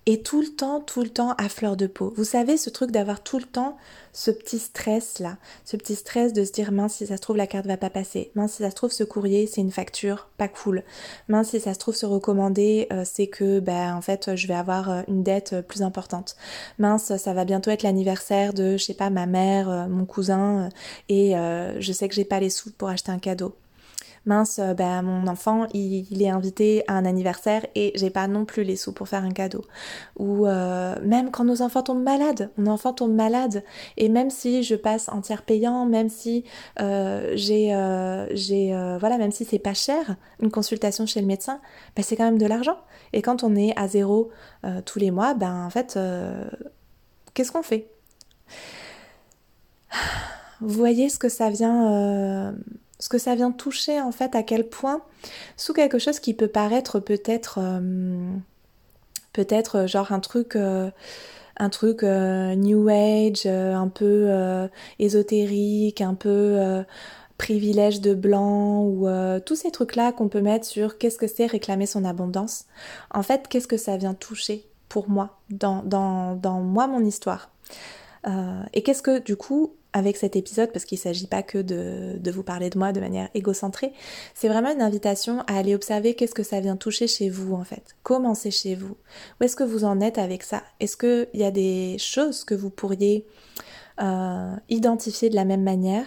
et 0.06 0.24
tout 0.24 0.42
le 0.42 0.48
temps, 0.48 0.80
tout 0.80 1.04
le 1.04 1.10
temps 1.10 1.34
à 1.38 1.50
fleur 1.50 1.78
de 1.78 1.86
peau. 1.86 2.14
Vous 2.16 2.24
savez, 2.24 2.58
ce 2.58 2.70
truc 2.70 2.90
d'avoir 2.90 3.22
tout 3.22 3.38
le 3.38 3.44
temps 3.44 3.78
ce 4.12 4.32
petit 4.32 4.58
stress 4.58 5.20
là, 5.20 5.38
ce 5.66 5.78
petit 5.78 5.94
stress 5.94 6.34
de 6.34 6.44
se 6.44 6.52
dire 6.52 6.72
mince 6.72 6.96
si 6.96 7.06
ça 7.06 7.18
se 7.18 7.22
trouve 7.22 7.38
la 7.38 7.46
carte 7.46 7.68
va 7.68 7.78
pas 7.78 7.92
passer, 7.92 8.32
mince 8.34 8.54
si 8.54 8.64
ça 8.64 8.72
se 8.72 8.76
trouve 8.76 8.92
ce 8.92 9.04
courrier 9.04 9.46
c'est 9.46 9.62
une 9.62 9.72
facture 9.72 10.30
pas 10.38 10.48
cool, 10.48 10.84
mince 11.28 11.50
si 11.50 11.60
ça 11.60 11.76
se 11.76 11.80
trouve 11.80 11.96
se 11.96 12.08
recommander 12.08 12.88
euh, 12.92 13.04
c'est 13.06 13.28
que 13.28 13.60
ben 13.60 13.96
en 13.96 14.02
fait 14.02 14.36
je 14.36 14.48
vais 14.48 14.56
avoir 14.56 14.90
euh, 14.90 15.02
une 15.08 15.22
dette 15.22 15.54
euh, 15.54 15.62
plus 15.62 15.84
importante, 15.84 16.36
mince 16.80 17.16
ça 17.18 17.34
va 17.34 17.46
bientôt 17.46 17.70
être 17.70 17.84
l'anniversaire 17.84 18.54
de 18.54 18.78
je 18.78 18.84
sais 18.84 18.96
pas 18.96 19.12
ma 19.12 19.28
mère, 19.28 19.88
mon 19.90 20.06
cousin 20.06 20.70
et 21.08 21.34
je 21.34 21.92
sais 21.94 22.10
que 22.10 22.16
j'ai 22.16 22.26
pas 22.26 22.40
les 22.40 22.50
sous 22.50 22.72
pour 22.72 22.90
acheter 22.90 23.12
un 23.12 23.20
cadeau 23.20 23.56
mince, 24.30 24.60
euh, 24.60 24.74
ben, 24.74 25.02
mon 25.02 25.28
enfant, 25.28 25.65
il, 25.74 26.22
est 26.22 26.30
invité 26.30 26.84
à 26.88 26.94
un 26.94 27.04
anniversaire 27.04 27.65
et 27.76 27.92
j'ai 27.96 28.12
pas 28.12 28.28
non 28.28 28.46
plus 28.46 28.63
les 28.63 28.76
sous 28.76 28.94
pour 28.94 29.10
faire 29.10 29.24
un 29.24 29.32
cadeau. 29.32 29.65
Ou 30.18 30.46
euh, 30.46 30.96
même 31.04 31.32
quand 31.32 31.44
nos 31.44 31.62
enfants 31.62 31.82
tombent 31.82 32.04
malades, 32.04 32.52
mon 32.58 32.72
enfant 32.72 32.94
tombe 32.94 33.13
malade 33.13 33.63
et 33.98 34.08
même 34.08 34.30
si 34.30 34.63
je 34.63 34.76
passe 34.76 35.10
en 35.10 35.22
tiers 35.22 35.42
payant, 35.42 35.86
même 35.86 36.10
si 36.10 36.46
euh, 36.80 37.32
j'ai, 37.36 37.70
voilà, 39.00 39.18
même 39.18 39.32
si 39.32 39.44
c'est 39.46 39.60
pas 39.60 39.74
cher, 39.74 40.15
une 40.42 40.52
consultation 40.52 41.06
chez 41.06 41.20
le 41.20 41.28
médecin, 41.28 41.60
ben, 41.96 42.04
c'est 42.04 42.15
quand 42.15 42.26
même 42.26 42.38
de 42.38 42.46
l'argent. 42.46 42.78
Et 43.13 43.22
quand 43.22 43.44
on 43.44 43.56
est 43.56 43.78
à 43.78 43.88
zéro 43.88 44.30
tous 44.86 45.00
les 45.00 45.10
mois, 45.10 45.34
ben 45.34 45.65
en 45.65 45.70
fait, 45.72 45.98
qu'est-ce 47.34 47.52
qu'on 47.52 47.63
fait? 47.63 47.89
Vous 50.62 50.70
voyez 50.70 51.10
ce 51.10 51.18
que 51.18 51.30
ça 51.30 51.50
vient 51.50 52.54
ce 53.00 53.08
que 53.08 53.18
ça 53.18 53.36
vient 53.36 53.52
toucher 53.52 54.02
en 54.02 54.12
fait 54.12 54.36
à 54.36 54.44
quel 54.44 54.68
point 54.68 55.02
sous 55.58 55.74
quelque 55.74 56.00
chose 56.00 56.20
qui 56.20 56.34
peut 56.34 56.48
paraître 56.48 57.00
peut-être 57.00 57.60
euh, 57.62 58.30
peut-être 59.34 59.80
euh, 59.80 59.88
genre 59.88 60.12
un 60.12 60.20
truc 60.20 60.56
euh, 60.56 60.92
un 61.58 61.70
truc 61.70 62.04
new 62.04 62.88
age 62.88 63.46
un 63.46 63.90
peu 63.90 64.30
ésotérique 64.98 66.00
un 66.00 66.14
peu 66.14 66.86
privilège 67.38 68.00
de 68.00 68.14
blanc 68.14 68.82
ou 68.86 69.10
tous 69.46 69.58
ces 69.58 69.70
trucs 69.70 69.98
là 69.98 70.14
qu'on 70.14 70.30
peut 70.30 70.40
mettre 70.40 70.66
sur 70.66 70.98
qu'est-ce 70.98 71.18
que 71.18 71.28
c'est 71.28 71.48
réclamer 71.48 71.86
son 71.86 72.06
abondance. 72.06 72.64
En 73.12 73.24
fait 73.24 73.50
qu'est-ce 73.50 73.68
que 73.68 73.76
ça 73.76 73.98
vient 73.98 74.14
toucher 74.14 74.70
pour 74.88 75.10
moi 75.10 75.38
dans, 75.50 75.84
dans, 75.84 76.38
dans 76.38 76.62
moi 76.62 76.88
mon 76.88 77.04
histoire? 77.04 77.50
Et 78.74 78.82
qu'est-ce 78.82 79.02
que 79.02 79.20
du 79.20 79.36
coup 79.36 79.74
avec 79.93 80.17
cet 80.17 80.36
épisode, 80.36 80.71
parce 80.71 80.86
qu'il 80.86 80.97
ne 80.97 81.02
s'agit 81.02 81.28
pas 81.28 81.41
que 81.41 81.58
de, 81.58 82.32
vous 82.32 82.43
parler 82.43 82.69
de 82.69 82.78
moi 82.78 82.91
de 82.91 82.99
manière 82.99 83.30
égocentrée, 83.34 83.91
c'est 84.36 84.47
vraiment 84.47 84.71
une 84.71 84.82
invitation 84.82 85.41
à 85.47 85.58
aller 85.58 85.73
observer 85.73 86.13
qu'est-ce 86.13 86.36
que 86.36 86.43
ça 86.43 86.60
vient 86.60 86.78
toucher 86.78 87.08
chez 87.08 87.30
vous 87.30 87.56
en 87.56 87.63
fait. 87.63 87.95
Comment 88.04 88.36
c'est 88.36 88.52
chez 88.52 88.75
vous. 88.75 88.97
Où 89.39 89.43
est-ce 89.43 89.56
que 89.56 89.63
vous 89.63 89.86
en 89.86 89.99
êtes 89.99 90.17
avec 90.17 90.43
ça. 90.43 90.63
Est-ce 90.80 90.95
qu'il 90.95 91.39
y 91.39 91.43
a 91.43 91.52
des 91.52 91.97
choses 91.97 92.43
que 92.43 92.54
vous 92.54 92.69
pourriez 92.69 93.25
euh, 94.02 94.56
identifier 94.69 95.30
de 95.30 95.36
la 95.36 95.43
même 95.43 95.63
manière. 95.63 96.06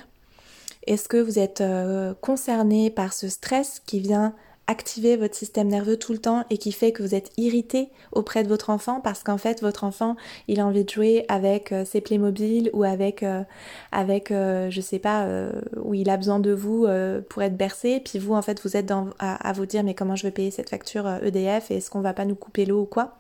Est-ce 0.86 1.08
que 1.08 1.18
vous 1.18 1.38
êtes 1.38 1.60
euh, 1.60 2.14
concerné 2.22 2.88
par 2.88 3.12
ce 3.12 3.28
stress 3.28 3.82
qui 3.84 4.00
vient 4.00 4.34
activer 4.66 5.16
votre 5.16 5.34
système 5.34 5.68
nerveux 5.68 5.96
tout 5.96 6.12
le 6.12 6.18
temps 6.18 6.44
et 6.50 6.58
qui 6.58 6.72
fait 6.72 6.92
que 6.92 7.02
vous 7.02 7.14
êtes 7.14 7.30
irrité 7.36 7.90
auprès 8.12 8.42
de 8.42 8.48
votre 8.48 8.70
enfant 8.70 9.00
parce 9.00 9.22
qu'en 9.22 9.38
fait 9.38 9.60
votre 9.60 9.84
enfant 9.84 10.16
il 10.48 10.60
a 10.60 10.66
envie 10.66 10.84
de 10.84 10.90
jouer 10.90 11.24
avec 11.28 11.72
euh, 11.72 11.84
ses 11.84 12.00
Playmobil 12.00 12.70
ou 12.72 12.84
avec 12.84 13.22
euh, 13.22 13.42
avec 13.90 14.30
euh, 14.30 14.70
je 14.70 14.80
sais 14.80 14.98
pas 14.98 15.26
où 15.76 15.94
il 15.94 16.08
a 16.10 16.16
besoin 16.16 16.38
de 16.38 16.52
vous 16.52 16.86
pour 17.28 17.42
être 17.42 17.56
bercé. 17.56 18.00
Puis 18.04 18.18
vous 18.18 18.34
en 18.34 18.42
fait 18.42 18.60
vous 18.62 18.76
êtes 18.76 18.86
dans, 18.86 19.10
à, 19.18 19.48
à, 19.48 19.52
vous 19.52 19.66
dire 19.66 19.82
mais 19.84 19.94
comment 19.94 20.16
je 20.16 20.24
vais 20.24 20.30
payer 20.30 20.50
cette 20.50 20.70
facture 20.70 21.08
EDF 21.22 21.70
et 21.70 21.76
est-ce 21.76 21.90
qu'on 21.90 22.00
va 22.00 22.14
pas 22.14 22.24
nous 22.24 22.34
couper 22.34 22.64
l'eau 22.64 22.82
ou 22.82 22.86
quoi? 22.86 23.16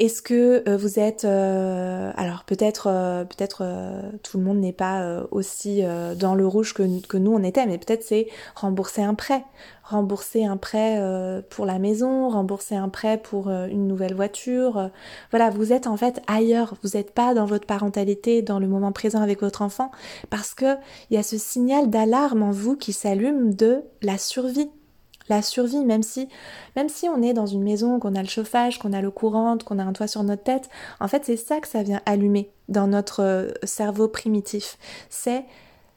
Est-ce 0.00 0.22
que 0.22 0.66
euh, 0.66 0.78
vous 0.78 0.98
êtes 0.98 1.26
euh, 1.26 2.10
alors 2.16 2.44
peut-être 2.44 2.88
euh, 2.90 3.24
peut-être 3.24 3.62
tout 4.22 4.38
le 4.38 4.44
monde 4.44 4.58
n'est 4.58 4.72
pas 4.72 5.26
aussi 5.30 5.82
dans 6.18 6.34
le 6.34 6.46
rouge 6.46 6.72
que, 6.72 7.06
que, 7.06 7.18
nous 7.18 7.32
on 7.32 7.42
était, 7.42 7.66
mais 7.66 7.76
peut-être 7.76 8.02
c'est 8.02 8.28
rembourser 8.54 9.02
un 9.02 9.14
prêt, 9.14 9.44
rembourser 9.84 10.44
un 10.46 10.56
prêt 10.56 10.98
pour 11.50 11.66
la 11.66 11.78
maison, 11.78 12.30
rembourser 12.30 12.76
un 12.76 12.88
prêt 12.88 13.18
pour 13.18 13.50
une 13.50 13.86
nouvelle 13.86 14.14
voiture. 14.14 14.90
voilà, 15.30 15.50
vous 15.50 15.72
êtes 15.72 15.86
en 15.86 15.96
fait 15.96 16.22
ailleurs, 16.26 16.74
vous 16.82 16.90
n'êtes 16.94 17.12
pas 17.12 17.34
dans 17.34 17.44
votre 17.44 17.66
parentalité, 17.66 18.40
dans 18.40 18.58
le 18.58 18.68
moment 18.68 18.92
présent 18.92 19.20
avec 19.20 19.42
votre 19.42 19.60
enfant, 19.60 19.90
parce 20.30 20.54
que 20.54 20.76
il 21.10 21.16
y 21.16 21.18
a 21.18 21.22
ce 21.22 21.36
signal 21.36 21.90
d'alarme 21.90 22.42
en 22.42 22.50
vous 22.50 22.76
qui 22.76 22.94
s'allume 22.94 23.54
de 23.54 23.82
la 24.00 24.16
survie 24.16 24.70
la 25.30 25.42
survie, 25.42 25.84
même 25.84 26.02
si, 26.02 26.28
même 26.76 26.88
si 26.88 27.08
on 27.08 27.22
est 27.22 27.32
dans 27.32 27.46
une 27.46 27.62
maison, 27.62 27.98
qu'on 27.98 28.14
a 28.14 28.22
le 28.22 28.28
chauffage, 28.28 28.78
qu'on 28.78 28.92
a 28.92 29.00
l'eau 29.00 29.10
courante, 29.10 29.64
qu'on 29.64 29.78
a 29.78 29.84
un 29.84 29.92
toit 29.92 30.06
sur 30.06 30.22
notre 30.22 30.42
tête, 30.42 30.68
en 31.00 31.08
fait 31.08 31.24
c'est 31.24 31.36
ça 31.36 31.60
que 31.60 31.68
ça 31.68 31.82
vient 31.82 32.02
allumer 32.04 32.50
dans 32.68 32.86
notre 32.86 33.22
euh, 33.22 33.48
cerveau 33.62 34.08
primitif. 34.08 34.76
C'est 35.08 35.44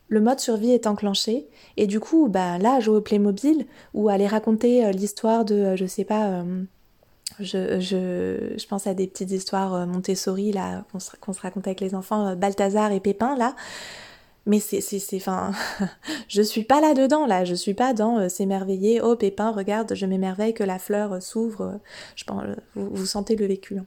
le 0.08 0.22
mode 0.22 0.40
survie 0.40 0.72
est 0.72 0.88
enclenché 0.88 1.48
et 1.76 1.88
du 1.88 2.00
coup, 2.00 2.28
bah 2.30 2.58
là, 2.60 2.80
jouer 2.80 2.98
au 2.98 3.02
Playmobil 3.02 3.66
ou 3.94 4.10
aller 4.10 4.28
raconter 4.28 4.86
euh, 4.86 4.92
l'histoire 4.92 5.44
de, 5.44 5.56
euh, 5.56 5.76
je 5.76 5.86
sais 5.86 6.06
pas, 6.06 6.44
je, 7.40 7.80
je, 7.80 8.68
pense 8.68 8.86
à 8.86 8.94
des 8.94 9.08
petites 9.08 9.32
histoires 9.32 9.88
Montessori 9.88 10.52
là 10.52 10.86
qu'on 10.92 11.00
se, 11.00 11.10
se 11.10 11.42
racontait 11.42 11.70
avec 11.70 11.82
les 11.82 11.96
enfants, 11.96 12.36
Balthazar 12.36 12.92
et 12.92 13.00
Pépin 13.00 13.36
là. 13.36 13.56
Mais 14.46 14.60
c'est, 14.60 14.82
c'est, 14.82 15.00
c'est, 15.00 15.16
enfin, 15.18 15.52
je 16.28 16.42
suis 16.42 16.64
pas 16.64 16.82
là-dedans, 16.82 17.26
là, 17.26 17.46
je 17.46 17.56
suis 17.56 17.74
pas 17.74 17.94
dans 17.94 18.20
euh, 18.20 18.30
s'émerveiller, 18.30 19.00
oh 19.02 19.16
Pépin, 19.16 19.52
regarde, 19.52 19.96
je 19.96 20.06
m'émerveille 20.06 20.54
que 20.54 20.66
la 20.66 20.80
fleur 20.80 21.14
euh, 21.14 21.20
s'ouvre, 21.22 21.62
euh, 21.62 21.78
je 22.18 22.26
pense, 22.26 22.44
vous, 22.76 23.06
sentez 23.06 23.38
le 23.38 23.46
vécu. 23.46 23.78
Hein. 23.78 23.86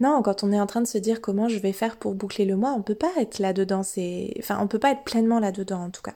Non, 0.00 0.20
quand 0.22 0.42
on 0.42 0.50
est 0.50 0.58
en 0.58 0.66
train 0.66 0.80
de 0.80 0.88
se 0.88 0.98
dire 0.98 1.20
comment 1.20 1.48
je 1.48 1.58
vais 1.58 1.72
faire 1.72 1.96
pour 1.96 2.14
boucler 2.14 2.44
le 2.44 2.56
mois, 2.56 2.74
on 2.76 2.82
peut 2.82 2.96
pas 2.96 3.12
être 3.18 3.38
là-dedans, 3.38 3.84
c'est, 3.84 4.34
enfin, 4.40 4.58
on 4.60 4.66
peut 4.66 4.80
pas 4.80 4.90
être 4.90 5.04
pleinement 5.04 5.38
là-dedans 5.38 5.84
en 5.84 5.90
tout 5.90 6.02
cas. 6.02 6.14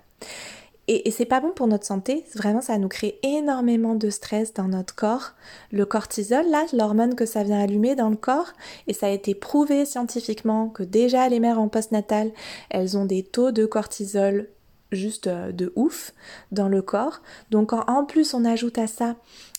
Et, 0.88 1.10
c'est 1.10 1.24
pas 1.24 1.40
bon 1.40 1.50
pour 1.50 1.66
notre 1.66 1.86
santé, 1.86 2.24
vraiment 2.34 2.60
ça 2.60 2.78
nous 2.78 2.88
crée 2.88 3.18
énormément 3.22 3.94
de 3.94 4.10
stress 4.10 4.54
dans 4.54 4.68
notre 4.68 4.94
corps. 4.94 5.32
Le 5.70 5.84
cortisol, 5.84 6.46
là, 6.48 6.64
l'hormone 6.72 7.14
que 7.14 7.26
ça 7.26 7.42
vient 7.42 7.60
allumer 7.60 7.94
dans 7.94 8.08
le 8.08 8.16
corps, 8.16 8.52
et 8.86 8.92
ça 8.92 9.06
a 9.06 9.10
été 9.10 9.34
prouvé 9.34 9.84
scientifiquement 9.84 10.68
que 10.68 10.82
déjà 10.82 11.28
les 11.28 11.40
mères 11.40 11.60
en 11.60 11.68
postnatal, 11.68 12.32
elles 12.70 12.96
ont 12.96 13.04
des 13.04 13.22
taux 13.22 13.52
de 13.52 13.66
cortisol 13.66 14.48
juste 14.90 15.26
euh, 15.26 15.52
de 15.52 15.72
ouf 15.76 16.12
dans 16.50 16.68
le 16.68 16.80
corps. 16.80 17.20
Donc 17.50 17.72
en 17.72 18.04
plus 18.04 18.32
on 18.32 18.44
ajoute 18.44 18.78
à 18.78 18.86
ça 18.86 19.16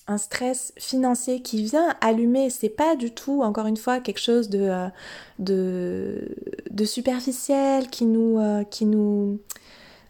un 0.10 0.18
stress 0.18 0.74
financier 0.76 1.44
qui 1.44 1.64
vient 1.64 1.96
allumer, 2.02 2.50
c'est 2.50 2.68
pas 2.68 2.96
du 2.96 3.12
tout, 3.12 3.44
encore 3.44 3.68
une 3.68 3.78
fois, 3.78 4.00
quelque 4.00 4.20
chose 4.20 4.50
de, 4.50 4.90
euh, 5.40 6.20
de, 6.72 6.86
superficiel 6.86 7.90
qui 7.90 8.06
nous, 8.06 8.40
euh, 8.40 8.64
qui 8.64 8.86
nous, 8.88 9.40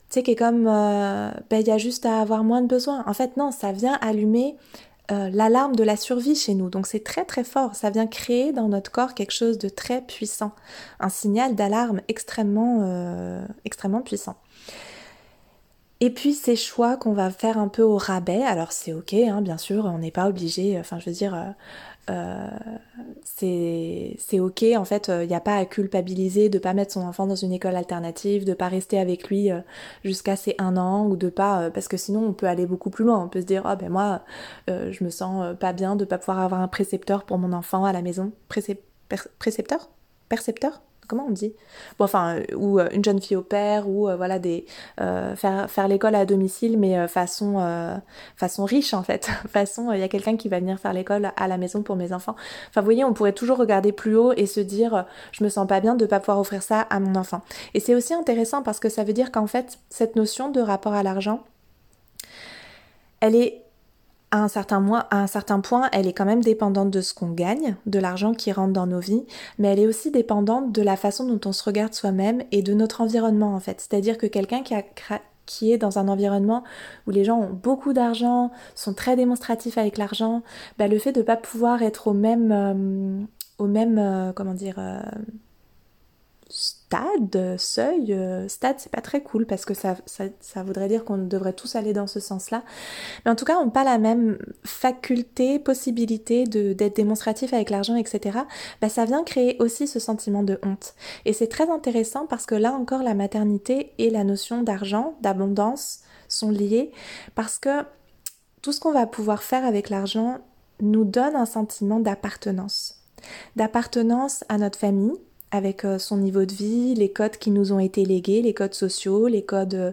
sais, 0.10 0.24
qui 0.24 0.32
est 0.32 0.36
comme, 0.36 0.64
ben 0.64 1.60
il 1.60 1.68
y 1.68 1.72
a 1.72 1.78
juste 1.78 2.06
à 2.06 2.20
avoir 2.22 2.44
moins 2.44 2.62
de 2.62 2.68
besoins. 2.68 3.04
En 3.08 3.14
fait, 3.14 3.38
non, 3.38 3.52
ça 3.52 3.72
vient 3.72 3.98
allumer 4.02 4.56
l'alarme 5.10 5.76
de 5.76 5.84
la 5.84 5.96
survie 5.96 6.36
chez 6.36 6.54
nous. 6.54 6.70
Donc 6.70 6.88
c'est 6.88 7.04
très 7.04 7.26
très 7.26 7.44
fort. 7.44 7.76
Ça 7.76 7.90
vient 7.90 8.08
créer 8.08 8.54
dans 8.54 8.68
notre 8.68 8.92
corps 8.92 9.14
quelque 9.14 9.34
chose 9.34 9.58
de 9.58 9.70
très 9.70 10.02
puissant, 10.02 10.52
un 11.00 11.10
signal 11.10 11.56
d'alarme 11.56 12.02
extrêmement, 12.08 13.44
extrêmement 13.66 14.02
puissant. 14.02 14.36
Et 16.02 16.12
puis 16.12 16.34
ces 16.34 16.56
choix 16.56 16.96
qu'on 16.96 17.12
va 17.12 17.30
faire 17.30 17.58
un 17.58 17.68
peu 17.68 17.82
au 17.82 17.98
rabais, 17.98 18.42
alors 18.44 18.72
c'est 18.72 18.94
ok, 18.94 19.14
hein, 19.14 19.42
bien 19.42 19.58
sûr, 19.58 19.84
on 19.86 19.98
n'est 19.98 20.12
pas 20.12 20.30
obligé, 20.30 20.80
enfin 20.80 20.98
je 20.98 21.10
veux 21.10 21.16
dire, 21.16 21.36
euh, 21.36 21.50
euh 22.12 22.48
c'est 23.26 24.40
ok, 24.40 24.64
en 24.78 24.86
fait, 24.86 25.08
il 25.08 25.12
euh, 25.12 25.26
n'y 25.26 25.36
a 25.36 25.42
pas 25.42 25.56
à 25.58 25.66
culpabiliser 25.66 26.50
de 26.50 26.60
pas 26.60 26.74
mettre 26.74 26.94
son 26.94 27.02
enfant 27.02 27.28
dans 27.28 27.36
une 27.36 27.52
école 27.52 27.76
alternative, 27.76 28.46
de 28.46 28.54
pas 28.54 28.70
rester 28.70 28.98
avec 29.00 29.28
lui 29.30 29.52
euh, 29.52 29.60
jusqu'à 30.06 30.36
ses 30.38 30.56
un 30.58 30.78
an, 30.78 31.06
ou 31.06 31.18
de 31.18 31.30
pas, 31.30 31.70
parce 31.72 31.88
que 31.90 31.98
sinon 31.98 32.26
on 32.28 32.34
peut 32.34 32.48
aller 32.48 32.66
beaucoup 32.66 32.90
plus 32.90 33.04
loin, 33.06 33.24
on 33.24 33.30
peut 33.30 33.42
se 33.42 33.46
dire, 33.46 33.64
oh 33.66 33.76
ben 33.78 33.90
moi, 33.90 34.24
je 34.68 35.04
me 35.04 35.10
sens 35.10 35.56
pas 35.60 35.74
bien 35.74 35.96
de 35.96 36.06
pas 36.06 36.18
pouvoir 36.18 36.40
avoir 36.40 36.62
un 36.62 36.68
précepteur 36.68 37.26
pour 37.26 37.38
mon 37.38 37.54
enfant 37.54 37.86
à 37.86 37.94
la 37.94 38.02
maison, 38.02 38.32
précepteur? 38.48 39.90
Percepteur? 40.30 40.82
Comment 41.10 41.26
on 41.28 41.32
dit? 41.32 41.54
Bon, 41.98 42.06
euh, 42.14 42.44
ou 42.56 42.80
euh, 42.80 42.88
une 42.94 43.04
jeune 43.04 43.20
fille 43.20 43.36
au 43.36 43.42
père, 43.42 43.90
ou 43.90 44.08
euh, 44.08 44.16
voilà, 44.16 44.40
des, 44.40 44.66
faire, 44.98 45.88
l'école 45.90 46.16
à 46.16 46.26
domicile, 46.26 46.78
mais 46.78 47.08
façon, 47.08 48.00
façon 48.38 48.64
riche 48.64 48.94
en 48.94 49.04
fait. 49.04 49.30
façon, 49.50 49.92
il 49.92 50.00
y 50.00 50.04
a 50.04 50.08
quelqu'un 50.08 50.38
qui 50.38 50.48
va 50.48 50.60
venir 50.60 50.80
faire 50.80 50.94
l'école 50.94 51.32
à 51.36 51.48
la 51.48 51.58
maison 51.58 51.82
pour 51.82 51.96
mes 51.96 52.14
enfants. 52.14 52.36
Enfin, 52.70 52.82
vous 52.82 52.86
voyez, 52.86 53.04
on 53.04 53.14
pourrait 53.14 53.34
toujours 53.34 53.58
regarder 53.58 53.92
plus 53.92 54.16
haut 54.16 54.32
et 54.38 54.46
se 54.46 54.60
dire, 54.60 55.06
je 55.32 55.44
me 55.44 55.50
sens 55.50 55.68
pas 55.68 55.82
bien 55.82 55.96
de 55.96 56.06
pas 56.06 56.20
pouvoir 56.20 56.40
offrir 56.40 56.62
ça 56.62 56.82
à 56.82 57.00
mon 57.00 57.16
enfant. 57.16 57.42
Et 57.74 57.80
c'est 57.80 57.96
aussi 57.96 58.14
intéressant 58.14 58.62
parce 58.62 58.80
que 58.80 58.88
ça 58.88 59.04
veut 59.04 59.14
dire 59.14 59.32
qu'en 59.32 59.48
fait, 59.48 59.80
cette 59.90 60.16
notion 60.16 60.52
de 60.52 60.62
rapport 60.62 60.94
à 60.94 61.02
l'argent, 61.02 61.44
elle 63.20 63.36
est 63.36 63.64
à 64.32 64.44
un, 64.44 64.48
certain 64.48 65.60
point, 65.60 65.90
elle 65.92 66.08
est 66.08 66.14
quand 66.14 66.26
même 66.26 66.44
dépendante 66.44 66.92
de 66.92 67.02
ce 67.02 67.14
qu'on 67.14 67.32
gagne, 67.32 67.76
de 67.86 68.00
l'argent 68.00 68.34
qui 68.34 68.52
rentre 68.52 68.74
dans 68.74 68.86
nos 68.86 69.00
vies, 69.00 69.26
mais 69.58 69.70
elle 69.70 69.80
est 69.80 69.88
aussi 69.88 70.12
dépendante 70.12 70.72
de 70.72 70.82
la 70.82 70.96
façon 70.96 71.26
dont 71.26 71.50
on 71.50 71.52
se 71.52 71.64
regarde 71.64 71.94
soi-même 71.94 72.44
et 72.52 72.62
de 72.62 72.74
notre 72.74 73.02
environnement 73.02 73.56
en 73.56 73.60
fait. 73.60 73.80
C'est-à-dire 73.82 74.18
que 74.18 74.28
quelqu'un 74.28 74.62
qui, 74.62 74.76
qui 75.50 75.72
est 75.72 75.80
dans 75.80 75.98
un 75.98 76.08
environnement 76.08 76.64
où 77.08 77.12
les 77.12 77.26
gens 77.26 77.40
ont 77.40 77.50
beaucoup 77.52 77.92
d'argent, 77.92 78.52
sont 78.76 78.94
très 78.94 79.16
démonstratifs 79.16 79.80
avec 79.80 79.98
l'argent, 79.98 80.44
bah, 80.78 80.88
le 80.88 81.00
fait 81.00 81.12
de 81.12 81.22
ne 81.22 81.26
pas 81.26 81.38
pouvoir 81.38 81.82
être 81.82 82.08
au 82.08 82.14
même, 82.14 82.52
euh, 82.52 83.26
au 83.58 83.66
même, 83.66 83.98
euh, 83.98 84.32
comment 84.32 84.54
dire, 84.54 84.76
euh, 84.78 85.02
stade, 86.90 87.56
seuil, 87.60 88.14
euh, 88.14 88.48
stade, 88.48 88.78
c'est 88.80 88.92
pas 88.92 89.02
très 89.02 89.22
cool 89.22 89.46
parce 89.46 89.64
que 89.64 89.76
ça, 89.76 89.96
ça, 90.08 90.64
voudrait 90.64 90.88
dire 90.88 91.06
qu'on 91.06 91.20
devrait 91.20 91.54
tous 91.54 91.76
aller 91.76 91.94
dans 91.94 92.08
ce 92.08 92.20
sens-là. 92.20 92.64
Mais 93.24 93.32
en 93.32 93.36
tout 93.36 93.46
cas, 93.46 93.58
on 93.60 93.66
n'a 93.66 93.72
pas 93.72 93.84
la 93.84 94.00
même 94.00 94.40
faculté, 94.64 95.60
possibilité 95.60 96.46
d'être 96.46 96.96
démonstratif 96.96 97.54
avec 97.54 97.70
l'argent, 97.70 97.96
etc. 97.96 98.40
Bah, 98.82 98.90
ça 98.90 99.06
vient 99.06 99.24
créer 99.24 99.56
aussi 99.60 99.88
ce 99.88 100.00
sentiment 100.00 100.42
de 100.42 100.60
honte. 100.64 100.96
Et 101.26 101.34
c'est 101.34 101.48
très 101.48 101.70
intéressant 101.70 102.26
parce 102.26 102.48
que 102.48 102.56
là 102.56 102.74
encore, 102.74 103.04
la 103.04 103.14
maternité 103.14 103.92
et 104.00 104.10
la 104.10 104.24
notion 104.24 104.64
d'argent, 104.64 105.14
d'abondance 105.22 106.00
sont 106.28 106.50
liées 106.50 106.92
parce 107.36 107.60
que 107.60 107.84
tout 108.64 108.72
ce 108.72 108.80
qu'on 108.80 108.94
va 108.94 109.06
pouvoir 109.06 109.44
faire 109.44 109.64
avec 109.64 109.92
l'argent 109.92 110.40
nous 110.82 111.06
donne 111.06 111.36
un 111.36 111.46
sentiment 111.46 112.00
d'appartenance. 112.00 113.04
D'appartenance 113.56 114.44
à 114.50 114.58
notre 114.58 114.80
famille, 114.80 115.14
avec 115.52 115.84
euh, 115.84 115.98
son 115.98 116.18
niveau 116.18 116.46
de 116.46 116.54
vie, 116.54 116.94
les 116.94 117.12
codes 117.12 117.38
qui 117.38 117.52
nous 117.52 117.74
ont 117.74 117.80
été 117.80 118.06
légués, 118.06 118.42
les 118.42 118.54
codes 118.54 118.74
sociaux, 118.74 119.28
les 119.28 119.44
codes, 119.44 119.74
euh, 119.74 119.92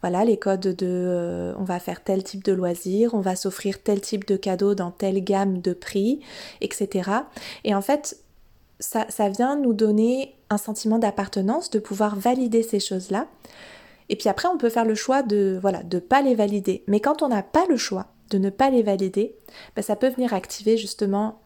voilà, 0.00 0.24
les 0.24 0.38
codes 0.38 0.60
de, 0.60 0.86
euh, 0.86 1.54
on 1.58 1.64
va 1.64 1.78
faire 1.78 2.02
tel 2.02 2.22
type 2.24 2.42
de 2.42 2.52
loisir, 2.52 3.14
on 3.14 3.20
va 3.20 3.36
s'offrir 3.36 3.82
tel 3.82 4.00
type 4.00 4.26
de 4.26 4.36
cadeau 4.36 4.74
dans 4.74 4.90
telle 4.90 5.22
gamme 5.22 5.60
de 5.60 5.72
prix, 5.72 6.20
etc. 6.60 7.10
Et 7.64 7.74
en 7.74 7.82
fait, 7.82 8.18
ça, 8.80 9.28
vient 9.28 9.56
nous 9.56 9.72
donner 9.72 10.34
un 10.50 10.58
sentiment 10.58 10.98
d'appartenance, 10.98 11.70
de 11.70 11.78
pouvoir 11.78 12.16
valider 12.16 12.62
ces 12.62 12.80
choses-là. 12.80 13.26
Et 14.08 14.16
puis 14.16 14.28
après, 14.28 14.48
on 14.48 14.58
peut 14.58 14.68
faire 14.68 14.84
le 14.84 14.94
choix 14.94 15.22
de, 15.22 15.58
voilà, 15.60 15.82
de 15.82 15.98
pas 15.98 16.22
les 16.22 16.34
valider. 16.34 16.82
Mais 16.86 17.00
quand 17.00 17.22
on 17.22 17.28
n'a 17.28 17.42
pas 17.42 17.64
le 17.68 17.76
choix 17.76 18.06
de 18.30 18.38
ne 18.38 18.50
pas 18.50 18.70
les 18.70 18.82
valider, 18.82 19.36
ben 19.76 19.82
ça 19.82 19.96
peut 19.96 20.08
venir 20.08 20.34
activer 20.34 20.76
justement 20.76 21.40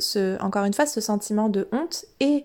ce, 0.00 0.40
encore 0.42 0.64
une 0.64 0.74
fois, 0.74 0.86
ce 0.86 1.00
sentiment 1.00 1.48
de 1.48 1.68
honte 1.72 2.06
et 2.20 2.44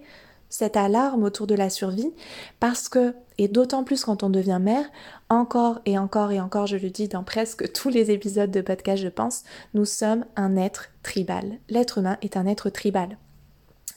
cette 0.50 0.78
alarme 0.78 1.24
autour 1.24 1.48
de 1.48 1.56
la 1.56 1.70
survie 1.70 2.12
parce 2.60 2.90
que, 2.90 3.16
et 3.38 3.48
d'autant 3.48 3.84
plus 3.84 4.04
quand 4.04 4.24
on 4.24 4.30
devient 4.30 4.60
mère, 4.60 4.86
encore 5.30 5.80
et 5.86 5.98
encore 5.98 6.32
et 6.32 6.42
encore, 6.42 6.68
je 6.68 6.78
le 6.78 6.90
dis 6.90 7.08
dans 7.08 7.24
presque 7.24 7.72
tous 7.74 7.90
les 7.90 8.12
épisodes 8.12 8.52
de 8.52 8.62
podcast, 8.62 9.02
je 9.02 9.08
pense, 9.08 9.44
nous 9.74 9.86
sommes 9.86 10.26
un 10.36 10.58
être 10.58 10.90
tribal. 11.04 11.60
L'être 11.70 12.00
humain 12.00 12.18
est 12.22 12.36
un 12.36 12.48
être 12.48 12.70
tribal. 12.70 13.18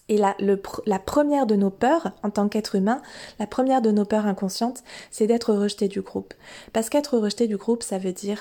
Et 0.09 0.19
la, 0.19 0.37
la 0.87 0.99
première 0.99 1.47
de 1.47 1.57
nos 1.57 1.71
peurs, 1.71 2.13
en 2.23 2.29
tant 2.29 2.49
qu'être 2.49 2.75
humain, 2.75 3.01
la 3.39 3.47
première 3.47 3.81
de 3.81 3.91
nos 3.91 4.05
peurs 4.05 4.27
inconscientes, 4.27 4.83
c'est 5.11 5.27
d'être 5.27 5.55
rejeté 5.55 5.89
du 5.89 6.03
groupe. 6.03 6.35
Parce 6.73 6.91
qu'être 6.91 7.17
rejeté 7.17 7.47
du 7.47 7.57
groupe, 7.57 7.83
ça 7.83 7.99
veut 7.99 8.13
dire 8.13 8.41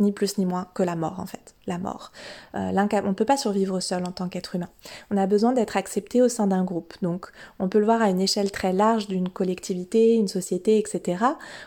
ni 0.00 0.12
plus 0.12 0.38
ni 0.38 0.46
moins 0.46 0.66
que 0.74 0.82
la 0.82 0.96
mort 0.96 1.20
en 1.20 1.26
fait, 1.26 1.54
la 1.66 1.78
mort. 1.78 2.12
Euh, 2.54 2.72
on 2.74 3.08
ne 3.08 3.12
peut 3.12 3.24
pas 3.24 3.36
survivre 3.36 3.80
seul 3.80 4.04
en 4.04 4.12
tant 4.12 4.28
qu'être 4.28 4.56
humain. 4.56 4.68
On 5.10 5.16
a 5.16 5.26
besoin 5.26 5.52
d'être 5.52 5.76
accepté 5.76 6.22
au 6.22 6.28
sein 6.28 6.46
d'un 6.46 6.64
groupe. 6.64 6.94
Donc 7.02 7.30
on 7.58 7.68
peut 7.68 7.78
le 7.78 7.84
voir 7.84 8.02
à 8.02 8.10
une 8.10 8.20
échelle 8.20 8.50
très 8.50 8.72
large 8.72 9.06
d'une 9.06 9.28
collectivité, 9.28 10.14
une 10.14 10.28
société, 10.28 10.78
etc. 10.78 11.24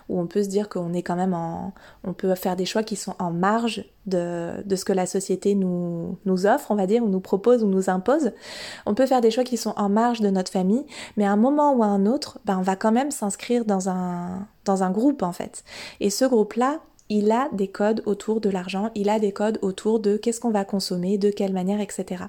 Où 0.10 0.20
on 0.20 0.28
peut 0.28 0.44
se 0.44 0.50
dire 0.50 0.70
qu'on 0.70 0.94
est 0.94 1.04
quand 1.04 1.16
même 1.16 1.34
en... 1.34 1.74
On 2.04 2.14
peut 2.14 2.34
faire 2.36 2.56
des 2.56 2.66
choix 2.66 2.84
qui 2.84 2.96
sont 2.96 3.16
en 3.20 3.32
marge 3.32 3.86
de, 4.06 4.64
ce 4.76 4.86
que 4.86 4.94
la 4.94 5.06
société 5.06 5.56
nous, 5.56 6.18
nous 6.26 6.46
offre, 6.46 6.72
on 6.72 6.76
va 6.76 6.88
dire, 6.88 7.04
ou 7.04 7.10
nous 7.10 7.20
propose 7.20 7.64
ou 7.64 7.68
nous 7.68 7.90
impose. 7.90 8.32
On 8.86 8.94
peut 8.94 9.06
faire 9.06 9.22
des 9.22 9.32
choix 9.32 9.44
qui 9.44 9.58
sont 9.58 9.74
en 9.78 9.90
marge 9.90 10.22
de 10.22 10.30
notre 10.30 10.52
famille, 10.52 10.86
mais 11.18 11.26
à 11.26 11.32
un 11.32 11.38
moment 11.38 11.74
ou 11.74 11.84
à 11.84 11.88
un 11.88 12.06
autre, 12.06 12.40
ben, 12.46 12.58
on 12.60 12.62
va 12.62 12.76
quand 12.76 12.92
même 12.92 13.12
s'inscrire 13.12 13.66
dans 13.66 13.90
un, 13.90 14.48
dans 14.66 14.84
un 14.84 14.92
groupe 14.92 15.24
en 15.24 15.32
fait. 15.32 15.64
Et 16.00 16.10
ce 16.10 16.26
groupe-là, 16.26 16.80
il 17.10 17.32
a 17.32 17.50
des 17.52 17.68
codes 17.68 18.02
autour 18.06 18.42
de 18.42 18.50
l'argent, 18.50 18.92
il 18.96 19.10
a 19.10 19.20
des 19.20 19.32
codes 19.32 19.60
autour 19.62 20.00
de 20.00 20.18
qu'est-ce 20.18 20.40
qu'on 20.40 20.52
va 20.52 20.66
consommer, 20.66 21.18
de 21.18 21.30
quelle 21.30 21.54
manière, 21.54 21.82
etc. 21.82 22.26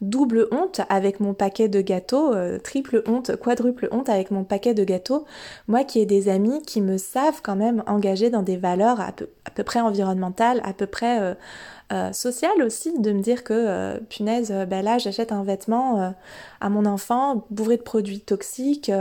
Double 0.00 0.46
honte 0.52 0.80
avec 0.88 1.18
mon 1.18 1.34
paquet 1.34 1.68
de 1.68 1.80
gâteaux, 1.80 2.32
euh, 2.32 2.60
triple 2.60 3.02
honte, 3.06 3.34
quadruple 3.36 3.88
honte 3.90 4.08
avec 4.08 4.30
mon 4.30 4.44
paquet 4.44 4.72
de 4.72 4.84
gâteaux. 4.84 5.24
Moi 5.66 5.82
qui 5.82 5.98
ai 5.98 6.06
des 6.06 6.28
amis 6.28 6.62
qui 6.62 6.80
me 6.80 6.98
savent 6.98 7.40
quand 7.42 7.56
même 7.56 7.82
engager 7.88 8.30
dans 8.30 8.42
des 8.42 8.56
valeurs 8.56 9.00
à 9.00 9.10
peu, 9.10 9.28
à 9.44 9.50
peu 9.50 9.64
près 9.64 9.80
environnementales, 9.80 10.60
à 10.62 10.72
peu 10.72 10.86
près 10.86 11.20
euh, 11.20 11.34
euh, 11.90 12.12
social 12.12 12.62
aussi, 12.62 12.92
de 12.98 13.12
me 13.12 13.22
dire 13.22 13.44
que, 13.44 13.54
euh, 13.54 13.98
punaise, 14.10 14.50
euh, 14.52 14.66
ben 14.66 14.84
là 14.84 14.98
j'achète 14.98 15.32
un 15.32 15.42
vêtement 15.42 16.14
à 16.60 16.68
mon 16.68 16.84
enfant 16.84 17.46
bourré 17.50 17.78
de 17.78 17.82
produits 17.82 18.20
toxiques, 18.20 18.92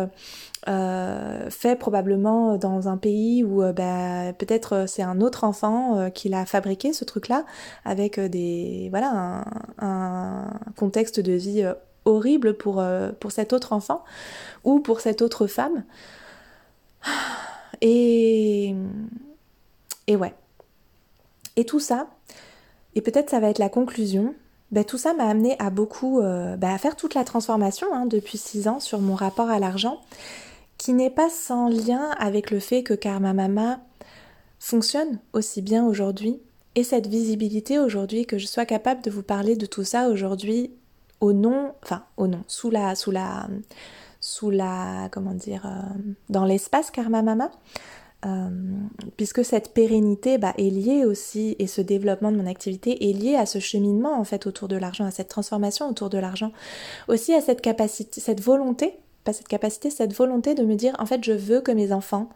fait 0.66 1.76
probablement 1.80 2.58
dans 2.58 2.88
un 2.88 2.98
pays 2.98 3.44
où 3.44 3.62
ben, 3.74 4.34
peut-être 4.38 4.86
c'est 4.88 5.04
un 5.04 5.22
autre 5.22 5.44
enfant 5.44 6.10
qui 6.12 6.30
l'a 6.30 6.46
fabriqué 6.46 6.94
ce 6.94 7.06
truc-là, 7.06 7.46
avec 7.86 8.20
des 8.20 8.88
voilà 8.90 9.44
un, 9.80 10.48
contexte 10.76 11.20
de 11.20 11.34
vie 11.34 11.66
horrible 12.06 12.56
pour, 12.56 12.84
pour 13.20 13.32
cet 13.32 13.54
autre 13.54 13.74
enfant 13.74 14.04
ou 14.64 14.80
pour 14.80 15.02
cette 15.02 15.22
autre 15.22 15.48
femme. 15.48 15.84
Et, 17.82 18.76
et 20.08 20.16
ouais. 20.16 20.34
Et 21.56 21.66
tout 21.66 21.80
ça, 21.80 22.08
et 22.98 23.02
peut-être 23.02 23.30
ça 23.30 23.40
va 23.40 23.50
être 23.50 23.60
la 23.60 23.70
conclusion. 23.70 24.34
Ben, 24.72 24.84
tout 24.84 24.98
ça 24.98 25.14
m'a 25.14 25.26
amené 25.26 25.56
à 25.60 25.70
beaucoup, 25.70 26.20
euh, 26.20 26.58
ben, 26.58 26.70
à 26.70 26.78
faire 26.80 26.96
toute 26.96 27.14
la 27.14 27.24
transformation 27.24 27.88
hein, 27.94 28.08
depuis 28.08 28.40
six 28.40 28.68
ans 28.68 28.80
sur 28.80 29.00
mon 29.00 29.14
rapport 29.14 29.52
à 29.52 29.60
l'argent, 29.60 30.02
qui 30.80 30.94
n'est 30.94 31.12
pas 31.12 31.30
sans 31.30 31.70
lien 31.70 32.10
avec 32.18 32.50
le 32.50 32.60
fait 32.60 32.82
que 32.82 32.96
Karma 32.96 33.34
Mama 33.34 33.80
fonctionne 34.60 35.20
aussi 35.34 35.62
bien 35.62 35.86
aujourd'hui 35.86 36.40
et 36.74 36.84
cette 36.84 37.06
visibilité 37.06 37.78
aujourd'hui 37.78 38.26
que 38.26 38.40
je 38.40 38.48
sois 38.48 38.66
capable 38.66 39.04
de 39.04 39.12
vous 39.12 39.22
parler 39.22 39.56
de 39.56 39.68
tout 39.68 39.84
ça 39.84 40.10
aujourd'hui 40.10 40.72
au 41.22 41.34
nom, 41.34 41.74
enfin 41.84 42.04
au 42.18 42.26
nom, 42.26 42.44
sous 42.48 42.72
la, 42.72 42.96
sous 42.96 43.12
la, 43.12 43.48
sous 44.22 44.50
la, 44.50 45.08
comment 45.12 45.36
dire, 45.36 45.68
euh, 45.68 46.02
dans 46.30 46.46
l'espace 46.46 46.90
Karma 46.90 47.22
Mama. 47.22 47.52
Euh, 48.26 48.50
puisque 49.16 49.46
cette 49.46 49.74
pérennité 49.74 50.40
bah, 50.40 50.54
est 50.58 50.72
liée 50.72 51.06
aussi, 51.06 51.56
et 51.60 51.68
ce 51.68 51.82
développement 51.82 52.32
de 52.32 52.38
mon 52.38 52.48
activité 52.48 53.10
est 53.10 53.14
lié 53.14 53.36
à 53.36 53.46
ce 53.46 53.60
cheminement 53.60 54.20
en 54.20 54.24
fait 54.24 54.48
autour 54.48 54.68
de 54.68 54.76
l'argent, 54.76 55.06
à 55.06 55.12
cette 55.12 55.28
transformation 55.28 55.88
autour 55.88 56.10
de 56.10 56.18
l'argent, 56.18 56.52
aussi 57.08 57.34
à 57.36 57.42
cette 57.42 57.62
capacité, 57.62 58.20
cette 58.20 58.42
volonté, 58.42 58.98
pas 59.24 59.34
cette 59.34 59.48
capacité, 59.48 59.92
cette 59.92 60.16
volonté 60.16 60.56
de 60.56 60.64
me 60.64 60.76
dire 60.76 60.96
en 60.98 61.06
fait 61.06 61.24
je 61.24 61.34
veux 61.34 61.62
que 61.62 61.72
mes 61.72 61.92
enfants 61.92 62.30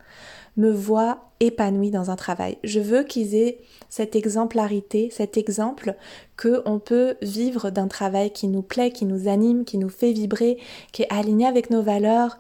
me 0.57 0.69
voient 0.69 1.31
épanouie 1.39 1.91
dans 1.91 2.11
un 2.11 2.15
travail. 2.15 2.57
Je 2.63 2.79
veux 2.79 3.03
qu'ils 3.03 3.33
aient 3.35 3.57
cette 3.89 4.15
exemplarité, 4.15 5.09
cet 5.11 5.37
exemple 5.37 5.95
que 6.37 6.61
on 6.65 6.77
peut 6.77 7.15
vivre 7.21 7.71
d'un 7.71 7.87
travail 7.87 8.31
qui 8.31 8.47
nous 8.47 8.61
plaît, 8.61 8.91
qui 8.91 9.05
nous 9.05 9.27
anime, 9.27 9.65
qui 9.65 9.77
nous 9.77 9.89
fait 9.89 10.11
vibrer, 10.11 10.57
qui 10.91 11.03
est 11.03 11.11
aligné 11.11 11.47
avec 11.47 11.69
nos 11.69 11.81
valeurs. 11.81 12.37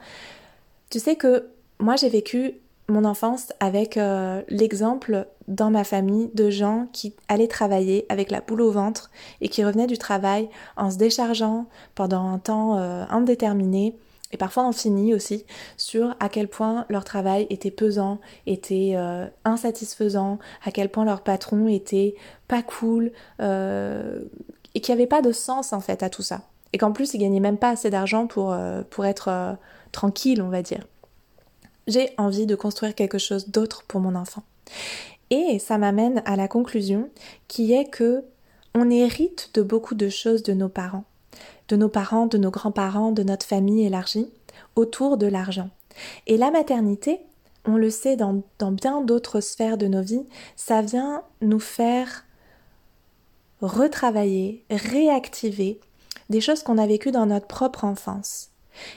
Tu 0.89 0.99
sais 0.99 1.15
que 1.15 1.47
moi 1.79 1.95
j'ai 1.95 2.09
vécu 2.09 2.60
mon 2.91 3.05
enfance 3.05 3.51
avec 3.59 3.97
euh, 3.97 4.41
l'exemple 4.49 5.27
dans 5.47 5.71
ma 5.71 5.83
famille 5.83 6.29
de 6.35 6.49
gens 6.49 6.87
qui 6.93 7.15
allaient 7.27 7.47
travailler 7.47 8.05
avec 8.09 8.29
la 8.29 8.41
boule 8.41 8.61
au 8.61 8.71
ventre 8.71 9.09
et 9.41 9.49
qui 9.49 9.63
revenaient 9.63 9.87
du 9.87 9.97
travail 9.97 10.49
en 10.77 10.91
se 10.91 10.97
déchargeant 10.97 11.65
pendant 11.95 12.27
un 12.27 12.37
temps 12.37 12.77
euh, 12.77 13.03
indéterminé 13.09 13.95
et 14.31 14.37
parfois 14.37 14.63
infini 14.63 15.13
aussi 15.13 15.45
sur 15.75 16.15
à 16.19 16.29
quel 16.29 16.47
point 16.47 16.85
leur 16.89 17.03
travail 17.03 17.47
était 17.49 17.71
pesant, 17.71 18.19
était 18.45 18.93
euh, 18.95 19.25
insatisfaisant, 19.43 20.39
à 20.63 20.71
quel 20.71 20.89
point 20.89 21.03
leur 21.03 21.21
patron 21.21 21.67
était 21.67 22.15
pas 22.47 22.61
cool 22.61 23.11
et 23.39 24.79
qu'il 24.79 24.95
n'y 24.95 25.01
avait 25.01 25.07
pas 25.07 25.21
de 25.21 25.31
sens 25.31 25.73
en 25.73 25.81
fait 25.81 26.03
à 26.03 26.09
tout 26.09 26.21
ça. 26.21 26.43
Et 26.71 26.77
qu'en 26.77 26.93
plus 26.93 27.13
ils 27.13 27.17
gagnaient 27.17 27.41
même 27.41 27.57
pas 27.57 27.71
assez 27.71 27.89
d'argent 27.89 28.27
pour, 28.27 28.55
pour 28.89 29.05
être 29.05 29.57
tranquille 29.91 30.41
on 30.41 30.49
va 30.49 30.61
dire 30.61 30.85
j'ai 31.87 32.13
envie 32.17 32.45
de 32.45 32.55
construire 32.55 32.95
quelque 32.95 33.17
chose 33.17 33.49
d'autre 33.49 33.83
pour 33.87 33.99
mon 34.01 34.15
enfant. 34.15 34.43
Et 35.29 35.59
ça 35.59 35.77
m'amène 35.77 36.21
à 36.25 36.35
la 36.35 36.47
conclusion 36.47 37.09
qui 37.47 37.73
est 37.73 37.89
que 37.89 38.23
on 38.73 38.89
hérite 38.89 39.51
de 39.53 39.61
beaucoup 39.61 39.95
de 39.95 40.09
choses 40.09 40.43
de 40.43 40.53
nos 40.53 40.69
parents, 40.69 41.03
de 41.67 41.75
nos 41.75 41.89
parents, 41.89 42.27
de 42.27 42.37
nos 42.37 42.51
grands-parents, 42.51 43.11
de 43.11 43.23
notre 43.23 43.45
famille 43.45 43.85
élargie 43.85 44.29
autour 44.75 45.17
de 45.17 45.27
l'argent. 45.27 45.69
Et 46.27 46.37
la 46.37 46.51
maternité, 46.51 47.19
on 47.65 47.75
le 47.75 47.89
sait 47.89 48.15
dans, 48.15 48.43
bien 48.71 49.01
d'autres 49.01 49.41
sphères 49.41 49.77
de 49.77 49.87
nos 49.87 50.01
vies, 50.01 50.25
ça 50.55 50.81
vient 50.81 51.23
nous 51.41 51.59
faire 51.59 52.25
retravailler, 53.61 54.65
réactiver 54.69 55.79
des 56.29 56.41
choses 56.41 56.63
qu'on 56.63 56.77
a 56.77 56.87
vécues 56.87 57.11
dans 57.11 57.25
notre 57.25 57.47
propre 57.47 57.83
enfance. 57.83 58.49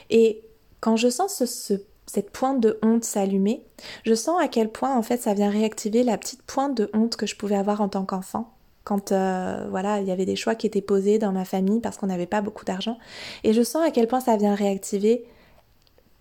Et 0.09 0.41
quand 0.79 0.95
je 0.95 1.09
sens 1.09 1.43
ce 1.43 1.75
cette 2.05 2.29
pointe 2.31 2.59
de 2.59 2.79
honte 2.81 3.03
s'allumer, 3.03 3.65
je 4.05 4.13
sens 4.13 4.41
à 4.41 4.47
quel 4.47 4.71
point 4.71 4.95
en 4.95 5.01
fait 5.01 5.17
ça 5.17 5.33
vient 5.33 5.49
réactiver 5.49 6.03
la 6.03 6.17
petite 6.17 6.43
pointe 6.43 6.75
de 6.75 6.89
honte 6.93 7.15
que 7.15 7.25
je 7.25 7.35
pouvais 7.35 7.55
avoir 7.55 7.81
en 7.81 7.89
tant 7.89 8.05
qu'enfant. 8.05 8.51
Quand 8.83 9.11
euh, 9.11 9.67
voilà 9.71 9.99
il 9.99 10.07
y 10.07 10.11
avait 10.11 10.25
des 10.25 10.35
choix 10.35 10.55
qui 10.55 10.67
étaient 10.67 10.81
posés 10.81 11.17
dans 11.17 11.31
ma 11.31 11.45
famille 11.45 11.79
parce 11.79 11.97
qu'on 11.97 12.07
n'avait 12.07 12.27
pas 12.27 12.41
beaucoup 12.41 12.65
d'argent. 12.65 12.97
Et 13.43 13.53
je 13.53 13.63
sens 13.63 13.83
à 13.83 13.91
quel 13.91 14.07
point 14.07 14.19
ça 14.19 14.37
vient 14.37 14.55
réactiver 14.55 15.25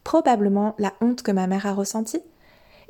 probablement 0.04 0.74
la 0.78 0.92
honte 1.00 1.22
que 1.22 1.32
ma 1.32 1.46
mère 1.46 1.66
a 1.66 1.72
ressentie. 1.72 2.22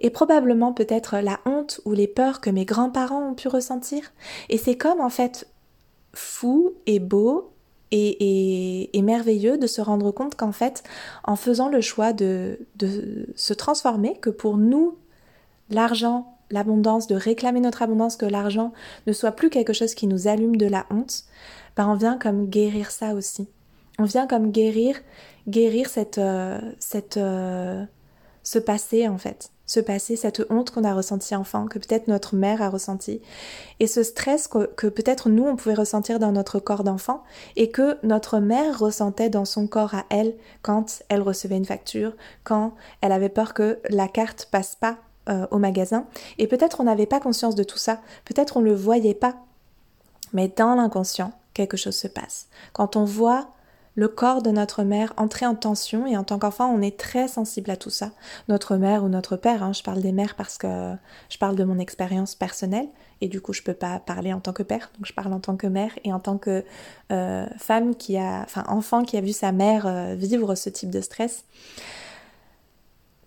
Et 0.01 0.11
probablement 0.11 0.73
peut-être 0.73 1.19
la 1.19 1.41
honte 1.47 1.81
ou 1.85 1.93
les 1.93 2.09
peurs 2.09 2.41
que 2.41 2.51
mes 2.51 2.65
grands-parents 2.65 3.31
ont 3.31 3.35
pu 3.35 3.49
ressentir. 3.49 4.13
Et 4.49 4.59
c'est 4.59 4.77
comme 4.77 5.01
en 5.01 5.09
fait 5.09 5.49
fou 6.13 6.75
et 6.87 6.99
beau 6.99 7.54
et, 7.91 9.03
merveilleux 9.03 9.59
de 9.59 9.67
se 9.67 9.81
rendre 9.81 10.11
compte 10.11 10.35
qu'en 10.35 10.53
fait, 10.53 10.83
en 11.25 11.37
faisant 11.37 11.69
le 11.69 11.81
choix 11.81 12.13
de, 12.13 12.59
se 13.37 13.53
transformer, 13.55 14.17
que 14.21 14.31
pour 14.31 14.57
nous, 14.57 14.97
l'argent, 15.71 16.37
l'abondance, 16.51 17.07
de 17.07 17.15
réclamer 17.15 17.61
notre 17.61 17.83
abondance, 17.83 18.17
que 18.17 18.27
l'argent 18.27 18.73
ne 19.07 19.13
soit 19.13 19.33
plus 19.33 19.51
quelque 19.51 19.73
chose 19.73 19.95
qui 19.95 20.07
nous 20.07 20.29
allume 20.29 20.57
de 20.57 20.67
la 20.67 20.87
honte, 20.91 21.25
ben 21.77 21.89
on 21.89 21.95
vient 21.95 22.19
comme 22.19 22.47
guérir 22.47 22.91
ça 22.91 23.15
aussi. 23.15 23.49
On 23.99 24.05
vient 24.05 24.27
comme 24.27 24.51
guérir, 24.51 24.97
guérir 25.49 25.89
cette, 25.89 26.19
euh, 26.19 26.61
cette, 26.79 27.17
euh, 27.17 27.85
ce 28.43 28.59
passé 28.59 29.09
en 29.09 29.19
fait 29.19 29.51
se 29.67 29.81
passer, 29.81 30.17
cette 30.17 30.43
honte 30.51 30.71
qu'on 30.71 30.85
a 30.85 30.95
ressentie 30.95 31.35
enfant, 31.35 31.67
que 31.67 31.79
peut-être 31.79 32.09
notre 32.09 32.37
mère 32.37 32.63
a 32.63 32.69
ressenti, 32.69 33.21
et 33.81 33.87
ce 33.87 34.03
stress 34.03 34.49
que, 34.49 34.87
peut-être 34.89 35.29
nous 35.29 35.45
on 35.45 35.57
pouvait 35.57 35.75
ressentir 35.75 36.19
dans 36.19 36.33
notre 36.33 36.59
corps 36.59 36.85
d'enfant, 36.85 37.23
et 37.57 37.71
que 37.71 37.99
notre 38.03 38.39
mère 38.39 38.79
ressentait 38.79 39.31
dans 39.31 39.45
son 39.45 39.67
corps 39.67 39.95
à 39.95 40.05
elle 40.11 40.35
quand 40.63 41.03
elle 41.09 41.23
recevait 41.23 41.57
une 41.57 41.65
facture, 41.65 42.13
quand 42.45 42.75
elle 43.01 43.13
avait 43.13 43.29
peur 43.29 43.55
que 43.55 43.79
la 43.89 44.09
carte 44.09 44.49
passe 44.51 44.77
pas 44.77 44.99
euh, 45.29 45.47
au 45.51 45.59
magasin, 45.59 46.07
et 46.39 46.47
peut-être 46.47 46.81
on 46.81 46.85
n'avait 46.85 47.07
pas 47.07 47.21
conscience 47.21 47.55
de 47.55 47.65
tout 47.65 47.79
ça, 47.79 48.01
peut-être 48.27 48.59
on 48.59 48.61
le 48.61 48.75
voyait 48.75 49.15
pas, 49.15 49.37
mais 50.33 50.49
dans 50.49 50.75
l'inconscient, 50.75 51.33
quelque 51.55 51.77
chose 51.77 51.97
se 51.97 52.09
passe. 52.09 52.49
Quand 52.73 52.97
on 52.97 53.05
voit 53.05 53.54
le 53.97 54.09
corps 54.09 54.43
de 54.43 54.51
notre 54.51 54.83
mère 54.83 55.13
entrer 55.17 55.47
en 55.47 55.55
tension 55.55 56.07
et 56.07 56.17
en 56.17 56.25
tant 56.25 56.39
qu'enfant 56.39 56.69
on 56.69 56.83
est 56.83 56.99
très 56.99 57.29
sensible 57.29 57.71
à 57.71 57.77
tout 57.77 57.91
ça. 57.91 58.11
Notre 58.49 58.77
mère 58.77 59.05
ou 59.05 59.09
notre 59.09 59.37
père, 59.37 59.63
hein, 59.63 59.73
je 59.73 59.83
parle 59.83 60.01
des 60.01 60.13
mères 60.13 60.35
parce 60.35 60.59
que 60.59 60.95
je 61.31 61.39
parle 61.39 61.57
de 61.57 61.65
mon 61.65 61.79
expérience 61.79 62.35
personnelle 62.35 62.89
et 63.21 63.29
du 63.29 63.41
coup 63.41 63.53
je 63.53 63.63
peux 63.63 63.75
pas 63.75 64.01
parler 64.01 64.33
en 64.33 64.41
tant 64.41 64.53
que 64.53 64.63
père, 64.63 64.91
donc 64.97 65.07
je 65.07 65.13
parle 65.13 65.33
en 65.33 65.41
tant 65.41 65.57
que 65.57 65.67
mère 65.67 65.93
et 66.05 66.13
en 66.13 66.21
tant 66.21 66.39
que 66.39 66.65
euh, 67.13 67.47
femme 67.59 67.95
qui 67.95 68.17
a, 68.17 68.43
enfin 68.43 68.65
enfant 68.69 69.05
qui 69.05 69.17
a 69.17 69.21
vu 69.21 69.33
sa 69.33 69.53
mère 69.53 69.87
euh, 69.87 70.15
vivre 70.15 70.55
ce 70.55 70.71
type 70.71 70.91
de 70.91 71.01
stress. 71.01 71.45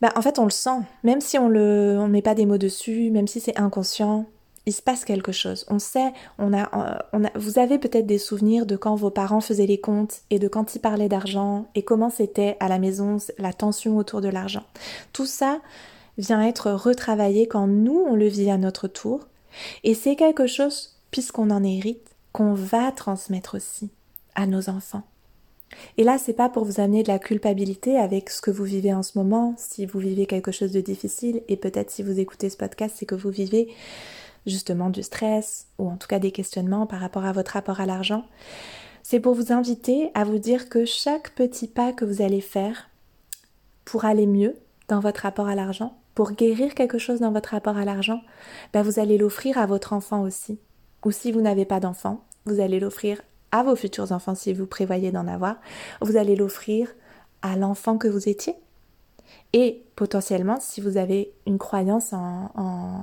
Bah, 0.02 0.12
en 0.16 0.22
fait 0.22 0.38
on 0.38 0.44
le 0.44 0.52
sent, 0.52 0.80
même 1.04 1.22
si 1.22 1.38
on 1.40 1.48
le, 1.48 1.98
on 2.00 2.08
met 2.08 2.22
pas 2.22 2.36
des 2.36 2.46
mots 2.46 2.58
dessus, 2.58 3.10
même 3.10 3.28
si 3.28 3.40
c'est 3.40 3.58
inconscient, 3.58 4.26
il 4.68 4.74
se 4.74 4.82
passe 4.82 5.06
quelque 5.06 5.32
chose. 5.32 5.66
On 5.70 5.80
sait, 5.80 6.12
on 6.38 6.54
a, 6.54 6.64
euh, 6.64 7.00
on 7.14 7.24
a 7.24 7.30
vous 7.36 7.58
avez 7.58 7.80
peut-être 7.80 8.06
des 8.06 8.18
souvenirs 8.18 8.66
de 8.66 8.76
quand 8.76 8.96
vos 8.96 9.10
parents 9.10 9.40
faisaient 9.40 9.66
les 9.66 9.80
comptes 9.80 10.22
et 10.30 10.40
de 10.40 10.50
quand 10.50 10.76
ils 10.76 10.80
parlaient 10.80 11.08
d'argent 11.08 11.68
et 11.74 11.84
comment 11.84 12.10
c'était 12.10 12.58
à 12.60 12.68
la 12.68 12.78
maison 12.78 13.18
la 13.38 13.54
tension 13.54 13.98
autour 13.98 14.20
de 14.20 14.28
l'argent. 14.28 14.64
Tout 15.14 15.26
ça 15.26 15.62
vient 16.18 16.46
être 16.46 16.72
retravaillé 16.72 17.48
quand 17.48 17.66
nous 17.66 18.04
on 18.10 18.16
le 18.16 18.28
vit 18.28 18.52
à 18.52 18.58
notre 18.58 18.90
tour 18.90 19.22
et 19.86 19.94
c'est 19.94 20.18
quelque 20.18 20.48
chose 20.48 20.98
puisqu'on 21.12 21.50
en 21.50 21.64
hérite 21.64 22.16
qu'on 22.34 22.54
va 22.54 22.92
transmettre 22.92 23.56
aussi 23.56 23.90
à 24.36 24.48
nos 24.48 24.70
enfants. 24.70 25.04
Et 25.98 26.04
là, 26.04 26.18
c'est 26.18 26.34
pas 26.34 26.50
pour 26.50 26.66
vous 26.66 26.82
amener 26.82 27.04
de 27.04 27.08
la 27.08 27.20
culpabilité 27.20 27.98
avec 27.98 28.30
ce 28.30 28.42
que 28.42 28.52
vous 28.52 28.64
vivez 28.64 28.94
en 28.94 29.04
ce 29.04 29.18
moment, 29.18 29.54
si 29.58 29.86
vous 29.86 30.00
vivez 30.00 30.26
quelque 30.26 30.52
chose 30.52 30.72
de 30.72 30.80
difficile, 30.82 31.42
et 31.50 31.58
peut-être 31.58 31.92
si 31.92 32.04
vous 32.04 32.20
écoutez 32.20 32.50
ce 32.50 32.58
podcast, 32.58 32.96
c'est 32.98 33.06
que 33.06 33.16
vous 33.16 33.30
vivez 33.30 33.68
justement 34.48 34.90
du 34.90 35.04
stress 35.04 35.68
ou 35.78 35.90
en 35.90 35.98
tout 35.98 36.08
cas 36.08 36.20
des 36.20 36.32
questionnements 36.32 36.88
par 36.88 37.00
rapport 37.00 37.26
à 37.26 37.34
votre 37.34 37.52
rapport 37.52 37.80
à 37.80 37.86
l'argent, 37.86 38.26
c'est 39.04 39.20
pour 39.20 39.36
vous 39.36 39.54
inviter 39.54 40.10
à 40.16 40.24
vous 40.24 40.40
dire 40.40 40.70
que 40.70 40.86
chaque 40.86 41.36
petit 41.36 41.68
pas 41.68 41.94
que 41.94 42.06
vous 42.06 42.22
allez 42.22 42.42
faire 42.42 42.90
pour 43.86 44.06
aller 44.06 44.26
mieux 44.26 44.56
dans 44.88 45.00
votre 45.00 45.22
rapport 45.22 45.48
à 45.48 45.56
l'argent, 45.56 45.98
pour 46.16 46.32
guérir 46.32 46.74
quelque 46.74 46.98
chose 46.98 47.20
dans 47.20 47.32
votre 47.32 47.52
rapport 47.52 47.78
à 47.78 47.86
l'argent, 47.86 48.22
ben 48.74 48.82
vous 48.82 49.00
allez 49.00 49.18
l'offrir 49.18 49.58
à 49.58 49.66
votre 49.66 49.94
enfant 49.94 50.24
aussi. 50.24 50.60
Ou 51.06 51.12
si 51.12 51.32
vous 51.32 51.42
n'avez 51.42 51.66
pas 51.66 51.80
d'enfant, 51.80 52.26
vous 52.46 52.60
allez 52.60 52.80
l'offrir 52.80 53.22
à 53.52 53.64
vos 53.64 53.76
futurs 53.76 54.12
enfants 54.12 54.36
si 54.36 54.52
vous 54.54 54.66
prévoyez 54.66 55.12
d'en 55.12 55.28
avoir. 55.28 55.58
Vous 56.02 56.18
allez 56.18 56.36
l'offrir 56.36 56.94
à 57.42 57.56
l'enfant 57.56 57.98
que 57.98 58.08
vous 58.08 58.28
étiez. 58.28 58.56
Et 59.54 59.84
potentiellement, 59.96 60.60
si 60.60 60.82
vous 60.82 60.98
avez 60.98 61.32
une 61.46 61.58
croyance 61.58 62.14
en, 62.14 62.52
en 62.56 63.02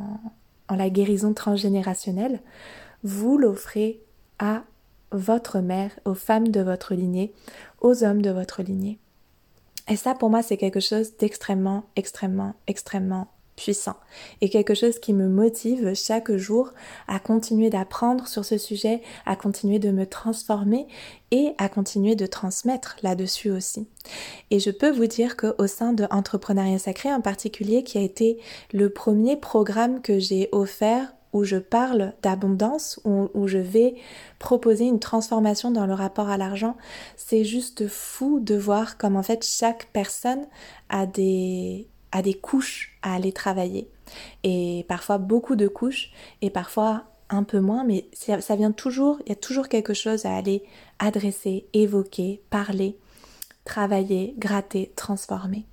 la 0.70 0.90
guérison 0.90 1.34
transgénérationnelle, 1.34 2.40
vous 3.02 3.36
l'offrez 3.38 4.00
à 4.38 4.62
votre 5.12 5.60
mère, 5.60 5.90
aux 6.04 6.14
femmes 6.14 6.48
de 6.48 6.60
votre 6.60 6.94
lignée, 6.94 7.32
aux 7.80 8.02
hommes 8.02 8.22
de 8.22 8.30
votre 8.30 8.62
lignée. 8.62 8.98
Et 9.88 9.96
ça, 9.96 10.14
pour 10.14 10.30
moi, 10.30 10.42
c'est 10.42 10.56
quelque 10.56 10.80
chose 10.80 11.16
d'extrêmement, 11.18 11.84
extrêmement, 11.96 12.54
extrêmement 12.66 13.28
puissant 13.56 13.96
et 14.40 14.48
quelque 14.48 14.74
chose 14.74 14.98
qui 14.98 15.12
me 15.12 15.28
motive 15.28 15.94
chaque 15.94 16.32
jour 16.32 16.72
à 17.08 17.18
continuer 17.18 17.70
d'apprendre 17.70 18.26
sur 18.26 18.44
ce 18.44 18.58
sujet, 18.58 19.02
à 19.26 19.36
continuer 19.36 19.78
de 19.78 19.90
me 19.90 20.06
transformer 20.06 20.86
et 21.30 21.52
à 21.58 21.68
continuer 21.68 22.16
de 22.16 22.26
transmettre 22.26 22.96
là-dessus 23.02 23.50
aussi. 23.50 23.88
Et 24.50 24.60
je 24.60 24.70
peux 24.70 24.90
vous 24.90 25.06
dire 25.06 25.36
qu'au 25.36 25.66
sein 25.66 25.92
de 25.92 26.06
Entrepreneuriat 26.10 26.78
Sacré 26.78 27.12
en 27.12 27.20
particulier, 27.20 27.82
qui 27.82 27.98
a 27.98 28.02
été 28.02 28.38
le 28.72 28.90
premier 28.90 29.36
programme 29.36 30.00
que 30.00 30.18
j'ai 30.18 30.48
offert 30.52 31.12
où 31.32 31.42
je 31.42 31.56
parle 31.56 32.14
d'abondance, 32.22 33.00
où, 33.04 33.28
où, 33.34 33.48
je 33.48 33.58
vais 33.58 33.96
proposer 34.38 34.84
une 34.84 35.00
transformation 35.00 35.72
dans 35.72 35.84
le 35.84 35.92
rapport 35.92 36.28
à 36.28 36.38
l'argent, 36.38 36.76
c'est 37.16 37.44
juste 37.44 37.88
fou 37.88 38.38
de 38.38 38.54
voir 38.54 38.96
comme 38.98 39.16
en 39.16 39.22
fait 39.24 39.44
chaque 39.44 39.88
personne 39.92 40.46
a 40.88 41.06
des 41.06 41.88
à 42.14 42.22
des 42.22 42.32
couches 42.32 42.96
à 43.02 43.14
aller 43.14 43.32
travailler. 43.32 43.90
Et 44.44 44.86
parfois 44.88 45.18
beaucoup 45.18 45.56
de 45.56 45.68
couches 45.68 46.12
et 46.40 46.48
parfois 46.48 47.04
un 47.28 47.42
peu 47.42 47.58
moins, 47.58 47.84
mais 47.84 48.06
ça 48.14 48.56
vient 48.56 48.70
toujours, 48.70 49.18
il 49.26 49.30
y 49.30 49.32
a 49.32 49.36
toujours 49.36 49.68
quelque 49.68 49.94
chose 49.94 50.24
à 50.24 50.36
aller 50.36 50.62
adresser, 51.00 51.66
évoquer, 51.72 52.40
parler, 52.50 52.96
travailler, 53.64 54.34
gratter, 54.38 54.92
transformer. 54.94 55.64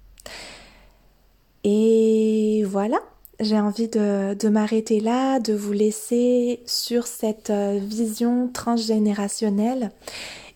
Et 1.64 2.64
voilà, 2.66 2.98
j'ai 3.40 3.60
envie 3.60 3.88
de, 3.88 4.34
de 4.34 4.50
m'arrêter 4.50 5.00
là, 5.00 5.40
de 5.40 5.54
vous 5.54 5.74
laisser 5.74 6.64
sur 6.66 7.06
cette 7.06 7.52
euh, 7.52 7.78
vision 7.80 8.50
transgénérationnelle 8.52 9.92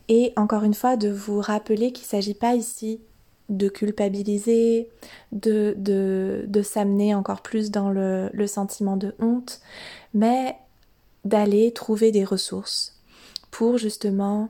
et 0.07 0.33
encore 0.35 0.63
une 0.63 0.73
fois 0.73 0.97
de 0.97 1.09
vous 1.09 1.41
rappeler 1.41 1.91
qu'il 1.91 2.05
ne 2.05 2.09
s'agit 2.09 2.33
pas 2.33 2.55
ici 2.55 3.01
de 3.49 3.69
culpabiliser, 3.69 4.89
de, 5.31 5.75
de, 5.77 6.45
de 6.47 6.61
s'amener 6.61 7.13
encore 7.13 7.41
plus 7.41 7.71
dans 7.71 7.89
le, 7.91 8.29
le 8.33 8.47
sentiment 8.47 8.97
de 8.97 9.13
honte, 9.19 9.61
mais 10.13 10.55
d'aller 11.23 11.71
trouver 11.71 12.11
des 12.11 12.23
ressources 12.23 12.99
pour 13.51 13.77
justement 13.77 14.49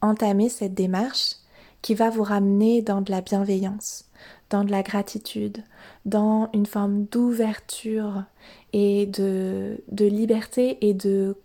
entamer 0.00 0.48
cette 0.48 0.74
démarche 0.74 1.36
qui 1.82 1.94
va 1.94 2.10
vous 2.10 2.22
ramener 2.22 2.82
dans 2.82 3.00
de 3.00 3.10
la 3.10 3.20
bienveillance, 3.20 4.04
dans 4.50 4.64
de 4.64 4.70
la 4.70 4.82
gratitude, 4.82 5.62
dans 6.04 6.50
une 6.52 6.66
forme 6.66 7.04
d'ouverture 7.04 8.24
et 8.72 9.06
de, 9.06 9.80
de 9.90 10.04
liberté 10.04 10.78
et 10.80 10.94
de 10.94 11.36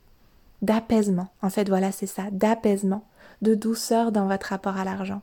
d'apaisement. 0.62 1.30
En 1.42 1.50
fait, 1.50 1.68
voilà, 1.70 1.92
c'est 1.92 2.08
ça, 2.08 2.26
d'apaisement, 2.32 3.04
de 3.42 3.56
douceur 3.56 4.12
dans 4.12 4.28
votre 4.28 4.48
rapport 4.48 4.78
à 4.78 4.84
l'argent. 4.84 5.22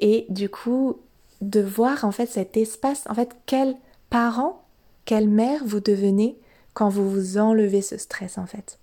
Et 0.00 0.26
du 0.28 0.48
coup, 0.48 0.98
de 1.40 1.60
voir 1.60 2.04
en 2.04 2.10
fait 2.10 2.26
cet 2.26 2.56
espace, 2.56 3.04
en 3.08 3.14
fait, 3.14 3.36
quel 3.46 3.76
parent, 4.10 4.64
quelle 5.04 5.28
mère 5.28 5.62
vous 5.64 5.80
devenez 5.80 6.38
quand 6.74 6.88
vous 6.88 7.08
vous 7.08 7.38
enlevez 7.38 7.82
ce 7.82 7.96
stress 7.96 8.38
en 8.38 8.46
fait. 8.46 8.78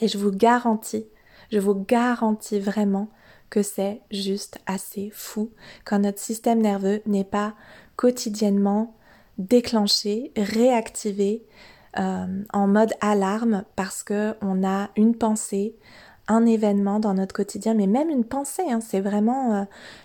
Et 0.00 0.08
je 0.08 0.18
vous 0.18 0.30
garantis, 0.30 1.06
je 1.50 1.58
vous 1.58 1.74
garantis 1.74 2.60
vraiment 2.60 3.08
que 3.50 3.62
c'est 3.62 4.00
juste 4.10 4.58
assez 4.66 5.10
fou 5.12 5.52
quand 5.84 6.00
notre 6.00 6.18
système 6.18 6.60
nerveux 6.60 7.00
n'est 7.06 7.24
pas 7.24 7.54
quotidiennement 7.96 8.94
déclenché, 9.38 10.32
réactivé 10.36 11.44
euh, 11.98 12.42
en 12.52 12.66
mode 12.66 12.92
alarme 13.00 13.64
parce 13.74 14.02
que 14.02 14.34
on 14.42 14.66
a 14.66 14.90
une 14.96 15.16
pensée, 15.16 15.76
un 16.28 16.44
événement 16.44 16.98
dans 16.98 17.14
notre 17.14 17.34
quotidien, 17.34 17.74
mais 17.74 17.86
même 17.86 18.10
une 18.10 18.24
pensée, 18.24 18.64
hein, 18.68 18.80
c'est 18.80 19.00
vraiment 19.00 19.54
euh, 19.54 19.64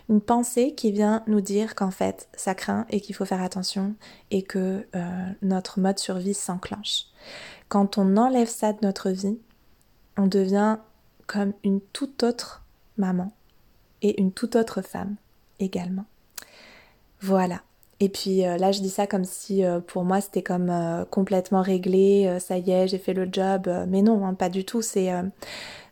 une 0.09 0.22
pensée 0.22 0.74
qui 0.76 0.91
vient 0.91 1.24
nous 1.28 1.41
dire 1.41 1.74
qu'en 1.76 1.91
fait 1.91 2.30
ça 2.34 2.53
craint 2.53 2.86
et 2.89 3.01
qu'il 3.01 3.15
faut 3.15 3.26
faire 3.26 3.41
attention 3.41 3.95
et 4.30 4.43
que 4.43 4.86
euh, 4.95 5.26
notre 5.41 5.80
mode 5.80 5.97
survie 5.97 6.34
s'enclenche. 6.34 7.05
Quand 7.69 7.97
on 7.97 8.17
enlève 8.17 8.49
ça 8.49 8.74
de 8.74 8.80
notre 8.84 9.09
vie, 9.09 9.39
on 10.17 10.28
devient 10.28 10.78
comme 11.26 11.53
une 11.63 11.82
toute 11.93 12.24
autre 12.24 12.63
maman 12.97 13.32
et 14.01 14.19
une 14.22 14.32
toute 14.32 14.55
autre 14.55 14.82
femme 14.82 15.15
également. 15.59 16.05
Voilà. 17.22 17.61
Et 17.99 18.09
puis 18.09 18.45
euh, 18.45 18.57
là, 18.57 18.72
je 18.72 18.82
dis 18.82 18.89
ça 18.89 19.07
comme 19.07 19.26
si 19.26 19.63
pour 19.88 20.03
moi 20.03 20.22
c'était 20.22 20.43
comme 20.43 20.72
complètement 21.09 21.61
réglé, 21.61 22.38
ça 22.39 22.57
y 22.59 22.69
est, 22.69 22.88
j'ai 22.88 22.97
fait 22.99 23.13
le 23.13 23.28
job. 23.32 23.72
mais 23.88 24.03
non, 24.03 24.26
hein, 24.26 24.36
pas 24.36 24.49
du 24.49 24.65
tout. 24.65 24.82
C'est 24.84 25.11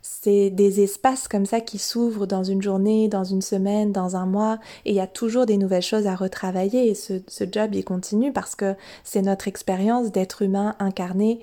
c'est 0.01 0.49
des 0.49 0.81
espaces 0.81 1.27
comme 1.27 1.45
ça 1.45 1.59
qui 1.59 1.77
s'ouvrent 1.77 2.25
dans 2.25 2.43
une 2.43 2.61
journée, 2.61 3.07
dans 3.07 3.23
une 3.23 3.41
semaine, 3.41 3.91
dans 3.91 4.15
un 4.15 4.25
mois, 4.25 4.59
et 4.85 4.91
il 4.91 4.95
y 4.95 5.01
a 5.01 5.07
toujours 5.07 5.45
des 5.45 5.57
nouvelles 5.57 5.81
choses 5.81 6.07
à 6.07 6.15
retravailler. 6.15 6.89
Et 6.89 6.95
ce, 6.95 7.21
job, 7.51 7.75
il 7.75 7.83
continue 7.83 8.31
parce 8.31 8.55
que 8.55 8.75
c'est 9.03 9.21
notre 9.21 9.47
expérience 9.47 10.11
d'être 10.11 10.41
humain 10.41 10.75
incarné 10.79 11.41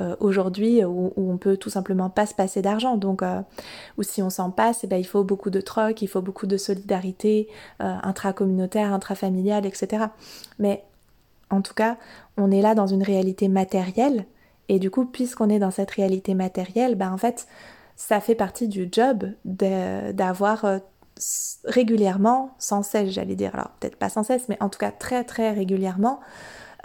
euh, 0.00 0.14
aujourd'hui 0.20 0.84
où, 0.84 1.12
on 1.16 1.38
peut 1.38 1.56
tout 1.56 1.70
simplement 1.70 2.08
pas 2.08 2.26
se 2.26 2.34
passer 2.34 2.62
d'argent. 2.62 2.96
Donc, 2.96 3.22
euh, 3.22 3.40
ou 3.96 4.04
si 4.04 4.22
on 4.22 4.30
s'en 4.30 4.50
passe, 4.50 4.84
eh 4.84 4.86
ben, 4.86 4.96
il 4.96 5.06
faut 5.06 5.24
beaucoup 5.24 5.50
de 5.50 5.60
troc, 5.60 6.00
il 6.00 6.08
faut 6.08 6.22
beaucoup 6.22 6.46
de 6.46 6.56
solidarité 6.56 7.48
euh, 7.82 7.96
intracommunautaire, 8.02 8.92
intrafamiliale, 8.92 9.66
etc. 9.66 10.04
Mais 10.60 10.84
en 11.50 11.62
tout 11.62 11.74
cas, 11.74 11.96
on 12.36 12.52
est 12.52 12.62
là 12.62 12.76
dans 12.76 12.86
une 12.86 13.02
réalité 13.02 13.48
matérielle. 13.48 14.26
Et 14.68 14.78
du 14.78 14.90
coup, 14.90 15.04
puisqu'on 15.04 15.48
est 15.48 15.58
dans 15.58 15.70
cette 15.72 15.90
réalité 15.90 16.34
matérielle, 16.34 16.94
ben, 16.94 17.12
en 17.12 17.18
fait, 17.18 17.48
ça 17.98 18.20
fait 18.20 18.36
partie 18.36 18.68
du 18.68 18.88
job 18.90 19.32
d'avoir 19.44 20.64
régulièrement, 21.64 22.54
sans 22.58 22.82
cesse, 22.82 23.10
j'allais 23.10 23.34
dire, 23.34 23.54
alors 23.54 23.70
peut-être 23.80 23.96
pas 23.96 24.08
sans 24.08 24.22
cesse, 24.22 24.48
mais 24.48 24.56
en 24.60 24.68
tout 24.68 24.78
cas 24.78 24.92
très 24.92 25.24
très 25.24 25.50
régulièrement, 25.50 26.20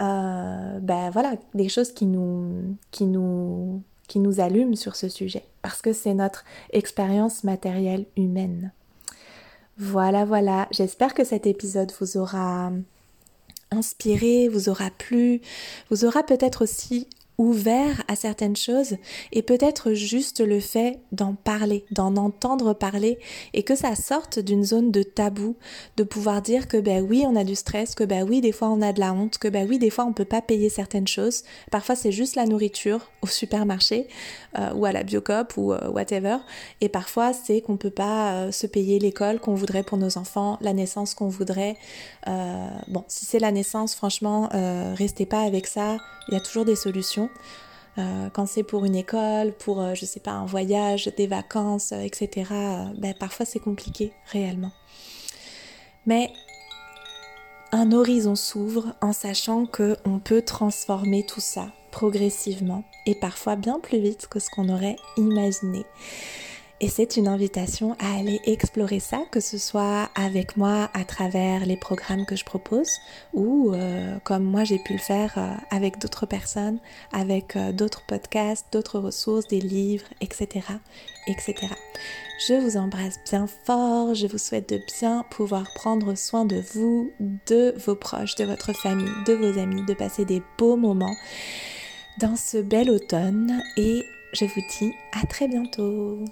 euh, 0.02 0.78
ben 0.80 1.10
voilà, 1.10 1.34
des 1.54 1.68
choses 1.68 1.92
qui 1.92 2.04
nous, 2.04 2.76
qui 2.90 3.04
nous, 3.04 3.82
qui 4.08 4.18
nous 4.18 4.40
allument 4.40 4.74
sur 4.74 4.96
ce 4.96 5.08
sujet, 5.08 5.44
parce 5.62 5.80
que 5.82 5.92
c'est 5.92 6.14
notre 6.14 6.44
expérience 6.70 7.44
matérielle 7.44 8.06
humaine. 8.16 8.72
Voilà, 9.78 10.24
voilà, 10.24 10.66
j'espère 10.72 11.14
que 11.14 11.24
cet 11.24 11.46
épisode 11.46 11.92
vous 12.00 12.16
aura 12.16 12.72
inspiré, 13.70 14.48
vous 14.48 14.68
aura 14.68 14.90
plu, 14.90 15.40
vous 15.90 16.04
aura 16.04 16.24
peut-être 16.24 16.62
aussi 16.62 17.08
ouvert 17.38 18.02
à 18.06 18.14
certaines 18.16 18.56
choses 18.56 18.96
et 19.32 19.42
peut-être 19.42 19.92
juste 19.92 20.40
le 20.40 20.60
fait 20.60 21.00
d'en 21.12 21.34
parler, 21.34 21.84
d'en 21.90 22.16
entendre 22.16 22.74
parler 22.74 23.18
et 23.52 23.64
que 23.64 23.74
ça 23.74 23.96
sorte 23.96 24.38
d'une 24.38 24.64
zone 24.64 24.92
de 24.92 25.02
tabou, 25.02 25.56
de 25.96 26.04
pouvoir 26.04 26.42
dire 26.42 26.68
que 26.68 26.76
ben 26.76 27.04
oui 27.08 27.24
on 27.26 27.34
a 27.34 27.44
du 27.44 27.56
stress, 27.56 27.94
que 27.94 28.04
ben 28.04 28.26
oui 28.28 28.40
des 28.40 28.52
fois 28.52 28.68
on 28.68 28.82
a 28.82 28.92
de 28.92 29.00
la 29.00 29.12
honte, 29.12 29.38
que 29.38 29.48
ben 29.48 29.68
oui 29.68 29.78
des 29.78 29.90
fois 29.90 30.04
on 30.04 30.12
peut 30.12 30.24
pas 30.24 30.42
payer 30.42 30.68
certaines 30.68 31.08
choses, 31.08 31.42
parfois 31.70 31.96
c'est 31.96 32.12
juste 32.12 32.36
la 32.36 32.46
nourriture 32.46 33.10
au 33.22 33.26
supermarché 33.26 34.06
euh, 34.58 34.72
ou 34.74 34.84
à 34.84 34.92
la 34.92 35.02
biocop 35.02 35.56
ou 35.56 35.72
euh, 35.72 35.90
whatever 35.90 36.36
et 36.80 36.88
parfois 36.88 37.32
c'est 37.32 37.60
qu'on 37.60 37.76
peut 37.76 37.90
pas 37.90 38.32
euh, 38.32 38.52
se 38.52 38.66
payer 38.68 39.00
l'école 39.00 39.40
qu'on 39.40 39.54
voudrait 39.54 39.82
pour 39.82 39.98
nos 39.98 40.18
enfants, 40.18 40.58
la 40.60 40.72
naissance 40.72 41.14
qu'on 41.14 41.28
voudrait. 41.28 41.76
bon 42.26 43.04
si 43.08 43.26
c'est 43.26 43.40
la 43.40 43.50
naissance 43.50 43.94
franchement 43.94 44.48
restez 44.94 45.26
pas 45.26 45.40
avec 45.40 45.66
ça, 45.66 45.96
il 46.28 46.34
y 46.34 46.36
a 46.36 46.40
toujours 46.40 46.64
des 46.64 46.76
solutions. 46.76 47.23
Euh, 47.98 48.28
quand 48.32 48.46
c'est 48.46 48.64
pour 48.64 48.84
une 48.84 48.96
école, 48.96 49.52
pour, 49.52 49.80
euh, 49.80 49.94
je 49.94 50.04
sais 50.04 50.20
pas, 50.20 50.32
un 50.32 50.46
voyage, 50.46 51.08
des 51.16 51.26
vacances, 51.26 51.92
euh, 51.92 52.00
etc., 52.00 52.50
ben, 52.96 53.14
parfois 53.14 53.46
c'est 53.46 53.60
compliqué 53.60 54.12
réellement. 54.32 54.72
Mais 56.06 56.32
un 57.70 57.92
horizon 57.92 58.34
s'ouvre 58.34 58.94
en 59.00 59.12
sachant 59.12 59.66
que 59.66 59.96
on 60.04 60.18
peut 60.18 60.42
transformer 60.42 61.24
tout 61.24 61.40
ça 61.40 61.68
progressivement 61.92 62.82
et 63.06 63.14
parfois 63.14 63.54
bien 63.54 63.78
plus 63.78 64.00
vite 64.00 64.26
que 64.26 64.40
ce 64.40 64.50
qu'on 64.50 64.68
aurait 64.68 64.96
imaginé. 65.16 65.86
Et 66.84 66.88
c'est 66.88 67.16
une 67.16 67.28
invitation 67.28 67.96
à 67.98 68.18
aller 68.18 68.42
explorer 68.44 69.00
ça, 69.00 69.22
que 69.30 69.40
ce 69.40 69.56
soit 69.56 70.10
avec 70.14 70.58
moi 70.58 70.90
à 70.92 71.06
travers 71.06 71.64
les 71.64 71.78
programmes 71.78 72.26
que 72.26 72.36
je 72.36 72.44
propose 72.44 72.98
ou 73.32 73.72
euh, 73.72 74.18
comme 74.22 74.44
moi 74.44 74.64
j'ai 74.64 74.78
pu 74.78 74.92
le 74.92 74.98
faire 74.98 75.32
euh, 75.38 75.54
avec 75.70 75.98
d'autres 75.98 76.26
personnes, 76.26 76.78
avec 77.10 77.56
euh, 77.56 77.72
d'autres 77.72 78.02
podcasts, 78.06 78.66
d'autres 78.70 78.98
ressources, 78.98 79.48
des 79.48 79.62
livres, 79.62 80.04
etc., 80.20 80.60
etc. 81.26 81.54
Je 82.46 82.52
vous 82.52 82.76
embrasse 82.76 83.16
bien 83.30 83.46
fort, 83.64 84.14
je 84.14 84.26
vous 84.26 84.36
souhaite 84.36 84.68
de 84.68 84.78
bien 85.00 85.24
pouvoir 85.30 85.64
prendre 85.74 86.14
soin 86.14 86.44
de 86.44 86.62
vous, 86.74 87.10
de 87.46 87.74
vos 87.86 87.94
proches, 87.94 88.34
de 88.34 88.44
votre 88.44 88.74
famille, 88.74 89.08
de 89.26 89.32
vos 89.32 89.58
amis, 89.58 89.86
de 89.86 89.94
passer 89.94 90.26
des 90.26 90.42
beaux 90.58 90.76
moments 90.76 91.16
dans 92.18 92.36
ce 92.36 92.58
bel 92.58 92.90
automne 92.90 93.62
et 93.78 94.04
je 94.34 94.44
vous 94.44 94.62
dis 94.78 94.92
à 95.18 95.26
très 95.26 95.48
bientôt. 95.48 96.22